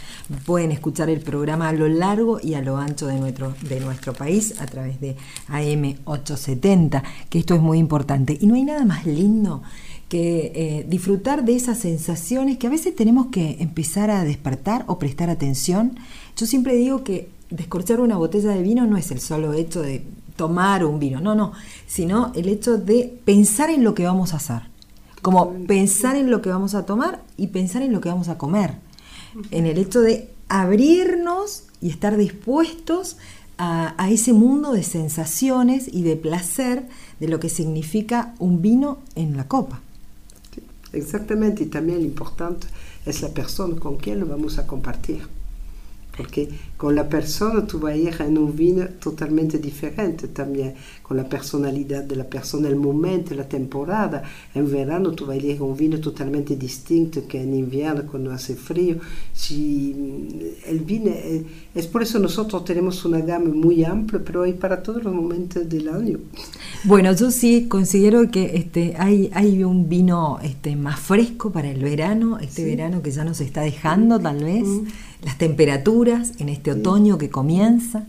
Pueden 0.46 0.72
escuchar 0.72 1.10
el 1.10 1.20
programa 1.20 1.68
a 1.68 1.72
lo 1.72 1.88
largo 1.88 2.38
y 2.42 2.54
a 2.54 2.62
lo 2.62 2.76
ancho 2.76 3.06
de 3.06 3.18
nuestro, 3.18 3.54
de 3.62 3.80
nuestro 3.80 3.93
país 4.12 4.54
a 4.60 4.66
través 4.66 5.00
de 5.00 5.16
AM 5.48 5.96
870, 6.04 7.02
que 7.28 7.38
esto 7.38 7.54
es 7.54 7.60
muy 7.60 7.78
importante. 7.78 8.36
Y 8.40 8.46
no 8.46 8.54
hay 8.54 8.64
nada 8.64 8.84
más 8.84 9.06
lindo 9.06 9.62
que 10.08 10.52
eh, 10.54 10.86
disfrutar 10.88 11.44
de 11.44 11.56
esas 11.56 11.78
sensaciones 11.78 12.58
que 12.58 12.66
a 12.66 12.70
veces 12.70 12.94
tenemos 12.94 13.28
que 13.28 13.56
empezar 13.60 14.10
a 14.10 14.24
despertar 14.24 14.84
o 14.86 14.98
prestar 14.98 15.30
atención. 15.30 15.98
Yo 16.36 16.46
siempre 16.46 16.76
digo 16.76 17.02
que 17.04 17.28
descorchar 17.50 18.00
una 18.00 18.16
botella 18.16 18.50
de 18.50 18.62
vino 18.62 18.86
no 18.86 18.96
es 18.96 19.10
el 19.10 19.20
solo 19.20 19.54
hecho 19.54 19.82
de 19.82 20.04
tomar 20.36 20.84
un 20.84 20.98
vino, 20.98 21.20
no, 21.20 21.34
no, 21.34 21.52
sino 21.86 22.32
el 22.34 22.48
hecho 22.48 22.76
de 22.76 23.18
pensar 23.24 23.70
en 23.70 23.84
lo 23.84 23.94
que 23.94 24.04
vamos 24.04 24.32
a 24.32 24.36
hacer, 24.36 24.62
como 25.22 25.52
pensar 25.66 26.16
en 26.16 26.30
lo 26.30 26.42
que 26.42 26.50
vamos 26.50 26.74
a 26.74 26.84
tomar 26.86 27.22
y 27.36 27.48
pensar 27.48 27.82
en 27.82 27.92
lo 27.92 28.00
que 28.00 28.08
vamos 28.08 28.28
a 28.28 28.36
comer, 28.36 28.74
en 29.50 29.66
el 29.66 29.78
hecho 29.78 30.00
de 30.00 30.30
abrirnos 30.48 31.64
y 31.80 31.90
estar 31.90 32.16
dispuestos 32.16 33.16
a, 33.58 33.94
a 34.02 34.10
ese 34.10 34.32
mundo 34.32 34.72
de 34.72 34.82
sensaciones 34.82 35.88
y 35.92 36.02
de 36.02 36.16
placer 36.16 36.86
de 37.20 37.28
lo 37.28 37.40
que 37.40 37.48
significa 37.48 38.34
un 38.38 38.62
vino 38.62 38.98
en 39.14 39.36
la 39.36 39.48
copa. 39.48 39.80
Exactamente, 40.92 41.64
y 41.64 41.66
también 41.66 41.98
lo 41.98 42.04
importante 42.04 42.68
es 43.04 43.22
la 43.22 43.28
persona 43.28 43.78
con 43.78 43.96
quien 43.96 44.20
lo 44.20 44.26
vamos 44.26 44.58
a 44.58 44.66
compartir. 44.66 45.26
Porque 46.16 46.48
con 46.76 46.94
la 46.94 47.08
persona 47.08 47.66
tú 47.66 47.80
vas 47.80 47.94
a 47.94 47.96
ir 47.96 48.14
en 48.20 48.38
un 48.38 48.54
vino 48.54 48.86
totalmente 49.00 49.58
diferente 49.58 50.28
también, 50.28 50.74
con 51.02 51.16
la 51.16 51.28
personalidad 51.28 52.04
de 52.04 52.16
la 52.16 52.24
persona, 52.24 52.68
el 52.68 52.76
momento, 52.76 53.34
la 53.34 53.48
temporada. 53.48 54.22
En 54.54 54.70
verano 54.70 55.12
tú 55.12 55.26
vas 55.26 55.34
a 55.34 55.38
elegir 55.38 55.62
un 55.62 55.76
vino 55.76 55.98
totalmente 55.98 56.56
distinto 56.56 57.26
que 57.26 57.42
en 57.42 57.54
invierno 57.54 58.04
cuando 58.10 58.30
hace 58.32 58.54
frío. 58.54 58.96
Si 59.32 60.54
el 60.66 60.80
vino 60.80 61.10
es, 61.10 61.42
es 61.74 61.86
por 61.86 62.02
eso 62.02 62.18
nosotros 62.18 62.64
tenemos 62.64 63.04
una 63.04 63.20
gama 63.20 63.50
muy 63.52 63.84
amplia, 63.84 64.22
pero 64.24 64.42
hay 64.42 64.52
para 64.52 64.82
todos 64.82 65.02
los 65.02 65.14
momentos 65.14 65.68
del 65.68 65.88
año. 65.88 66.18
Bueno, 66.84 67.12
yo 67.12 67.30
sí 67.30 67.66
considero 67.68 68.30
que 68.30 68.56
este, 68.56 68.94
hay, 68.98 69.30
hay 69.34 69.64
un 69.64 69.88
vino 69.88 70.38
este, 70.42 70.76
más 70.76 71.00
fresco 71.00 71.50
para 71.50 71.70
el 71.70 71.82
verano, 71.82 72.38
este 72.38 72.64
verano 72.64 73.02
que 73.02 73.10
ya 73.10 73.24
nos 73.24 73.40
está 73.40 73.62
dejando 73.62 74.20
tal 74.20 74.44
vez, 74.44 74.66
las 75.24 75.38
temperaturas 75.38 76.32
en 76.38 76.48
este 76.50 76.70
otoño 76.72 77.18
que 77.18 77.30
comienza, 77.30 78.04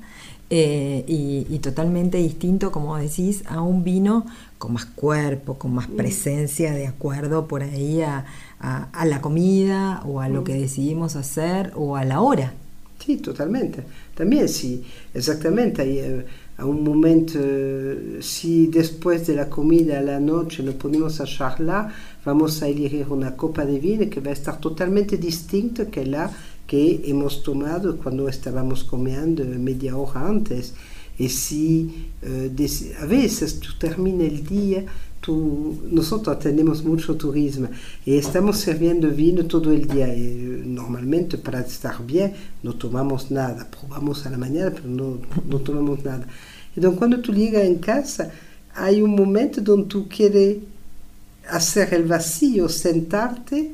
eh, 0.51 1.03
y, 1.07 1.47
y 1.49 1.59
totalmente 1.59 2.19
distinto, 2.19 2.71
como 2.71 2.97
decís, 2.97 3.43
a 3.47 3.61
un 3.61 3.83
vino 3.83 4.25
con 4.59 4.73
más 4.73 4.85
cuerpo, 4.85 5.57
con 5.57 5.73
más 5.73 5.87
presencia, 5.87 6.71
de 6.73 6.87
acuerdo 6.87 7.47
por 7.47 7.63
ahí 7.63 8.01
a, 8.01 8.25
a- 8.59 8.83
a 8.93 9.05
la 9.05 9.21
comida 9.21 10.01
o 10.05 10.21
a 10.21 10.29
lo 10.29 10.43
que 10.43 10.53
decidimos 10.53 11.15
hacer 11.15 11.71
o 11.75 11.95
a 11.95 12.03
la 12.05 12.21
hora. 12.21 12.53
Sí, 12.99 13.17
totalmente. 13.17 13.83
También 14.15 14.47
sí, 14.49 14.83
exactamente. 15.13 15.81
Hay, 15.81 15.99
eh, 15.99 16.25
a 16.57 16.65
un 16.65 16.83
momento, 16.83 17.33
eh, 17.41 18.19
si 18.21 18.67
después 18.67 19.27
de 19.27 19.35
la 19.35 19.49
comida 19.49 19.99
a 19.99 20.01
la 20.01 20.19
noche 20.19 20.63
nos 20.63 20.75
ponemos 20.75 21.19
a 21.19 21.25
charlar, 21.25 21.91
vamos 22.23 22.61
a 22.63 22.67
elegir 22.67 23.07
una 23.09 23.35
copa 23.35 23.65
de 23.65 23.79
vino 23.79 24.09
que 24.09 24.21
va 24.21 24.29
a 24.29 24.33
estar 24.33 24.59
totalmente 24.59 25.17
distinta 25.17 25.87
que 25.87 26.05
la 26.05 26.31
que 26.67 27.01
hemos 27.05 27.43
tomado 27.43 27.97
cuando 27.97 28.27
estábamos 28.27 28.83
comiendo 28.83 29.43
media 29.45 29.95
hora 29.97 30.27
antes. 30.27 30.73
Y 31.17 31.29
si 31.29 32.09
eh, 32.21 32.51
dec- 32.53 32.93
a 33.01 33.05
veces 33.05 33.59
tú 33.59 33.69
terminas 33.79 34.27
el 34.27 34.45
día, 34.45 34.85
tú, 35.21 35.81
nosotros 35.89 36.39
tenemos 36.39 36.83
mucho 36.83 37.15
turismo 37.15 37.69
y 38.05 38.15
estamos 38.15 38.57
sirviendo 38.57 39.09
vino 39.09 39.45
todo 39.45 39.71
el 39.71 39.87
día. 39.87 40.13
Y 40.13 40.63
normalmente 40.65 41.37
para 41.37 41.61
estar 41.61 42.05
bien 42.05 42.33
no 42.63 42.73
tomamos 42.73 43.31
nada, 43.31 43.67
probamos 43.69 44.25
a 44.25 44.29
la 44.29 44.37
mañana, 44.37 44.71
pero 44.71 44.87
no, 44.89 45.19
no 45.47 45.59
tomamos 45.59 46.03
nada. 46.03 46.27
Entonces 46.75 46.97
cuando 46.97 47.21
tú 47.21 47.33
llegas 47.33 47.63
en 47.63 47.75
casa, 47.77 48.31
hay 48.73 49.01
un 49.01 49.15
momento 49.15 49.61
donde 49.61 49.87
tú 49.87 50.09
quieres 50.09 50.57
hacer 51.49 51.93
el 51.93 52.03
vacío, 52.03 52.67
sentarte, 52.67 53.71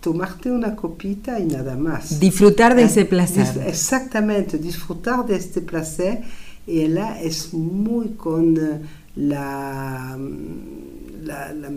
tomarte 0.00 0.50
una 0.50 0.74
copita 0.76 1.38
y 1.40 1.46
nada 1.46 1.76
más. 1.76 2.20
Disfrutar 2.20 2.74
de 2.74 2.82
Ah, 2.82 2.86
ese 2.86 3.04
placer. 3.04 3.46
dis- 3.46 3.66
Exactamente, 3.66 4.58
disfrutar 4.58 5.24
de 5.26 5.36
este 5.36 5.60
placer 5.60 6.22
y 6.66 6.86
là 6.88 7.20
es 7.20 7.52
muy 7.52 8.10
con 8.16 8.56
eh, 8.56 8.80
la, 9.16 10.16
mm, 10.18 11.24
la, 11.26 11.52
la, 11.52 11.70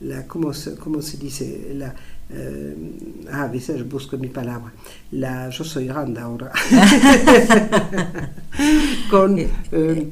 la- 0.00 0.26
¿cómo, 0.26 0.52
se, 0.52 0.74
cómo 0.76 1.00
se 1.02 1.16
dice? 1.18 1.72
La, 1.74 1.94
eh, 2.30 2.76
ah, 3.30 3.42
a 3.44 3.48
veces 3.48 3.86
busco 3.88 4.16
mi 4.18 4.28
palabra. 4.28 4.72
La, 5.12 5.50
yo 5.50 5.62
soy 5.62 5.86
grande 5.88 6.20
ahora. 6.20 6.50
Con 9.10 9.38
eh, 9.38 9.48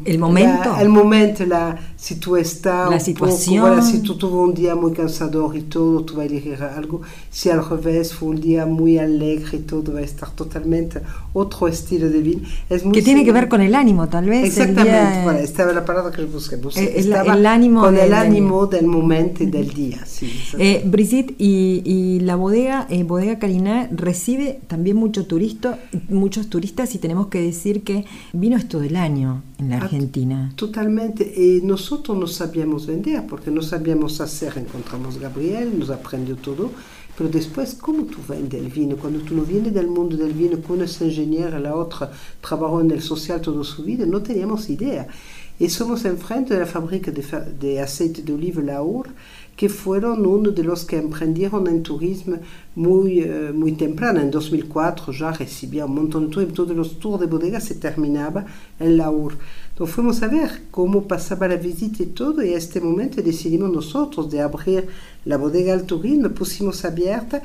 el 0.04 0.18
momento. 0.18 0.72
La, 0.72 0.82
el 0.82 0.90
momento, 0.90 1.46
la, 1.46 1.78
si 1.96 2.16
tú 2.16 2.36
estás. 2.36 2.90
La 2.90 3.00
situación. 3.00 3.62
Poco, 3.62 3.68
bueno, 3.68 3.82
si 3.82 4.00
tú 4.00 4.18
tuvo 4.18 4.42
un 4.42 4.52
día 4.52 4.74
muy 4.74 4.92
cansador 4.92 5.56
y 5.56 5.62
todo, 5.62 6.04
tú 6.04 6.16
vas 6.16 6.24
a 6.24 6.26
elegir 6.26 6.62
algo. 6.62 7.00
Si 7.30 7.48
al 7.48 7.66
revés 7.66 8.12
fue 8.12 8.28
un 8.28 8.40
día 8.40 8.66
muy 8.66 8.98
alegre 8.98 9.58
y 9.58 9.60
todo, 9.60 9.94
va 9.94 10.00
a 10.00 10.02
estar 10.02 10.30
totalmente 10.32 11.00
otro 11.32 11.66
estilo 11.68 12.10
de 12.10 12.20
vida. 12.20 12.40
Es 12.68 12.84
muy 12.84 12.92
que 12.92 13.00
tiene 13.00 13.24
que 13.24 13.32
ver 13.32 13.48
con 13.48 13.62
el 13.62 13.74
ánimo, 13.74 14.06
tal 14.08 14.26
vez. 14.26 14.44
Exactamente, 14.44 14.90
día, 14.90 15.24
bueno, 15.24 15.38
estaba 15.38 15.72
la 15.72 15.84
palabra 15.86 16.12
que 16.12 16.20
yo 16.20 16.28
busqué. 16.28 16.56
busqué. 16.56 16.84
El, 16.98 17.06
estaba 17.06 17.34
el, 17.34 17.46
ánimo 17.46 17.80
con 17.80 17.94
del, 17.94 18.08
el 18.08 18.14
ánimo 18.14 18.66
del 18.66 18.86
momento 18.86 19.44
y 19.44 19.46
del 19.46 19.72
día. 19.72 20.04
Sí, 20.04 20.30
eh, 20.58 20.82
Brigitte, 20.84 21.34
y, 21.38 21.82
y, 21.86 22.20
la 22.20 22.36
bodega, 22.36 22.86
eh, 22.90 23.02
Bodega 23.02 23.38
Carina, 23.38 23.88
recibe 23.92 24.60
también 24.66 24.89
mucho 24.94 25.26
turista, 25.26 25.78
muchos 26.08 26.48
turistas 26.48 26.94
y 26.94 26.98
tenemos 26.98 27.28
que 27.28 27.40
decir 27.40 27.82
que 27.82 28.04
vino 28.32 28.56
es 28.56 28.68
todo 28.68 28.82
el 28.82 28.96
año 28.96 29.42
en 29.58 29.70
la 29.70 29.76
Argentina. 29.76 30.52
Totalmente. 30.56 31.32
Y 31.36 31.60
nosotros 31.62 32.16
no 32.18 32.26
sabíamos 32.26 32.86
vender 32.86 33.26
porque 33.26 33.50
no 33.50 33.62
sabíamos 33.62 34.20
hacer. 34.20 34.56
Encontramos 34.58 35.16
a 35.16 35.20
Gabriel, 35.20 35.78
nos 35.78 35.90
aprendió 35.90 36.36
todo. 36.36 36.70
Pero 37.16 37.28
después, 37.28 37.74
¿cómo 37.74 38.04
tú 38.04 38.18
vendes 38.26 38.62
el 38.62 38.70
vino? 38.70 38.96
Cuando 38.96 39.20
tú 39.20 39.34
no 39.34 39.42
vienes 39.42 39.74
del 39.74 39.88
mundo 39.88 40.16
del 40.16 40.32
vino, 40.32 40.60
que 40.60 40.72
una 40.72 40.84
ingeniera, 40.84 41.58
la 41.58 41.74
otra 41.74 42.10
trabajó 42.40 42.80
en 42.80 42.90
el 42.92 43.02
social 43.02 43.40
toda 43.40 43.62
su 43.64 43.82
vida, 43.82 44.06
no 44.06 44.22
teníamos 44.22 44.70
idea. 44.70 45.06
Y 45.58 45.68
somos 45.68 46.06
enfrente 46.06 46.54
de 46.54 46.60
la 46.60 46.66
fábrica 46.66 47.10
de, 47.10 47.22
de 47.60 47.80
aceite 47.80 48.22
de 48.22 48.32
oliva 48.32 48.62
Laur, 48.62 49.08
que 49.56 49.68
fueron 49.68 50.24
uno 50.24 50.50
de 50.50 50.64
los 50.64 50.84
que 50.84 50.96
emprendieron 50.96 51.66
en 51.66 51.82
turismo 51.82 52.38
muy, 52.74 53.22
uh, 53.22 53.52
muy 53.52 53.72
temprano. 53.72 54.20
En 54.20 54.30
2004 54.30 55.12
ya 55.12 55.32
recibía 55.32 55.84
un 55.84 55.94
montón 55.94 56.26
de 56.26 56.32
turismo. 56.32 56.54
Todos 56.54 56.76
los 56.76 56.98
tours 56.98 57.20
de 57.20 57.26
bodega 57.26 57.60
se 57.60 57.74
terminaba 57.74 58.46
en 58.78 58.96
Laur. 58.96 59.36
Entonces 59.70 59.94
fuimos 59.94 60.22
a 60.22 60.28
ver 60.28 60.62
cómo 60.70 61.06
pasaba 61.06 61.46
la 61.48 61.56
visita 61.56 62.02
y 62.02 62.06
todo. 62.06 62.42
Y 62.42 62.54
a 62.54 62.56
este 62.56 62.80
momento 62.80 63.20
decidimos 63.20 63.70
nosotros 63.70 64.30
de 64.30 64.40
abrir 64.40 64.88
la 65.26 65.36
bodega 65.36 65.74
al 65.74 65.84
turismo. 65.84 66.30
Pusimos 66.30 66.84
abierta. 66.84 67.42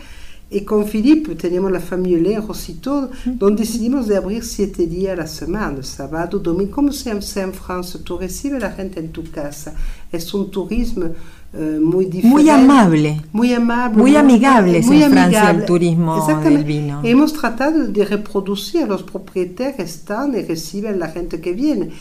Y 0.49 0.61
con 0.61 0.85
Philippe 0.85 1.35
teníamos 1.35 1.71
la 1.71 1.79
familia 1.79 2.19
lejos 2.19 2.69
y 2.69 2.75
todo, 2.75 3.09
donde 3.25 3.63
decidimos 3.63 4.07
de 4.07 4.15
abrir 4.15 4.43
siete 4.43 4.85
días 4.85 5.13
a 5.13 5.23
la 5.23 5.27
semana, 5.27 5.81
sábado, 5.81 6.37
domingo, 6.37 6.71
como 6.71 6.91
se 6.91 7.09
hace 7.09 7.41
en 7.41 7.51
Francia, 7.51 7.99
tú 8.03 8.19
recibes 8.19 8.63
a 8.63 8.67
la 8.67 8.71
gente 8.71 8.99
en 8.99 9.11
tu 9.11 9.23
casa. 9.31 9.73
Es 10.11 10.31
un 10.35 10.51
turismo 10.51 11.09
uh, 11.55 11.81
muy 11.81 12.05
diferente. 12.05 12.29
Muy 12.29 12.49
amable. 12.49 13.21
Muy 13.31 13.53
amable. 13.53 13.97
Muy, 13.97 14.11
muy 14.11 14.15
amigable 14.17 14.81
muy 14.81 14.97
en 14.97 15.03
amigable. 15.03 15.31
Francia 15.31 15.51
el 15.51 15.65
turismo 15.65 16.27
del 16.43 16.63
vino. 16.63 17.01
Hemos 17.03 17.33
tratado 17.33 17.87
de 17.87 18.05
reproducir, 18.05 18.87
los 18.87 19.03
propietarios 19.03 19.79
están 19.79 20.35
y 20.35 20.41
reciben 20.41 20.99
la 20.99 21.09
gente 21.09 21.39
que 21.41 21.53
viene. 21.53 21.91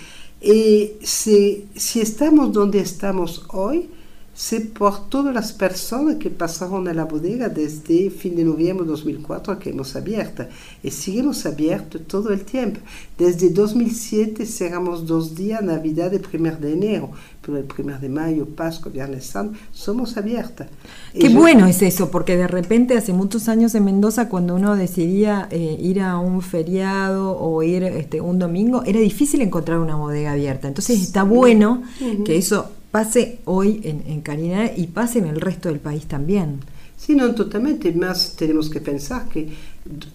Y 0.41 0.93
si, 1.03 1.67
si 1.75 2.01
estamos 2.01 2.53
donde 2.53 2.81
estamos 2.81 3.47
hoy, 3.49 3.89
c'est 4.35 4.75
por 4.75 5.09
todas 5.09 5.33
las 5.33 5.53
personas 5.53 6.17
que 6.17 6.29
pasaron 6.29 6.89
a 6.89 6.95
la 6.95 7.05
bodega 7.05 7.49
desde 7.49 8.11
fin 8.11 8.35
de 8.35 8.45
noviembre 8.45 8.85
de 8.85 8.91
2004 8.91 9.59
que 9.61 9.71
hemos 9.71 9.95
abierto. 9.95 10.45
Y 10.83 10.91
seguimos 10.91 11.47
abiertos 11.47 12.03
todo 12.09 12.31
el 12.31 12.45
tiempo. 12.45 12.81
Desde 13.17 13.51
2007 13.51 14.45
cerramos 14.45 15.07
dos 15.07 15.37
días, 15.37 15.63
Navidad 15.63 16.13
y 16.13 16.37
1 16.37 16.57
de 16.57 16.73
enero. 16.73 17.11
Pero 17.41 17.59
el 17.59 17.67
1 17.79 18.01
de 18.01 18.09
mayo, 18.09 18.47
Pascua, 18.47 18.91
Viernes 18.91 19.27
Santo, 19.27 19.57
somos 19.71 20.17
abiertas. 20.17 20.69
Qué 21.13 21.31
yo, 21.31 21.39
bueno 21.39 21.67
es 21.67 21.81
eso, 21.83 22.11
porque 22.11 22.37
de 22.37 22.49
repente 22.49 22.97
hace 22.97 23.13
muchos 23.13 23.49
años 23.49 23.75
en 23.77 23.85
Mendoza, 23.85 24.29
cuando 24.29 24.57
uno 24.57 24.75
decidía 24.75 25.47
eh, 25.53 25.77
ir 25.81 26.01
a 26.01 26.19
un 26.19 26.43
feriado 26.43 27.39
o 27.39 27.63
ir 27.63 27.85
este, 27.85 28.21
un 28.21 28.41
domingo, 28.41 28.83
era 28.85 28.99
difícil 28.99 29.43
encontrar 29.43 29.79
una 29.79 29.95
bodega 29.95 30.33
abierta. 30.33 30.67
Entonces 30.67 31.01
está 31.01 31.23
bueno 31.23 31.83
uh 32.01 32.05
-huh. 32.05 32.25
que 32.25 32.37
eso 32.37 32.71
pase 32.95 33.41
hoy 33.47 33.81
en, 33.83 34.05
en 34.07 34.21
Carina 34.21 34.71
y 34.77 34.87
pase 34.87 35.19
en 35.19 35.27
el 35.27 35.41
resto 35.41 35.69
del 35.69 35.81
país 35.81 36.07
también. 36.07 36.61
Sí, 36.97 37.17
no, 37.17 37.35
totalmente. 37.35 37.91
Más 37.91 38.37
tenemos 38.37 38.71
que 38.71 38.81
pensar 38.81 39.29
que 39.29 39.49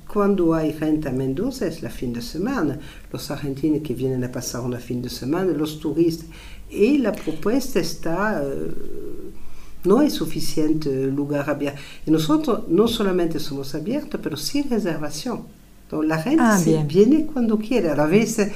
cuando 0.08 0.54
hay 0.54 0.72
gente 0.72 1.10
a 1.10 1.12
Mendoza 1.12 1.68
es 1.68 1.82
la 1.82 1.90
fin 1.90 2.14
de 2.14 2.22
semana. 2.22 2.80
Los 3.12 3.30
argentinos 3.32 3.82
que 3.82 3.94
vienen 3.94 4.24
a 4.24 4.32
pasar 4.32 4.62
una 4.62 4.80
fin 4.80 5.02
de 5.02 5.10
semana, 5.10 5.52
los 5.52 5.82
turistas. 5.82 6.28
Y 6.70 7.00
la 7.00 7.12
propuesta 7.12 7.82
está... 7.82 8.42
Uh, 8.42 9.88
no 9.88 10.00
hay 10.00 10.10
suficiente 10.10 11.08
lugar 11.08 11.50
abierto. 11.50 11.82
Y 12.06 12.12
nosotros 12.12 12.70
no 12.70 12.88
solamente 12.88 13.40
somos 13.40 13.76
abiertos, 13.76 14.22
pero 14.24 14.38
sin 14.38 14.70
reservación. 14.70 15.44
Entonces, 15.84 16.08
la 16.08 16.22
gente 16.22 16.44
ah, 16.46 16.58
se 16.58 16.82
viene 16.86 17.26
cuando 17.26 17.58
quiere. 17.58 17.90
A 17.90 18.06
veces 18.06 18.54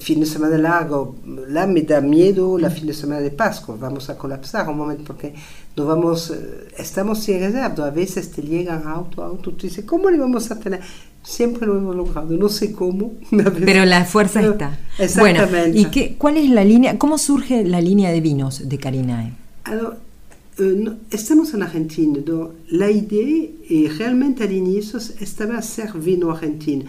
fin 0.00 0.20
de 0.20 0.26
semana 0.26 0.58
largo, 0.58 1.16
là 1.48 1.66
me 1.66 1.82
da 1.82 2.00
miedo 2.00 2.58
la 2.58 2.70
fin 2.70 2.86
de 2.86 2.94
semana 2.94 3.20
de 3.20 3.30
Pascua, 3.30 3.76
vamos 3.78 4.10
a 4.10 4.18
colapsar 4.18 4.68
un 4.68 4.76
momento 4.76 5.04
porque 5.04 5.34
no 5.76 5.86
vamos, 5.86 6.32
estamos 6.76 7.20
sin 7.20 7.40
reserva, 7.40 7.86
a 7.86 7.90
veces 7.90 8.30
te 8.30 8.42
llegan 8.42 8.86
auto, 8.86 9.22
auto, 9.22 9.52
tú 9.52 9.66
dices, 9.66 9.84
¿cómo 9.84 10.10
le 10.10 10.18
vamos 10.18 10.50
a 10.50 10.58
tener? 10.58 10.80
Siempre 11.22 11.66
lo 11.66 11.76
hemos 11.76 11.94
logrado, 11.94 12.36
no 12.36 12.48
sé 12.48 12.72
cómo. 12.72 13.12
Pero 13.64 13.84
la 13.84 14.04
fuerza 14.04 14.40
pero, 14.40 14.52
está. 14.52 14.78
Exactamente. 14.98 15.46
Bueno, 15.46 15.78
¿y 15.78 15.84
qué, 15.86 16.16
cuál 16.16 16.38
es 16.38 16.48
la 16.48 16.64
línea, 16.64 16.98
cómo 16.98 17.18
surge 17.18 17.62
la 17.64 17.80
línea 17.80 18.10
de 18.10 18.20
vinos 18.20 18.68
de 18.68 18.78
Carinae? 18.78 19.32
Alors, 19.64 19.98
eh, 20.58 20.74
no, 20.76 20.96
estamos 21.10 21.54
en 21.54 21.62
Argentina, 21.62 22.18
¿no? 22.26 22.52
la 22.70 22.90
idea 22.90 23.48
eh, 23.68 23.92
realmente 23.96 24.44
al 24.44 24.52
inicio 24.52 24.98
estaba 25.20 25.58
hacer 25.58 25.92
vino 25.92 26.30
argentino. 26.30 26.86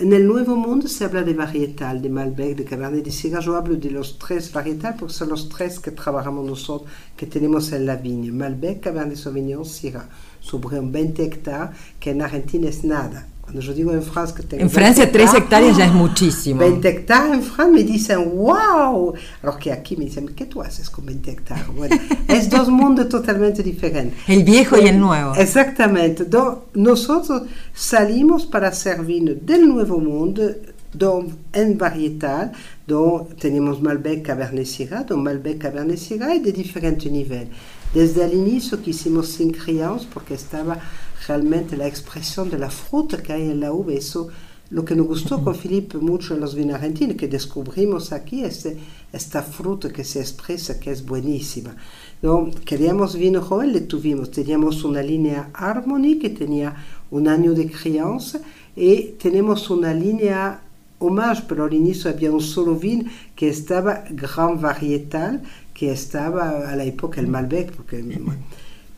En 0.00 0.14
el 0.14 0.26
Nuevo 0.26 0.56
Mundo 0.56 0.88
se 0.88 1.04
habla 1.04 1.22
de 1.22 1.34
varietal, 1.34 2.00
de 2.00 2.08
Malbec, 2.08 2.56
de 2.56 2.64
Cabernet 2.64 3.04
de 3.04 3.12
Syrah. 3.12 3.40
Yo 3.40 3.54
hablo 3.54 3.76
de 3.76 3.90
los 3.90 4.18
tres 4.18 4.50
varietales 4.50 4.98
porque 4.98 5.12
son 5.12 5.28
los 5.28 5.50
tres 5.50 5.78
que 5.78 5.90
trabajamos 5.90 6.46
nosotros, 6.46 6.90
que 7.14 7.26
tenemos 7.26 7.70
en 7.72 7.84
la 7.84 7.96
viña. 7.96 8.32
Malbec, 8.32 8.80
Cabernet 8.80 9.18
Sauvignon, 9.18 9.66
Syrah. 9.66 10.08
Sobre 10.40 10.80
un 10.80 10.90
20 10.90 11.22
hectáreas, 11.22 11.76
que 12.00 12.12
en 12.12 12.22
Argentina 12.22 12.70
es 12.70 12.82
nada. 12.82 13.28
Cuando 13.50 13.66
yo 13.66 13.74
digo 13.74 13.92
en 13.92 14.04
Francia 14.04 14.36
que 14.36 14.44
tengo 14.44 14.62
En 14.62 14.70
Francia 14.70 15.10
3 15.10 15.34
hectáreas 15.34 15.76
ya 15.76 15.86
es 15.86 15.92
muchísimo. 15.92 16.60
20 16.60 16.88
hectáreas 16.88 17.34
en 17.34 17.42
Francia 17.42 17.74
me 17.74 17.82
dicen, 17.82 18.36
wow. 18.36 19.12
Alors 19.42 19.58
que 19.58 19.72
aquí 19.72 19.96
me 19.96 20.04
dicen, 20.04 20.28
¿qué 20.36 20.46
tú 20.46 20.62
haces 20.62 20.88
con 20.88 21.04
20 21.04 21.32
hectáreas? 21.32 21.66
Bueno, 21.74 21.96
es 22.28 22.48
dos 22.48 22.68
mundos 22.68 23.08
totalmente 23.08 23.64
diferentes. 23.64 24.16
El 24.28 24.44
viejo 24.44 24.78
y 24.78 24.86
el 24.86 25.00
nuevo. 25.00 25.34
Exactamente. 25.34 26.28
Nosotros 26.74 27.42
salimos 27.74 28.46
para 28.46 28.68
hacer 28.68 29.04
vino 29.04 29.32
del 29.34 29.68
nuevo 29.68 29.98
mundo, 29.98 30.48
don, 30.92 31.36
en 31.52 31.76
varietal, 31.76 32.52
donde 32.86 33.34
tenemos 33.34 33.82
Malbec, 33.82 34.26
Cabernet 34.26 34.66
Syrah, 34.66 35.02
don 35.02 35.24
Malbec, 35.24 35.58
Cabernet 35.58 35.98
Syrah 35.98 36.36
y 36.36 36.38
de 36.38 36.52
diferentes 36.52 37.10
niveles. 37.10 37.48
Desde 37.94 38.24
el 38.24 38.34
inicio 38.34 38.82
que 38.82 38.90
hicimos 38.90 39.28
sin 39.28 39.50
crianza 39.50 40.06
porque 40.12 40.34
estaba 40.34 40.78
realmente 41.26 41.76
la 41.76 41.88
expresión 41.88 42.48
de 42.48 42.58
la 42.58 42.70
fruta 42.70 43.22
que 43.22 43.32
hay 43.32 43.42
en 43.42 43.60
la 43.60 43.72
uva, 43.72 43.92
eso 43.92 44.28
lo 44.70 44.84
que 44.84 44.94
nos 44.94 45.08
gustó 45.08 45.42
con 45.42 45.56
Felipe 45.56 45.98
mucho 45.98 46.34
en 46.34 46.40
los 46.40 46.54
vinos 46.54 46.76
argentinos, 46.76 47.16
que 47.16 47.26
descubrimos 47.26 48.12
aquí 48.12 48.44
este, 48.44 48.78
esta 49.12 49.42
fruta 49.42 49.92
que 49.92 50.04
se 50.04 50.20
expresa, 50.20 50.78
que 50.78 50.92
es 50.92 51.04
buenísima. 51.04 51.74
¿no? 52.22 52.50
Queríamos 52.64 53.16
vino 53.16 53.42
joven, 53.42 53.72
le 53.72 53.80
tuvimos, 53.80 54.30
teníamos 54.30 54.84
una 54.84 55.02
línea 55.02 55.50
Harmony 55.54 56.20
que 56.20 56.30
tenía 56.30 56.76
un 57.10 57.26
año 57.26 57.52
de 57.54 57.68
crianza 57.68 58.40
y 58.76 59.14
tenemos 59.20 59.68
una 59.70 59.92
línea 59.92 60.62
Homage, 61.02 61.44
pero 61.48 61.64
al 61.64 61.72
inicio 61.72 62.10
había 62.10 62.30
un 62.30 62.42
solo 62.42 62.76
vino 62.76 63.10
que 63.34 63.48
estaba 63.48 64.04
Gran 64.10 64.60
Varietal, 64.60 65.42
que 65.80 65.90
estaba 65.90 66.70
a 66.70 66.76
la 66.76 66.84
época 66.84 67.22
el 67.22 67.26
Malbec, 67.26 67.72
porque... 67.74 68.04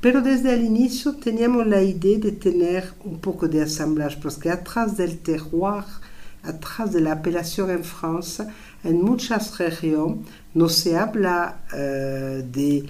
Pero 0.00 0.20
desde 0.20 0.52
el 0.52 0.64
inicio 0.64 1.14
teníamos 1.14 1.64
la 1.64 1.80
idea 1.80 2.18
de 2.18 2.32
tener 2.32 2.92
un 3.04 3.20
poco 3.20 3.46
de 3.46 3.62
assemblage, 3.62 4.18
porque 4.20 4.50
atrás 4.50 4.96
del 4.96 5.18
terroir, 5.18 5.84
atrás 6.42 6.92
de 6.92 7.00
la 7.00 7.12
apelación 7.12 7.70
en 7.70 7.84
Francia, 7.84 8.48
en 8.82 9.00
muchas 9.00 9.56
regiones 9.58 10.26
no 10.54 10.68
se 10.68 10.96
habla 10.96 11.60
uh, 11.72 12.42
de 12.50 12.84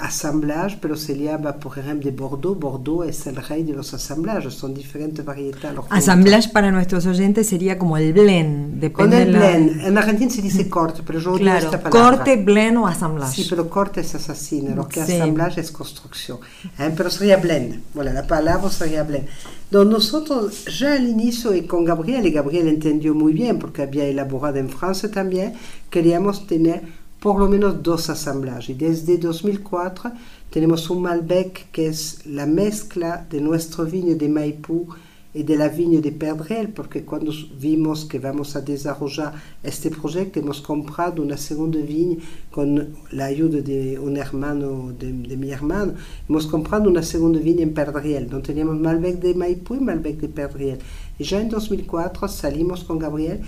assemblage, 0.00 0.78
pero 0.80 0.96
se 0.96 1.16
le 1.16 1.30
habla, 1.30 1.56
por 1.56 1.78
ejemplo, 1.78 2.10
de 2.10 2.16
Bordeaux. 2.16 2.58
Bordeaux 2.58 3.08
es 3.08 3.26
el 3.26 3.36
rey 3.36 3.62
de 3.62 3.72
los 3.72 3.92
assemblages, 3.94 4.54
son 4.54 4.74
diferentes 4.74 5.24
varietales. 5.24 5.80
Assemblage 5.90 6.50
para 6.50 6.70
nuestros 6.70 7.06
oyentes 7.06 7.48
sería 7.48 7.78
como 7.78 7.96
el 7.96 8.12
blend. 8.12 8.92
Con 8.92 9.12
el 9.12 9.32
la... 9.32 9.38
blend. 9.38 9.80
En 9.86 9.98
Argentina 9.98 10.30
se 10.30 10.42
dice 10.42 10.68
corte, 10.68 11.02
pero 11.04 11.18
yo 11.18 11.34
claro, 11.34 11.64
esta 11.66 11.80
palabra. 11.82 12.16
Corte, 12.18 12.36
blend 12.36 12.78
o 12.78 12.86
assemblage. 12.86 13.42
Sí, 13.42 13.46
pero 13.48 13.68
corte 13.68 14.00
es 14.00 14.14
asesino, 14.14 14.74
lo 14.74 14.88
que 14.88 15.04
Sí. 15.04 15.12
assemblage 15.14 15.60
es 15.60 15.70
construcción. 15.70 16.38
¿eh? 16.78 16.92
Pero 16.96 17.10
sería 17.10 17.36
blend. 17.38 17.80
Bueno, 17.94 18.12
la 18.12 18.26
palabra 18.26 18.68
sería 18.70 19.02
blend. 19.02 19.26
Entonces 19.70 19.92
nosotros 19.92 20.64
ya 20.78 20.94
al 20.94 21.06
inicio 21.08 21.54
y 21.54 21.62
con 21.62 21.84
Gabriel, 21.84 22.26
y 22.26 22.32
Gabriel 22.32 22.66
entendió 22.68 23.14
muy 23.14 23.32
bien 23.32 23.58
porque 23.58 23.82
había 23.82 24.04
elaborado 24.04 24.58
en 24.58 24.68
Francia 24.68 25.10
también, 25.10 25.54
queríamos 25.90 26.46
tener 26.46 26.82
por 27.20 27.38
lo 27.38 27.48
menos 27.48 27.82
dos 27.82 28.08
asamblajes. 28.08 28.76
Desde 28.76 29.18
2004 29.18 30.12
tenemos 30.50 30.88
un 30.90 31.02
Malbec 31.02 31.70
que 31.70 31.86
es 31.86 32.26
la 32.26 32.46
mezcla 32.46 33.26
de 33.30 33.40
nuestro 33.40 33.84
vino 33.84 34.14
de 34.14 34.28
Maipú 34.28 34.88
y 35.32 35.44
de 35.44 35.56
la 35.56 35.68
viña 35.68 36.00
de 36.00 36.10
Perdriel, 36.10 36.70
porque 36.70 37.04
cuando 37.04 37.30
vimos 37.56 38.04
que 38.04 38.18
vamos 38.18 38.56
a 38.56 38.62
desarrollar 38.62 39.32
este 39.62 39.90
proyecto, 39.90 40.40
hemos 40.40 40.60
comprado 40.60 41.22
una 41.22 41.36
segunda 41.36 41.78
viña 41.78 42.16
con 42.50 42.96
la 43.12 43.26
ayuda 43.26 43.60
de 43.60 43.96
un 43.98 44.16
hermano, 44.16 44.92
de, 44.98 45.12
de 45.12 45.36
mi 45.36 45.50
hermano, 45.50 45.94
hemos 46.28 46.48
comprado 46.48 46.90
una 46.90 47.02
segunda 47.02 47.38
viña 47.38 47.62
en 47.62 47.74
Perdriel, 47.74 48.28
donde 48.28 48.46
teníamos 48.46 48.76
Malbec 48.80 49.20
de 49.20 49.34
Maipú 49.34 49.76
y 49.76 49.80
Malbec 49.80 50.18
de 50.20 50.28
Perdriel. 50.28 50.78
Y 51.16 51.22
ya 51.22 51.40
en 51.40 51.48
2004 51.48 52.26
salimos 52.26 52.82
con 52.82 52.98
Gabriel 52.98 53.42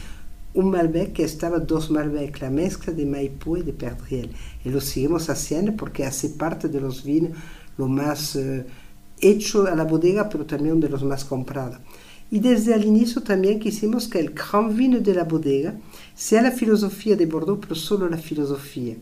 un 0.55 0.70
Malbec 0.70 1.12
que 1.12 1.24
estaba 1.24 1.59
dos 1.59 1.90
Malbec, 1.90 2.40
la 2.40 2.50
mezcla 2.50 2.92
de 2.92 3.07
Maipú 3.07 3.57
y 3.57 3.62
de 3.62 3.72
Perdriel. 3.72 4.30
Y 4.64 4.70
lo 4.70 4.80
seguimos 4.80 5.28
haciendo 5.30 5.74
porque 5.76 6.05
hace 6.05 6.30
parte 6.30 6.68
de 6.68 6.80
los 6.80 7.05
vinos 7.05 7.32
lo 7.78 7.88
más... 7.88 8.36
eh, 8.36 8.66
hecho 9.22 9.66
a 9.66 9.74
la 9.74 9.84
bodega, 9.84 10.28
pero 10.28 10.44
también 10.44 10.80
de 10.80 10.88
los 10.88 11.03
más 11.05 11.24
comprados. 11.24 11.78
Y 12.30 12.40
desde 12.40 12.74
el 12.74 12.84
inicio 12.84 13.22
también 13.22 13.61
quisimos 13.61 14.09
que 14.09 14.18
el 14.18 14.30
gran 14.30 14.76
vino 14.76 14.98
de 15.00 15.14
la 15.14 15.24
bodega 15.24 15.74
sea 16.14 16.42
la 16.42 16.50
filosofía 16.50 17.14
de 17.14 17.26
Bordeaux, 17.26 17.61
pero 17.61 17.74
solo 17.74 18.09
la 18.09 18.18
filosofía. 18.18 18.96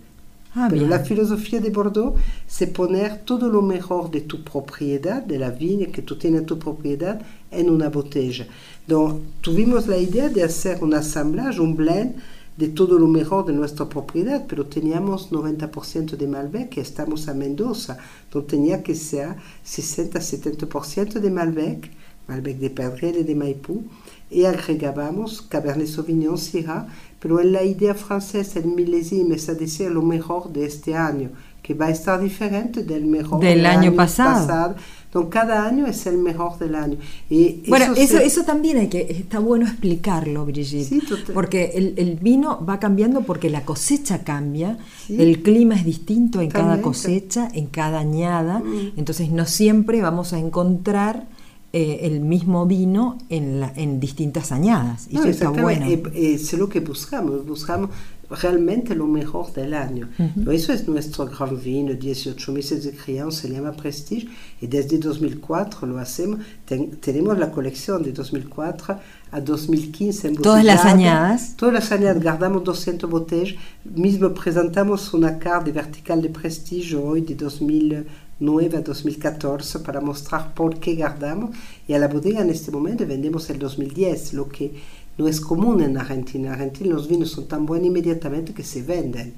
Ah, 0.55 0.66
pero 0.68 0.80
bien. 0.80 0.90
la 0.90 0.98
filosofía 0.98 1.61
de 1.61 1.70
Bordeaux, 1.70 2.16
c'est 2.48 2.72
poner 2.72 3.24
todo 3.24 3.48
lo 3.48 3.62
mejor 3.62 4.11
de 4.11 4.22
tu 4.22 4.42
propiedad, 4.42 5.22
de 5.22 5.38
la 5.38 5.51
viña 5.51 5.86
que 5.86 6.03
tú 6.03 6.16
tienes 6.16 6.40
en 6.40 6.46
tu 6.46 6.59
propiedad, 6.59 7.22
en 7.51 7.70
una 7.70 7.88
botella. 7.88 8.46
Donc, 8.86 9.20
tuvimos 9.40 9.86
la 9.86 9.96
idea 9.96 10.28
de 10.28 10.42
hacer 10.42 10.82
un 10.82 10.94
assemblage, 10.94 11.61
un 11.61 11.76
blend 11.76 12.16
de 12.57 12.68
todo 12.68 12.98
lo 12.98 13.07
mejor 13.07 13.46
de 13.46 13.53
nuestra 13.53 13.88
propiedad, 13.88 14.44
pero 14.46 14.66
teníamos 14.66 15.30
90% 15.30 16.16
de 16.16 16.26
Malbec, 16.26 16.68
que 16.68 16.80
estamos 16.80 17.28
a 17.28 17.34
Mendoza, 17.34 17.96
donde 18.30 18.48
tenía 18.48 18.82
que 18.82 18.94
ser 18.94 19.36
60-70% 19.64 21.20
de 21.20 21.30
Malbec, 21.30 21.90
Malbec 22.28 22.59
de 22.59 22.70
Perdriel 22.70 23.16
y 23.18 23.22
de 23.24 23.34
Maipú, 23.34 23.84
y 24.30 24.44
agregábamos 24.44 25.42
Cabernet 25.42 25.88
Sauvignon, 25.88 26.36
Syrah, 26.36 26.86
pero 27.18 27.40
en 27.40 27.53
la 27.53 27.64
idea 27.64 27.94
francesa, 27.94 28.59
el 28.59 28.66
milésime, 28.66 29.36
es 29.36 29.46
decir, 29.46 29.90
lo 29.90 30.03
mejor 30.03 30.53
de 30.53 30.66
este 30.66 30.94
año, 30.94 31.30
que 31.62 31.74
va 31.74 31.86
a 31.86 31.90
estar 31.90 32.20
diferente 32.20 32.82
del 32.82 33.07
mejor 33.07 33.40
Del 33.40 33.66
año 33.66 33.94
pasado. 33.94 34.74
Entonces, 35.11 35.30
cada 35.32 35.66
año 35.66 35.86
es 35.88 36.06
el 36.06 36.18
mejor 36.18 36.56
del 36.61 36.76
año. 36.76 36.96
Y 37.28 37.68
Bueno, 37.68 37.94
eso, 37.96 38.18
se- 38.18 38.24
eso 38.26 38.44
también 38.44 38.76
hay 38.78 38.86
que, 38.86 39.00
está 39.11 39.40
bueno 39.40 39.66
explicarlo, 39.66 40.46
Brigitte, 40.46 40.84
Sí, 40.88 41.02
porque 41.34 41.72
el, 41.74 41.94
el 41.96 42.14
vino 42.14 42.64
va 42.64 42.78
cambiando 42.78 43.22
porque 43.22 43.50
la 43.50 43.64
cosecha 43.64 44.22
cambia, 44.22 44.78
Sí. 45.08 45.16
el 45.20 45.42
clima 45.42 45.74
es 45.74 45.84
distinto 45.84 46.40
en 46.40 46.50
cada 46.50 46.80
cosecha, 46.80 47.48
en 47.52 47.66
cada 47.66 47.98
añada, 47.98 48.61
Mm. 48.61 48.92
entonces 48.98 49.30
no 49.32 49.46
siempre 49.46 50.00
vamos 50.00 50.32
a 50.32 50.38
encontrar 50.38 51.26
eh, 51.72 52.00
el 52.02 52.20
mismo 52.20 52.66
vino 52.66 53.16
en, 53.28 53.61
la- 53.61 53.72
en 53.76 54.00
distintas 54.00 54.50
añadas, 54.52 55.06
y 55.11 55.14
No, 55.14 55.20
eso 55.22 55.30
está 55.30 55.50
bueno. 55.50 55.86
y 55.88 56.02
es 56.34 56.52
lo 56.54 56.68
que 56.68 56.80
buscamos, 56.80 57.46
buscamos 57.46 57.90
realmente 58.31 58.95
lo 58.95 59.07
mejor 59.07 59.53
del 59.53 59.74
año. 59.74 60.09
Ujú. 60.18 60.51
Eso 60.53 60.72
es 60.72 60.87
nuestro 60.89 61.26
gran 61.26 61.61
vino, 61.61 61.93
18 61.95 62.53
meses 62.53 62.85
de 62.85 62.93
crianza, 62.93 63.43
se 63.43 63.51
llama 63.51 63.72
Prestige, 63.72 64.28
y 64.61 64.66
desde 64.66 64.99
2004 64.99 65.87
lo 65.87 65.99
hacemos. 65.99 66.41
Ten- 66.64 66.93
tenemos 67.01 67.39
la 67.39 67.51
colección 67.51 68.03
de 68.03 68.12
2004 68.12 68.99
a 69.33 69.41
2015 69.41 70.28
en 70.28 70.37
Todas 70.37 70.64
las 70.64 70.85
añadas? 70.85 71.55
Todas 71.57 71.74
las 71.74 71.93
añadas, 71.93 72.22
guardamos 72.22 72.64
200 72.64 73.09
botellas. 73.11 73.57
Mismo 73.85 74.33
presentamos 74.33 75.12
una 75.14 75.39
carta 75.39 75.70
vertical 75.70 76.22
de 76.22 76.28
Prestige 76.31 76.97
hoy 76.97 77.20
de 77.22 77.35
2009 77.35 78.76
a 78.76 78.81
2014 78.81 79.81
para 79.81 80.01
mostrar 80.01 80.55
por 80.55 80.78
qué 80.78 80.95
guardamos. 80.95 81.51
Y 81.87 81.93
a 81.95 81.99
la 81.99 82.09
bodega 82.09 82.41
en 82.41 82.51
este 82.51 82.70
momento 82.70 83.07
vendemos 83.07 83.51
el 83.51 83.59
2010, 83.59 84.35
lo 84.35 84.49
que 84.49 84.72
no 85.21 85.29
es 85.29 85.41
común 85.41 85.83
en 85.83 85.99
Argentina. 85.99 86.49
En 86.49 86.55
Argentina 86.55 86.95
los 86.95 87.07
vinos 87.09 87.31
son 87.31 87.47
tan 87.47 87.66
buenos 87.66 87.87
inmediatamente 87.89 88.55
que 88.55 88.62
se 88.64 88.83
venden. 88.83 89.35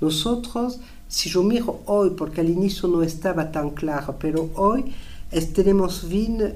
Nosotros, 0.00 0.78
si 1.08 1.28
yo 1.28 1.42
miro 1.42 1.80
hoy, 1.86 2.10
porque 2.16 2.40
al 2.40 2.50
inicio 2.50 2.88
no 2.88 3.02
estaba 3.02 3.50
tan 3.50 3.70
claro, 3.70 4.16
pero 4.20 4.50
hoy 4.54 4.84
es- 5.32 5.52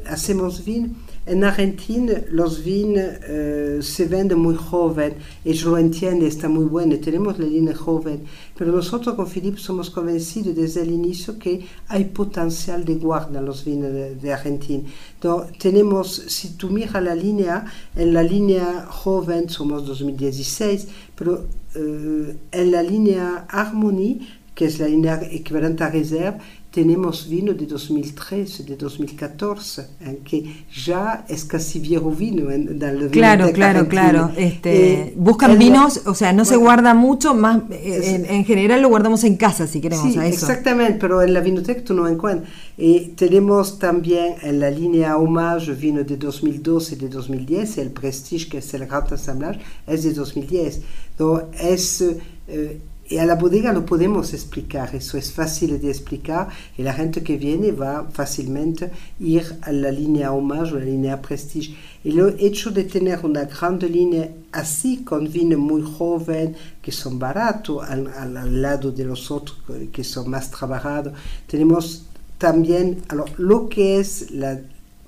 hacemos 0.06 0.64
vino. 0.64 0.90
En 1.28 1.44
Argentina 1.44 2.14
los 2.30 2.64
vinos 2.64 3.04
eh, 3.28 3.78
se 3.82 4.06
venden 4.06 4.38
muy 4.38 4.54
joven, 4.54 5.14
ellos 5.44 5.64
lo 5.64 5.76
entienden, 5.76 6.26
está 6.26 6.48
muy 6.48 6.64
bueno, 6.64 6.98
tenemos 6.98 7.38
la 7.38 7.46
línea 7.46 7.74
joven, 7.74 8.22
pero 8.56 8.72
nosotros 8.72 9.14
con 9.14 9.26
Philippe 9.26 9.58
somos 9.58 9.90
convencidos 9.90 10.56
desde 10.56 10.82
el 10.82 10.90
inicio 10.90 11.38
que 11.38 11.66
hay 11.88 12.04
potencial 12.06 12.84
de 12.84 12.94
guarda 12.94 13.40
en 13.40 13.44
los 13.44 13.64
vinos 13.64 13.92
de, 13.92 14.14
de 14.14 14.32
Argentina. 14.32 14.88
Entonces, 15.14 15.58
tenemos, 15.58 16.14
si 16.28 16.50
tú 16.56 16.70
miras 16.70 17.02
la 17.02 17.14
línea, 17.14 17.66
en 17.94 18.14
la 18.14 18.22
línea 18.22 18.86
joven 18.88 19.50
somos 19.50 19.86
2016, 19.86 20.88
pero 21.14 21.46
eh, 21.74 22.36
en 22.52 22.70
la 22.70 22.82
línea 22.82 23.46
Harmony, 23.50 24.26
que 24.54 24.64
es 24.64 24.78
la 24.78 24.88
línea 24.88 25.20
equivalente 25.30 25.84
a 25.84 25.90
Reserve, 25.90 26.38
tenemos 26.70 27.28
vino 27.28 27.54
de 27.54 27.66
2013, 27.66 28.64
de 28.64 28.76
2014, 28.76 29.86
en 30.00 30.18
que 30.24 30.66
ya 30.84 31.24
es 31.28 31.44
casi 31.44 31.80
viejo 31.80 32.10
vino 32.10 32.50
en, 32.50 32.68
en 32.68 32.78
la 32.78 32.92
Claro, 33.10 33.52
claro, 33.52 33.80
argentina. 33.80 33.88
claro. 33.88 34.30
Este, 34.36 35.10
Eh, 35.10 35.14
buscan 35.16 35.58
vinos, 35.58 36.02
o 36.06 36.14
sea, 36.14 36.32
no 36.32 36.44
se 36.44 36.56
bueno, 36.56 36.64
guarda 36.64 36.94
mucho, 36.94 37.34
más 37.34 37.62
eh, 37.70 38.14
en, 38.16 38.26
en 38.26 38.44
general 38.44 38.82
lo 38.82 38.88
guardamos 38.88 39.24
en 39.24 39.36
casa 39.36 39.66
si 39.66 39.80
queremos 39.80 40.14
Sí, 40.14 40.18
a 40.18 40.26
eso. 40.26 40.46
exactamente, 40.46 40.98
pero 41.00 41.22
en 41.22 41.32
la 41.34 41.40
vinoteca 41.40 41.82
tú 41.84 41.94
no 41.94 42.06
encuentras. 42.08 42.50
Y 42.76 43.08
tenemos 43.16 43.78
también 43.78 44.36
en 44.42 44.60
la 44.60 44.70
línea 44.70 45.16
Homage 45.16 45.72
vino 45.74 46.04
de 46.04 46.16
2012 46.16 46.94
y 46.94 46.98
de 46.98 47.08
2010, 47.08 47.78
el 47.78 47.90
Prestige, 47.90 48.48
que 48.48 48.58
es 48.58 48.74
el 48.74 48.86
gran 48.86 49.04
assemblage, 49.12 49.60
es 49.86 50.04
de 50.04 50.12
2010. 50.12 50.82
Entonces, 51.12 51.60
es, 52.02 52.16
eh, 52.46 52.80
y 53.10 53.16
a 53.18 53.24
la 53.26 53.36
bodega 53.36 53.72
lo 53.72 53.86
podemos 53.86 54.34
explicar, 54.34 54.94
eso 54.94 55.16
es 55.16 55.32
fácil 55.32 55.80
de 55.80 55.88
explicar 55.88 56.48
y 56.76 56.82
la 56.82 56.92
gente 56.92 57.22
que 57.22 57.36
viene 57.38 57.72
va 57.72 58.06
fácilmente 58.12 58.90
ir 59.18 59.44
a 59.62 59.72
la 59.72 59.90
línea 59.90 60.32
Homage 60.32 60.74
o 60.74 60.76
a 60.76 60.80
la 60.80 60.84
línea 60.84 61.22
Prestige. 61.22 61.74
Y 62.04 62.12
lo 62.12 62.28
hecho 62.28 62.70
de 62.70 62.84
tener 62.84 63.24
una 63.24 63.44
grande 63.44 63.88
línea 63.88 64.30
así, 64.52 65.04
con 65.04 65.30
vino 65.32 65.56
muy 65.58 65.82
joven, 65.82 66.54
que 66.82 66.92
son 66.92 67.18
baratos, 67.18 67.82
al, 67.88 68.08
al- 68.08 68.36
al 68.36 68.62
lado 68.62 68.92
de 68.92 69.04
los 69.04 69.30
otros 69.30 69.58
que 69.92 70.04
son 70.04 70.28
más 70.30 70.50
trabajados. 70.50 71.12
Tenemos 71.46 72.04
también, 72.36 73.02
alors, 73.08 73.30
lo 73.38 73.68
que 73.68 73.98
es 74.00 74.30
la... 74.30 74.60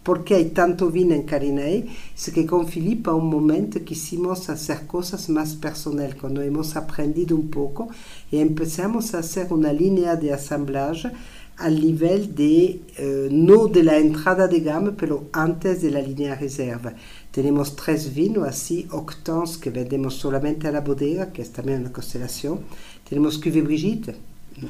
¿Por 0.02 0.24
qué 0.24 0.36
hay 0.36 0.46
tanto 0.46 0.90
vino 0.90 1.14
en 1.14 1.24
Carinae? 1.24 1.86
Es 2.16 2.30
que 2.32 2.46
con 2.46 2.66
Filipe 2.66 3.10
a 3.10 3.14
un 3.14 3.28
momento 3.28 3.84
quisimos 3.84 4.48
hacer 4.48 4.86
cosas 4.86 5.28
más 5.28 5.54
personales, 5.54 6.14
cuando 6.14 6.40
hemos 6.40 6.74
aprendido 6.76 7.36
un 7.36 7.48
poco 7.50 7.88
y 8.30 8.38
empezamos 8.38 9.14
a 9.14 9.18
hacer 9.18 9.52
una 9.52 9.72
línea 9.72 10.16
de 10.16 10.32
assemblage 10.32 11.10
al 11.58 11.78
nivel 11.78 12.34
de, 12.34 12.80
eh, 12.96 13.28
no 13.30 13.66
de 13.66 13.82
la 13.82 13.98
entrada 13.98 14.48
de 14.48 14.60
gama, 14.60 14.92
pero 14.96 15.28
antes 15.32 15.82
de 15.82 15.90
la 15.90 16.00
línea 16.00 16.34
reserva. 16.34 16.94
Tenemos 17.30 17.76
tres 17.76 18.14
vinos 18.14 18.48
así, 18.48 18.86
octans, 18.90 19.58
que 19.58 19.70
vendemos 19.70 20.14
solamente 20.14 20.66
a 20.68 20.72
la 20.72 20.80
bodega, 20.80 21.30
que 21.32 21.42
es 21.42 21.52
también 21.52 21.80
una 21.80 21.92
constelación. 21.92 22.60
Tenemos 23.08 23.36
Cuvée 23.38 23.60
Brigitte, 23.62 24.16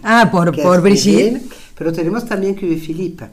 Ah, 0.02 0.28
por, 0.30 0.50
que 0.50 0.62
por 0.62 0.76
es 0.76 0.82
muy 0.84 0.90
Brigitte. 0.90 1.30
bien, 1.30 1.48
pero 1.76 1.92
tenemos 1.92 2.24
también 2.26 2.54
Cuvée 2.54 2.76
Philippe. 2.78 3.26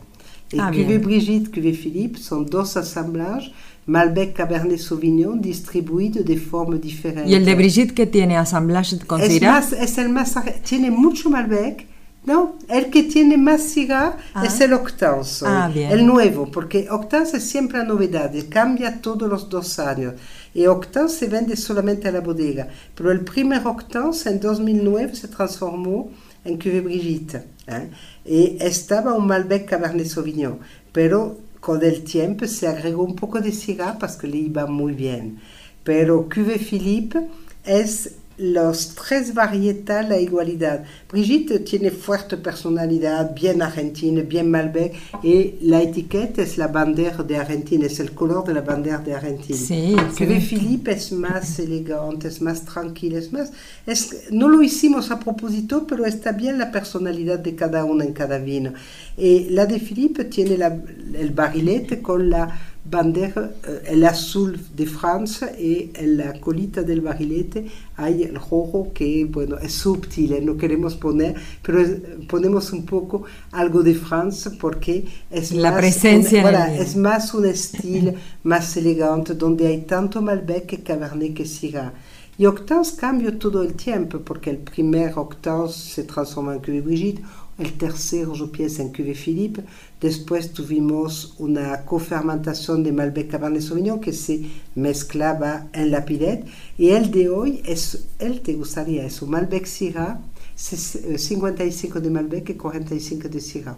Y 0.52 0.58
Ah, 0.60 0.72
Cuvée. 0.72 0.98
Brigitte, 1.00 1.52
Cuvée 1.52 1.74
Philippe 1.74 2.18
son 2.18 2.42
dos 2.42 2.78
assemblages, 2.78 3.52
Malbec 3.86 4.34
Cabernet 4.34 4.78
Sauvignon, 4.80 5.36
distribuidos 5.42 6.24
de 6.26 6.38
forma 6.38 6.78
diferente. 6.78 7.30
¿Y 7.30 7.36
el 7.36 7.46
de 7.46 7.56
Brigitte 7.56 7.94
que 7.94 8.06
tiene 8.06 8.38
assemblage 8.38 8.98
con 9.06 9.20
es, 9.22 9.32
es 9.74 9.98
el 9.98 10.10
más, 10.10 10.36
tiene 10.64 10.90
mucho 10.92 11.30
Malbec. 11.30 11.86
No, 12.26 12.58
el 12.68 12.90
que 12.90 13.04
tiene 13.04 13.38
más 13.38 13.62
Syrah 13.62 14.18
Ah. 14.34 14.46
es 14.46 14.60
el 14.60 14.74
Octans, 14.74 15.44
hoy, 15.44 15.50
Ah, 15.50 15.72
bien. 15.74 15.90
el 15.92 16.06
nuevo, 16.06 16.52
porque 16.52 16.88
Octans 16.90 17.34
es 17.34 17.44
siempre 17.44 17.78
la 17.78 17.86
novedad, 17.86 18.32
cambia 18.50 19.00
todos 19.02 19.30
los 19.30 19.48
dos 19.50 19.80
años. 19.80 20.16
Y 20.54 20.66
Octans 20.66 21.14
se 21.14 21.28
vende 21.28 21.56
solamente 21.56 22.10
a 22.10 22.12
la 22.12 22.20
bodega, 22.20 22.68
pero 22.96 23.12
el 23.14 23.22
primer 23.22 23.66
Octans 23.66 24.26
en 24.26 24.42
2009 24.42 25.16
se 25.16 25.30
transformó 25.30 26.10
en 26.48 26.58
Cuvée 26.58 26.82
Brigitte. 26.82 27.42
¿eh? 27.68 27.90
Y 28.26 28.58
estaba 28.60 29.14
un 29.14 29.28
Malbec 29.28 29.66
Cabernet 29.66 30.08
Sauvignon, 30.08 30.60
pero 30.92 31.38
con 31.60 31.84
el 31.84 32.04
tiempo 32.04 32.48
se 32.48 32.68
agregó 32.68 33.04
un 33.04 33.16
poco 33.16 33.42
de 33.42 33.52
Syrah 33.52 33.98
porque 34.00 34.28
le 34.28 34.38
iba 34.38 34.66
muy 34.66 34.94
bien. 34.94 35.40
Pero 35.84 36.28
Cuvée 36.30 36.60
Philippe 36.60 37.20
es 37.66 38.16
los 38.38 38.90
tres 38.96 39.34
varietales 39.34 40.10
la 40.10 40.20
igualdad. 40.20 40.84
Brigitte 41.12 41.60
tiene 41.66 41.90
fuerte 41.92 42.38
personalidad, 42.38 43.34
bien 43.34 43.62
argentina, 43.62 44.22
bien 44.22 44.52
Malbec, 44.52 44.94
y 45.24 45.56
la 45.62 45.82
etiqueta 45.82 46.42
es 46.44 46.58
la 46.58 46.68
bandera 46.68 47.24
de 47.24 47.38
Argentina, 47.38 47.86
es 47.88 48.00
el 48.00 48.12
color 48.12 48.46
de 48.46 48.54
la 48.54 48.62
bandera 48.62 49.00
de 49.00 49.14
Argentina. 49.16 49.58
Sí, 49.58 49.96
Cuvée 50.18 50.40
Philippe 50.40 50.92
es 50.92 51.12
más 51.12 51.58
elegante, 51.60 52.28
es 52.28 52.42
más 52.42 52.64
tranquila, 52.64 53.18
es 53.18 53.34
más... 53.34 53.52
Es, 53.86 54.26
no 54.32 54.48
lo 54.50 54.62
hicimos 54.62 55.10
a 55.12 55.20
propósito, 55.20 55.88
pero 55.88 56.06
está 56.06 56.32
bien 56.32 56.60
la 56.60 56.72
personalidad 56.72 57.40
de 57.40 57.56
cada 57.56 57.84
uno 57.86 58.04
en 58.04 58.14
cada 58.14 58.38
vino. 58.38 58.74
Y 59.18 59.50
la 59.50 59.66
de 59.66 59.80
Philippe 59.80 60.26
tiene 60.26 60.58
la- 60.58 60.80
el 61.14 61.32
barrilete 61.32 62.02
con 62.02 62.30
la 62.30 62.76
bandera, 62.90 63.52
eh, 63.68 63.84
el 63.88 64.06
azul 64.06 64.60
de 64.76 64.86
Francia 64.86 65.52
y 65.60 65.92
en 65.96 66.18
la 66.18 66.40
colita 66.40 66.84
del 66.84 67.02
barrilete 67.02 67.68
hay 67.96 68.24
el 68.24 68.36
rojo 68.36 68.92
que, 68.94 69.26
bueno, 69.26 69.58
es 69.58 69.74
sutil, 69.74 70.34
eh, 70.34 70.42
no 70.42 70.56
queremos 70.58 70.96
poner, 70.96 71.36
pero 71.64 71.82
es- 71.82 71.98
ponemos 72.28 72.72
un 72.72 72.86
poco 72.86 73.24
algo 73.52 73.84
de 73.84 73.96
Francia 73.96 74.52
porque 74.60 75.06
es 75.32 75.52
La 75.52 75.72
más 75.72 75.80
presencia 75.80 76.38
un- 76.40 76.44
voilà, 76.44 76.76
es 76.76 76.96
más 76.96 77.34
un 77.34 77.46
estilo 77.46 78.14
más 78.44 78.78
elegante 78.78 79.34
donde 79.34 79.68
hay 79.68 79.82
tanto 79.82 80.22
Malbec 80.22 80.66
que 80.68 80.84
Cabernet 80.84 81.34
que 81.34 81.46
Syrah. 81.46 81.94
Y 82.40 82.46
Octans 82.46 82.92
cambia 82.92 83.38
todo 83.40 83.64
el 83.64 83.74
tiempo 83.74 84.20
porque 84.20 84.52
el 84.52 84.58
primer 84.58 85.14
Octans 85.18 85.74
se 85.74 86.04
transforma 86.04 86.54
en 86.54 86.60
Cuvée 86.62 86.82
Brigitte, 86.84 87.24
el 87.58 87.74
tercero 87.74 88.34
yo 88.34 88.52
pienso 88.52 88.82
en 88.82 88.90
Cuvée 88.90 89.16
Philippe, 89.16 89.64
después 90.00 90.52
tuvimos 90.54 91.34
una 91.40 91.86
cofermentación 91.86 92.84
de 92.84 92.92
Malbec 92.92 93.32
Cabernet 93.32 93.62
Sauvignon 93.62 94.00
que 94.00 94.14
se 94.14 94.46
mezclaba 94.76 95.68
en 95.74 95.92
la 95.92 96.06
pilette 96.06 96.46
y 96.78 96.90
el 96.90 97.10
de 97.10 97.30
hoy 97.30 97.62
es, 97.66 98.06
el 98.20 98.42
te 98.42 98.54
gustaría, 98.54 99.06
es 99.06 99.22
un 99.22 99.32
Malbec 99.32 99.66
Syrah, 99.66 100.20
c'est, 100.56 101.04
euh, 101.06 101.18
55 101.18 102.00
de 102.00 102.10
Malbec 102.10 102.50
y 102.50 102.56
45 102.56 103.30
de 103.30 103.40
Syrah. 103.40 103.78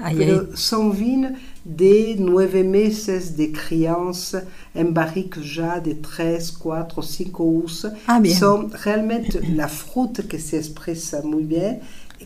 Ay, 0.00 0.14
Pero 0.16 0.46
ay. 0.50 0.56
son 0.56 0.92
vinos 0.92 1.32
de 1.64 2.16
nueve 2.18 2.62
meses 2.62 3.36
de 3.36 3.50
crianza 3.50 4.44
en 4.74 4.94
barriques 4.94 5.54
ya 5.54 5.80
de 5.80 5.96
3, 5.96 6.52
4, 6.52 7.02
5 7.02 7.44
usos. 7.44 7.92
Ah, 8.06 8.20
bien. 8.20 8.36
Son 8.36 8.70
realmente 8.70 9.40
la 9.54 9.66
fruta 9.66 10.22
que 10.22 10.38
se 10.38 10.56
expresa 10.56 11.22
muy 11.22 11.44
bien 11.44 11.80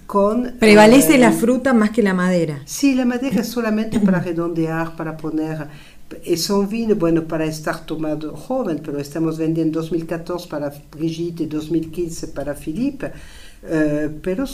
con... 0.07 0.55
Prevalece 0.59 1.17
eh, 1.17 1.19
la 1.19 1.33
fruta 1.33 1.73
más 1.73 1.91
que 1.91 2.03
la 2.03 2.15
madera. 2.15 2.61
Sí, 2.65 2.95
la 2.95 3.05
madera 3.05 3.41
es 3.41 3.49
solamente 3.49 4.01
para 4.01 4.21
redondear, 4.21 4.97
para 4.97 5.17
poner... 5.17 5.69
Y 6.25 6.37
son 6.37 6.69
vinos, 6.69 6.99
bueno, 6.99 7.25
para 7.25 7.47
estar 7.47 7.87
tomado 7.87 8.37
joven, 8.37 8.83
pero 8.85 8.99
estamos 8.99 9.39
vendiendo 9.39 9.81
2014 9.81 10.47
para 10.47 10.71
Brigitte 10.91 11.41
y 11.41 11.47
2015 11.47 12.29
para 12.29 12.55
Philippe. 12.55 13.13
Eh, 13.63 14.11
pero 14.23 14.45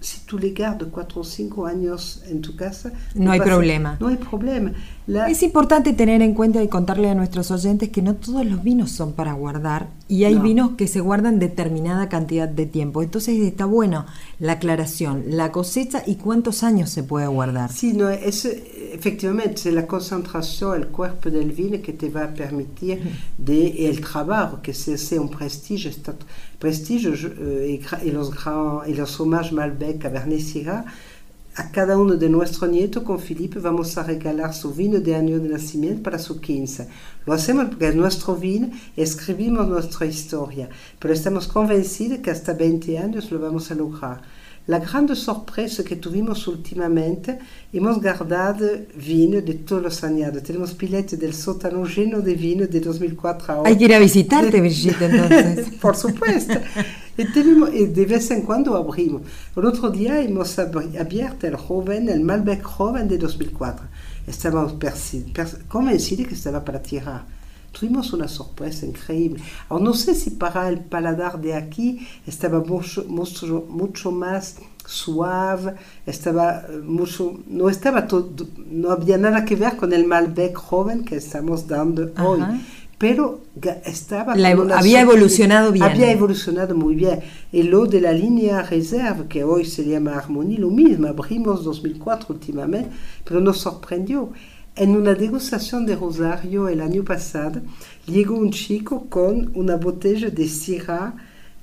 si 0.00 0.20
tú 0.26 0.38
le 0.38 0.52
guardas 0.54 0.90
4 0.90 1.20
o 1.20 1.24
5 1.24 1.66
años 1.66 2.22
en 2.28 2.40
tu 2.40 2.56
casa... 2.56 2.92
No 3.14 3.30
hay 3.32 3.38
pasa- 3.38 3.50
problema. 3.50 3.96
No 4.00 4.08
hay 4.08 4.16
problema. 4.16 4.72
La- 5.06 5.28
Es 5.28 5.42
importante 5.42 5.92
tener 5.92 6.22
en 6.22 6.34
cuenta 6.34 6.62
y 6.62 6.68
contarle 6.68 7.10
a 7.10 7.14
nuestros 7.14 7.50
oyentes 7.50 7.90
que 7.90 8.00
no 8.00 8.14
todos 8.14 8.46
los 8.46 8.62
vinos 8.62 8.90
son 8.92 9.12
para 9.12 9.32
guardar 9.34 9.88
y 10.08 10.24
hay 10.24 10.36
No. 10.36 10.42
vinos 10.42 10.70
que 10.78 10.86
se 10.88 11.00
guardan 11.00 11.38
determinada 11.38 12.08
cantidad 12.08 12.48
de 12.48 12.64
tiempo. 12.66 13.02
Entonces 13.02 13.38
está 13.40 13.64
bueno 13.66 14.06
la 14.38 14.52
aclaración, 14.52 15.24
la 15.28 15.52
cosecha 15.52 16.02
y 16.06 16.14
cuántos 16.14 16.62
años 16.62 16.90
se 16.90 17.02
puede 17.02 17.26
guardar. 17.26 17.70
Sí, 17.72 17.92
no, 17.92 18.08
es, 18.08 18.44
efectivamente, 18.92 19.56
c'est 19.62 19.72
la 19.74 19.86
concentración, 19.86 20.76
el 20.80 20.88
cuerpo 20.88 21.28
del 21.30 21.52
vino 21.52 21.80
que 21.82 21.92
te 21.92 22.08
va 22.08 22.24
a 22.24 22.34
permitir 22.34 23.00
de 23.36 23.88
el 23.88 24.00
trabajo, 24.00 24.60
que 24.62 24.72
se 24.72 24.94
hace 24.94 25.18
un 25.18 25.28
prestigio, 25.30 25.90
está, 25.90 26.14
eh, 27.38 27.80
y, 28.02 28.06
y 28.08 28.10
los, 28.12 28.30
gran- 28.30 28.88
y 28.88 28.94
los 28.94 29.18
homages 29.20 29.52
Malbec, 29.52 29.98
Cabernet 29.98 30.40
Syrah, 30.40 30.84
a 31.56 31.70
cada 31.72 31.98
uno 31.98 32.14
de 32.14 32.28
nuestros 32.28 32.70
nietos 32.70 33.02
con 33.02 33.18
Felipe 33.18 33.58
vamos 33.58 33.98
a 33.98 34.04
regalar 34.04 34.54
su 34.54 34.72
vino 34.72 35.00
de 35.00 35.14
año 35.16 35.38
de 35.40 35.48
nacimiento 35.48 36.02
para 36.02 36.18
su 36.18 36.40
15. 36.40 36.88
Lo 37.26 37.32
hacemos 37.32 37.66
porque 37.66 37.88
es 37.88 37.96
nuestro 37.96 38.36
vino 38.36 38.70
escribimos 38.96 39.66
nuestra 39.68 40.06
historia, 40.06 40.68
pero 40.98 41.12
estamos 41.12 41.48
convencidos 41.48 42.20
que 42.20 42.30
hasta 42.30 42.52
20 42.54 42.98
años 42.98 43.30
lo 43.32 43.40
vamos 43.40 43.70
a 43.70 43.74
lograr. 43.74 44.22
La 44.66 44.78
grande 44.78 45.16
sorpresa 45.16 45.82
que 45.82 45.96
tuvimos 45.96 46.46
últimamente, 46.46 47.38
hemos 47.72 48.00
guardado 48.00 48.68
vino 48.94 49.40
de 49.40 49.54
todos 49.54 49.82
los 49.82 50.04
años. 50.04 50.30
Tenemos 50.44 50.74
piletes 50.74 51.18
del 51.18 51.34
sótano 51.34 51.84
lleno 51.86 52.20
de 52.20 52.34
vino 52.34 52.66
de 52.66 52.78
2004 52.80 53.52
a 53.52 53.58
hoy. 53.60 53.68
Hay 53.68 53.76
que 53.78 53.84
ir 53.86 53.94
a 53.94 53.98
visitarte, 53.98 54.60
Brigitte, 54.60 55.02
entonces. 55.02 55.74
Por 55.80 55.96
supuesto. 55.96 56.54
Y, 57.18 57.24
tenemos, 57.32 57.74
y 57.74 57.86
de 57.86 58.06
vez 58.06 58.30
en 58.30 58.42
cuando 58.42 58.76
abrimos. 58.76 59.22
El 59.56 59.64
otro 59.64 59.90
día 59.90 60.20
hemos 60.20 60.56
abierto 60.58 61.46
el 61.48 61.56
joven, 61.56 62.08
el 62.08 62.20
Malbec 62.20 62.62
joven 62.62 63.08
de 63.08 63.18
2004. 63.18 63.86
Estábamos 64.28 64.74
persi- 64.74 65.32
pers- 65.32 65.58
convencidos 65.66 66.28
que 66.28 66.34
estaba 66.34 66.64
para 66.64 66.80
tirar. 66.80 67.24
Tuvimos 67.72 68.12
una 68.12 68.28
sorpresa 68.28 68.84
increíble. 68.86 69.40
Ahora, 69.68 69.84
no 69.84 69.94
sé 69.94 70.14
si 70.14 70.30
para 70.30 70.68
el 70.68 70.80
paladar 70.80 71.40
de 71.40 71.54
aquí 71.54 72.06
estaba 72.26 72.60
mucho, 72.60 73.04
mucho, 73.08 73.64
mucho 73.68 74.10
más 74.10 74.56
suave, 74.84 75.74
estaba 76.04 76.62
eh, 76.68 76.78
mucho, 76.84 77.38
no 77.48 77.68
estaba 77.68 78.06
todo, 78.08 78.28
no 78.70 78.90
había 78.90 79.18
nada 79.18 79.44
que 79.44 79.54
ver 79.56 79.76
con 79.76 79.92
el 79.92 80.04
Malbec 80.06 80.56
joven 80.56 81.04
que 81.04 81.16
estamos 81.16 81.66
dando 81.68 82.10
Ajá. 82.14 82.28
hoy 82.28 82.40
pero 82.98 83.40
estaba 83.86 84.36
La 84.36 84.50
evo- 84.52 84.70
había 84.74 85.00
evolucionado 85.00 85.72
bien. 85.72 85.84
Había 85.86 86.12
evolucionado 86.12 86.74
muy 86.74 86.94
bien. 86.94 87.20
Y 87.50 87.62
lo 87.62 87.86
de 87.86 87.98
la 87.98 88.12
línea 88.12 88.60
reserve, 88.60 89.26
que 89.26 89.42
hoy 89.42 89.64
se 89.64 89.86
llama 89.86 90.18
Harmonie, 90.18 90.58
lo 90.58 90.68
mismo, 90.68 91.08
abrimos 91.08 91.64
2004 91.64 92.26
últimamente, 92.34 92.90
pero 93.24 93.40
nos 93.40 93.56
sorprendió. 93.56 94.28
En 94.80 94.96
una 94.96 95.14
degustación 95.14 95.84
de 95.84 95.94
Rosario 95.94 96.66
el 96.66 96.80
año 96.80 97.04
pasado, 97.04 97.60
llegó 98.06 98.34
un 98.34 98.50
chico 98.50 99.10
con 99.10 99.52
una 99.54 99.76
botella 99.76 100.30
de 100.30 100.48
Syrah 100.48 101.14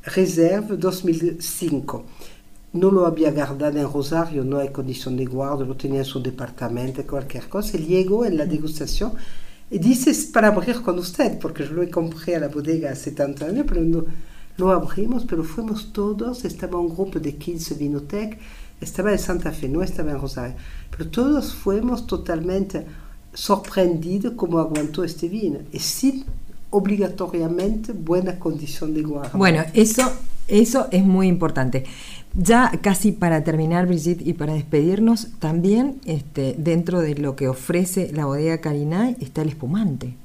Reserve 0.04 0.78
2005. 0.78 2.06
No 2.74 2.92
lo 2.92 3.08
había 3.08 3.32
guardado 3.32 3.80
en 3.80 3.92
Rosario, 3.92 4.44
no 4.44 4.60
hay 4.60 4.70
condición 4.70 5.18
de 5.18 5.26
guarda, 5.26 5.66
lo 5.66 5.76
tenía 5.76 6.02
en 6.02 6.06
su 6.06 6.22
departamento, 6.22 7.02
cualquier 7.08 7.50
cosa. 7.50 7.80
Llegó 7.80 8.24
en 8.24 8.38
la 8.38 8.46
degustación 8.46 9.14
y 9.72 9.80
dice, 9.80 10.12
"Es 10.12 10.28
para 10.28 10.50
abrir 10.50 10.84
con 10.84 11.00
usted, 11.00 11.40
porque 11.40 11.64
yo 11.66 11.72
lo 11.72 11.90
compré 11.90 12.36
a 12.36 12.42
la 12.42 12.50
bodega 12.50 12.92
hace 12.92 13.14
tantos 13.14 13.50
años, 13.50 13.66
pero 13.68 13.82
no, 13.82 14.06
lo 14.58 14.72
abrimos, 14.72 15.26
pero 15.26 15.44
fuimos 15.44 15.92
todos, 15.92 16.46
estaba 16.46 16.80
un 16.80 16.90
grupo 16.90 17.20
de 17.20 17.36
15 17.36 17.74
vinotec, 17.74 18.38
estaba 18.80 19.12
en 19.12 19.18
Santa 19.18 19.52
Fe, 19.52 19.68
no 19.70 19.82
estaba 19.82 20.12
en 20.12 20.22
Rosario, 20.22 20.56
pero 20.92 21.10
todos 21.10 21.56
fuimos 21.56 22.06
totalmente 22.06 22.86
sorprendidos 23.38 24.34
cómo 24.36 24.58
aguantó 24.58 25.04
este 25.04 25.30
vino, 25.30 25.60
y 25.72 25.78
sin 25.78 26.26
obligatoriamente 26.72 27.94
buena 27.94 28.40
condición 28.40 28.96
de 28.96 29.04
guarda. 29.04 29.38
Bueno, 29.38 29.64
eso, 29.74 30.12
eso 30.48 30.88
es 30.92 31.06
muy 31.06 31.28
importante. 31.28 31.86
Ya 32.34 32.72
casi 32.82 33.12
para 33.12 33.44
terminar, 33.44 33.86
Brigitte, 33.86 34.26
y 34.26 34.34
para 34.34 34.54
despedirnos, 34.54 35.28
también 35.38 36.02
este, 36.06 36.56
dentro 36.58 37.00
de 37.00 37.14
lo 37.14 37.36
que 37.36 37.48
ofrece 37.48 38.12
la 38.12 38.26
bodega 38.26 38.58
Carinay 38.60 39.18
está 39.20 39.44
el 39.44 39.50
espumante. 39.50 40.16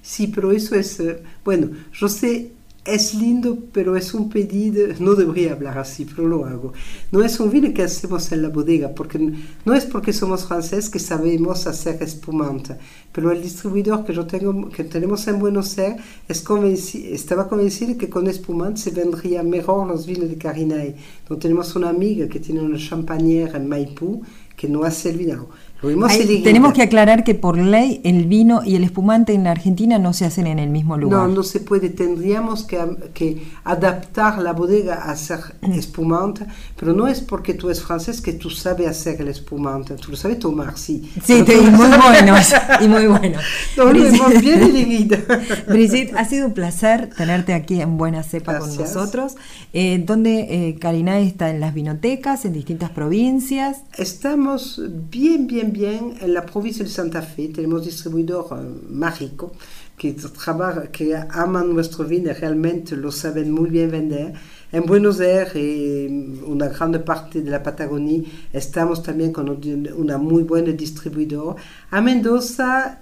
Sí, 0.00 0.28
pero 0.28 0.50
eso 0.50 0.74
es, 0.74 0.98
eh, 0.98 1.22
bueno, 1.44 1.68
yo 1.92 2.08
sé, 2.08 2.52
es 2.84 3.14
lindo, 3.14 3.58
pero 3.72 3.96
es 3.96 4.12
un 4.12 4.28
pedido, 4.28 4.88
no 4.98 5.14
debería 5.14 5.52
hablar 5.52 5.78
así, 5.78 6.04
pero 6.04 6.26
lo 6.26 6.44
hago. 6.46 6.72
No 7.12 7.22
es 7.22 7.38
un 7.38 7.50
vino 7.50 7.72
que 7.72 7.84
hacemos 7.84 8.32
en 8.32 8.42
la 8.42 8.48
bodega, 8.48 8.92
porque 8.92 9.18
no 9.64 9.74
es 9.74 9.86
porque 9.86 10.12
somos 10.12 10.44
franceses 10.44 10.90
que 10.90 10.98
sabemos 10.98 11.66
hacer 11.68 12.02
espumante, 12.02 12.76
pero 13.12 13.30
el 13.30 13.40
distribuidor 13.40 14.04
que 14.04 14.12
yo 14.12 14.26
tengo, 14.26 14.68
que 14.68 14.82
tenemos 14.82 15.28
en 15.28 15.38
Buenos 15.38 15.78
Aires, 15.78 16.02
es 16.28 16.44
convenci- 16.44 17.06
estaba 17.12 17.48
convencido 17.48 17.96
que 17.96 18.10
con 18.10 18.26
espumante 18.26 18.80
se 18.80 18.90
vendría 18.90 19.44
mejor 19.44 19.86
los 19.86 20.04
vinos 20.06 20.28
de 20.28 20.36
Carinay. 20.36 20.96
Tenemos 21.40 21.76
una 21.76 21.88
amiga 21.88 22.28
que 22.28 22.40
tiene 22.40 22.60
una 22.62 22.78
champañera 22.78 23.56
en 23.58 23.68
Maipú 23.68 24.22
que 24.56 24.68
no 24.68 24.84
hace 24.84 25.10
el 25.10 25.18
vino. 25.18 25.48
Elegido. 25.82 26.44
tenemos 26.44 26.72
que 26.72 26.82
aclarar 26.82 27.24
que 27.24 27.34
por 27.34 27.58
ley 27.58 28.00
el 28.04 28.26
vino 28.26 28.62
y 28.64 28.76
el 28.76 28.84
espumante 28.84 29.32
en 29.34 29.44
la 29.44 29.50
Argentina 29.50 29.98
no 29.98 30.12
se 30.12 30.24
hacen 30.24 30.46
en 30.46 30.58
el 30.58 30.70
mismo 30.70 30.96
lugar. 30.96 31.28
No, 31.28 31.34
no 31.34 31.42
se 31.42 31.60
puede. 31.60 31.88
Tendríamos 31.90 32.62
que, 32.64 32.78
que 33.14 33.42
adaptar 33.64 34.38
la 34.38 34.52
bodega 34.52 34.94
a 34.94 35.10
hacer 35.12 35.40
espumante, 35.74 36.46
pero 36.78 36.92
no 36.92 37.08
es 37.08 37.20
porque 37.20 37.54
tú 37.54 37.68
eres 37.68 37.82
francés 37.82 38.20
que 38.20 38.32
tú 38.32 38.50
sabes 38.50 38.88
hacer 38.88 39.20
el 39.20 39.28
espumante. 39.28 39.94
Tú 39.94 40.10
lo 40.12 40.16
sabes 40.16 40.38
tomar, 40.38 40.78
sí. 40.78 41.10
Sí, 41.24 41.42
te- 41.42 41.56
y 41.58 41.60
muy 41.70 41.88
buenos, 41.88 42.52
y 42.80 42.88
muy 42.88 43.06
buenos. 43.06 43.42
No, 43.76 43.86
Brigitte- 43.86 44.40
bien 44.40 44.62
elegido. 44.62 45.18
Brigitte, 45.68 46.14
ha 46.16 46.24
sido 46.24 46.46
un 46.46 46.52
placer 46.54 47.10
tenerte 47.16 47.54
aquí 47.54 47.80
en 47.80 47.98
Buena 47.98 48.22
Cepa 48.22 48.58
con 48.58 48.68
Gracias. 48.68 48.94
nosotros. 48.94 49.34
Eh, 49.72 50.02
donde 50.06 50.68
eh, 50.68 50.78
Carinay 50.78 51.26
está 51.26 51.50
en 51.50 51.58
las 51.60 51.72
vinotecas, 51.74 52.44
en 52.44 52.52
distintas 52.52 52.90
provincias. 52.90 53.78
Estamos 53.96 54.80
bien, 55.10 55.46
bien, 55.46 55.71
bien 55.72 56.14
en 56.20 56.34
la 56.34 56.46
provincia 56.46 56.84
de 56.84 56.90
Santa 56.90 57.22
Fe. 57.22 57.48
Tenemos 57.48 57.84
distribuidor 57.84 58.46
eh, 58.52 58.64
mágico 58.90 59.52
que, 59.96 60.12
trabajan, 60.12 60.88
que 60.88 61.16
aman 61.16 61.74
nuestro 61.74 62.04
vino 62.04 62.32
realmente 62.32 62.96
lo 62.96 63.10
saben 63.10 63.50
muy 63.50 63.70
bien 63.70 63.90
vender. 63.90 64.34
En 64.70 64.84
Buenos 64.86 65.20
Aires 65.20 65.54
y 65.56 66.40
una 66.46 66.68
gran 66.68 66.92
parte 67.04 67.42
de 67.42 67.50
la 67.50 67.62
Patagonia 67.62 68.22
estamos 68.52 69.02
también 69.02 69.32
con 69.32 69.60
una 69.96 70.18
muy 70.18 70.44
buena 70.44 70.72
distribuidora. 70.72 71.60
A 71.90 72.00
Mendoza 72.00 73.01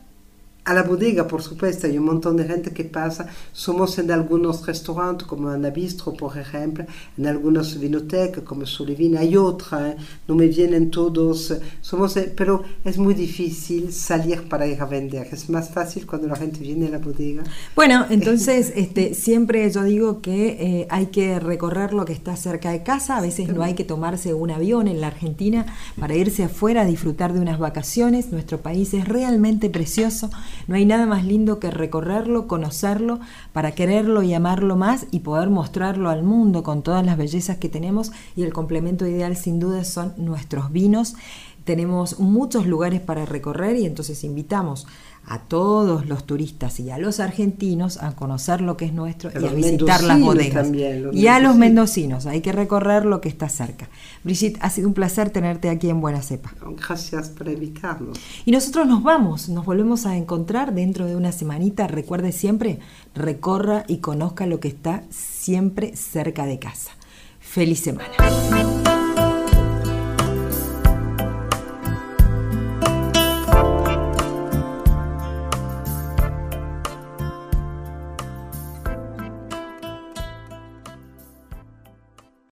a 0.65 0.75
la 0.75 0.83
bodega, 0.83 1.27
por 1.27 1.43
supuesto, 1.43 1.87
hay 1.87 1.97
un 1.97 2.05
montón 2.05 2.37
de 2.37 2.45
gente 2.45 2.71
que 2.71 2.85
pasa. 2.85 3.27
Somos 3.53 3.99
en 3.99 4.11
algunos 4.11 4.67
restaurantes, 4.67 5.27
como 5.27 5.49
Ana 5.49 5.71
Bistro, 5.71 6.13
por 6.13 6.37
ejemplo, 6.37 6.85
en 7.17 7.27
algunas 7.27 7.79
vinotecas, 7.79 8.45
como 8.45 8.67
Solivina, 8.67 9.21
hay 9.21 9.37
otra, 9.37 9.91
¿eh? 9.91 9.97
no 10.29 10.35
me 10.35 10.49
vienen 10.49 10.91
todos. 10.91 11.55
Somos, 11.81 12.17
eh, 12.19 12.33
pero 12.37 12.63
es 12.85 12.99
muy 12.99 13.15
difícil 13.15 13.93
salir 13.93 14.49
para 14.49 14.67
ir 14.67 14.81
a 14.81 14.85
vender. 14.85 15.29
Es 15.33 15.49
más 15.49 15.71
fácil 15.71 16.07
cuando 16.07 16.29
la 16.29 16.37
gente 16.37 16.61
viene 16.61 16.89
a 16.89 16.91
la 16.91 16.99
bodega. 16.99 17.43
Bueno, 17.75 18.07
entonces 18.11 18.73
este, 18.77 19.15
siempre 19.15 19.71
yo 19.71 19.83
digo 19.83 20.21
que 20.21 20.49
eh, 20.61 20.87
hay 20.91 21.07
que 21.07 21.41
recorrer 21.41 21.95
lo 21.95 22.05
que 22.05 22.13
está 22.13 22.37
cerca 22.37 22.71
de 22.71 22.83
casa. 22.83 23.17
A 23.17 23.23
veces 23.23 23.49
no 23.49 23.63
hay 23.63 23.75
que 23.75 23.85
tomarse 23.85 24.35
un 24.35 24.51
avión 24.51 24.89
en 24.89 25.01
la 25.01 25.07
Argentina 25.07 25.67
para 25.99 26.15
irse 26.15 26.45
afuera 26.45 26.83
a 26.83 26.85
disfrutar 26.85 27.33
de 27.33 27.41
unas 27.41 27.59
vacaciones. 27.59 28.31
Nuestro 28.31 28.61
país 28.61 28.93
es 28.93 29.09
realmente 29.09 29.71
precioso 29.71 30.31
no 30.67 30.77
hay 30.77 30.85
nada 30.85 31.07
más 31.07 31.25
lindo 31.25 31.59
que 31.59 31.71
recorrerlo, 31.71 32.47
conocerlo, 32.47 33.21
para 33.53 33.73
quererlo 33.73 34.23
y 34.23 34.35
amarlo 34.35 34.77
más 34.77 35.07
y 35.11 35.21
poder 35.21 35.51
mostrarlo 35.51 36.11
al 36.11 36.23
mundo 36.23 36.63
con 36.63 36.83
todas 36.83 37.05
las 37.05 37.17
bellezas 37.17 37.59
que 37.59 37.69
tenemos 37.69 38.13
y 38.37 38.43
el 38.43 38.53
complemento 38.53 39.07
ideal 39.07 39.37
sin 39.37 39.61
duda 39.61 39.85
son 39.85 40.15
nuestros 40.17 40.73
vinos. 40.73 41.15
Tenemos 41.65 42.19
muchos 42.19 42.67
lugares 42.67 43.01
para 43.01 43.27
recorrer 43.27 43.77
y 43.77 43.87
entonces 43.87 44.25
invitamos 44.25 44.87
a 45.31 45.39
todos 45.39 46.09
los 46.09 46.27
turistas 46.27 46.81
y 46.81 46.91
a 46.91 46.99
los 46.99 47.21
argentinos 47.21 48.03
a 48.03 48.17
conocer 48.17 48.61
lo 48.61 48.77
que 48.77 48.87
es 48.87 48.93
nuestro 48.93 49.31
y 49.33 49.47
a 49.47 49.53
visitar 49.53 50.03
las 50.03 50.21
bodegas. 50.21 50.69
y 51.13 51.27
a 51.29 51.39
los 51.39 51.55
mendocinos, 51.55 52.27
hay 52.27 52.41
que 52.41 52.51
recorrer 52.51 53.05
lo 53.05 53.21
que 53.21 53.29
está 53.29 53.49
cerca. 53.49 53.89
Brigitte, 54.25 54.59
ha 54.61 54.71
sido 54.71 54.89
un 54.89 54.95
placer 54.95 55.31
tenerte 55.31 55.71
aquí 55.71 55.89
en 55.89 56.01
Buena 56.01 56.21
Cepa. 56.21 56.53
Gracias 56.77 57.29
por 57.29 57.49
invitarnos. 57.49 58.19
Y 58.45 58.51
nosotros 58.51 58.89
nos 58.89 59.05
vamos, 59.05 59.49
nos 59.49 59.65
volvemos 59.65 60.05
a 60.05 60.17
encontrar 60.17 60.75
dentro 60.75 61.07
de 61.07 61.15
una 61.15 61.31
semanita. 61.31 61.87
Recuerde 61.87 62.33
siempre, 62.33 62.81
recorra 63.15 63.85
y 63.87 63.99
conozca 63.99 64.47
lo 64.47 64.59
que 64.59 64.67
está 64.67 65.05
siempre 65.11 65.95
cerca 65.95 66.45
de 66.45 66.59
casa. 66.59 66.91
Feliz 67.39 67.79
semana. 67.79 68.11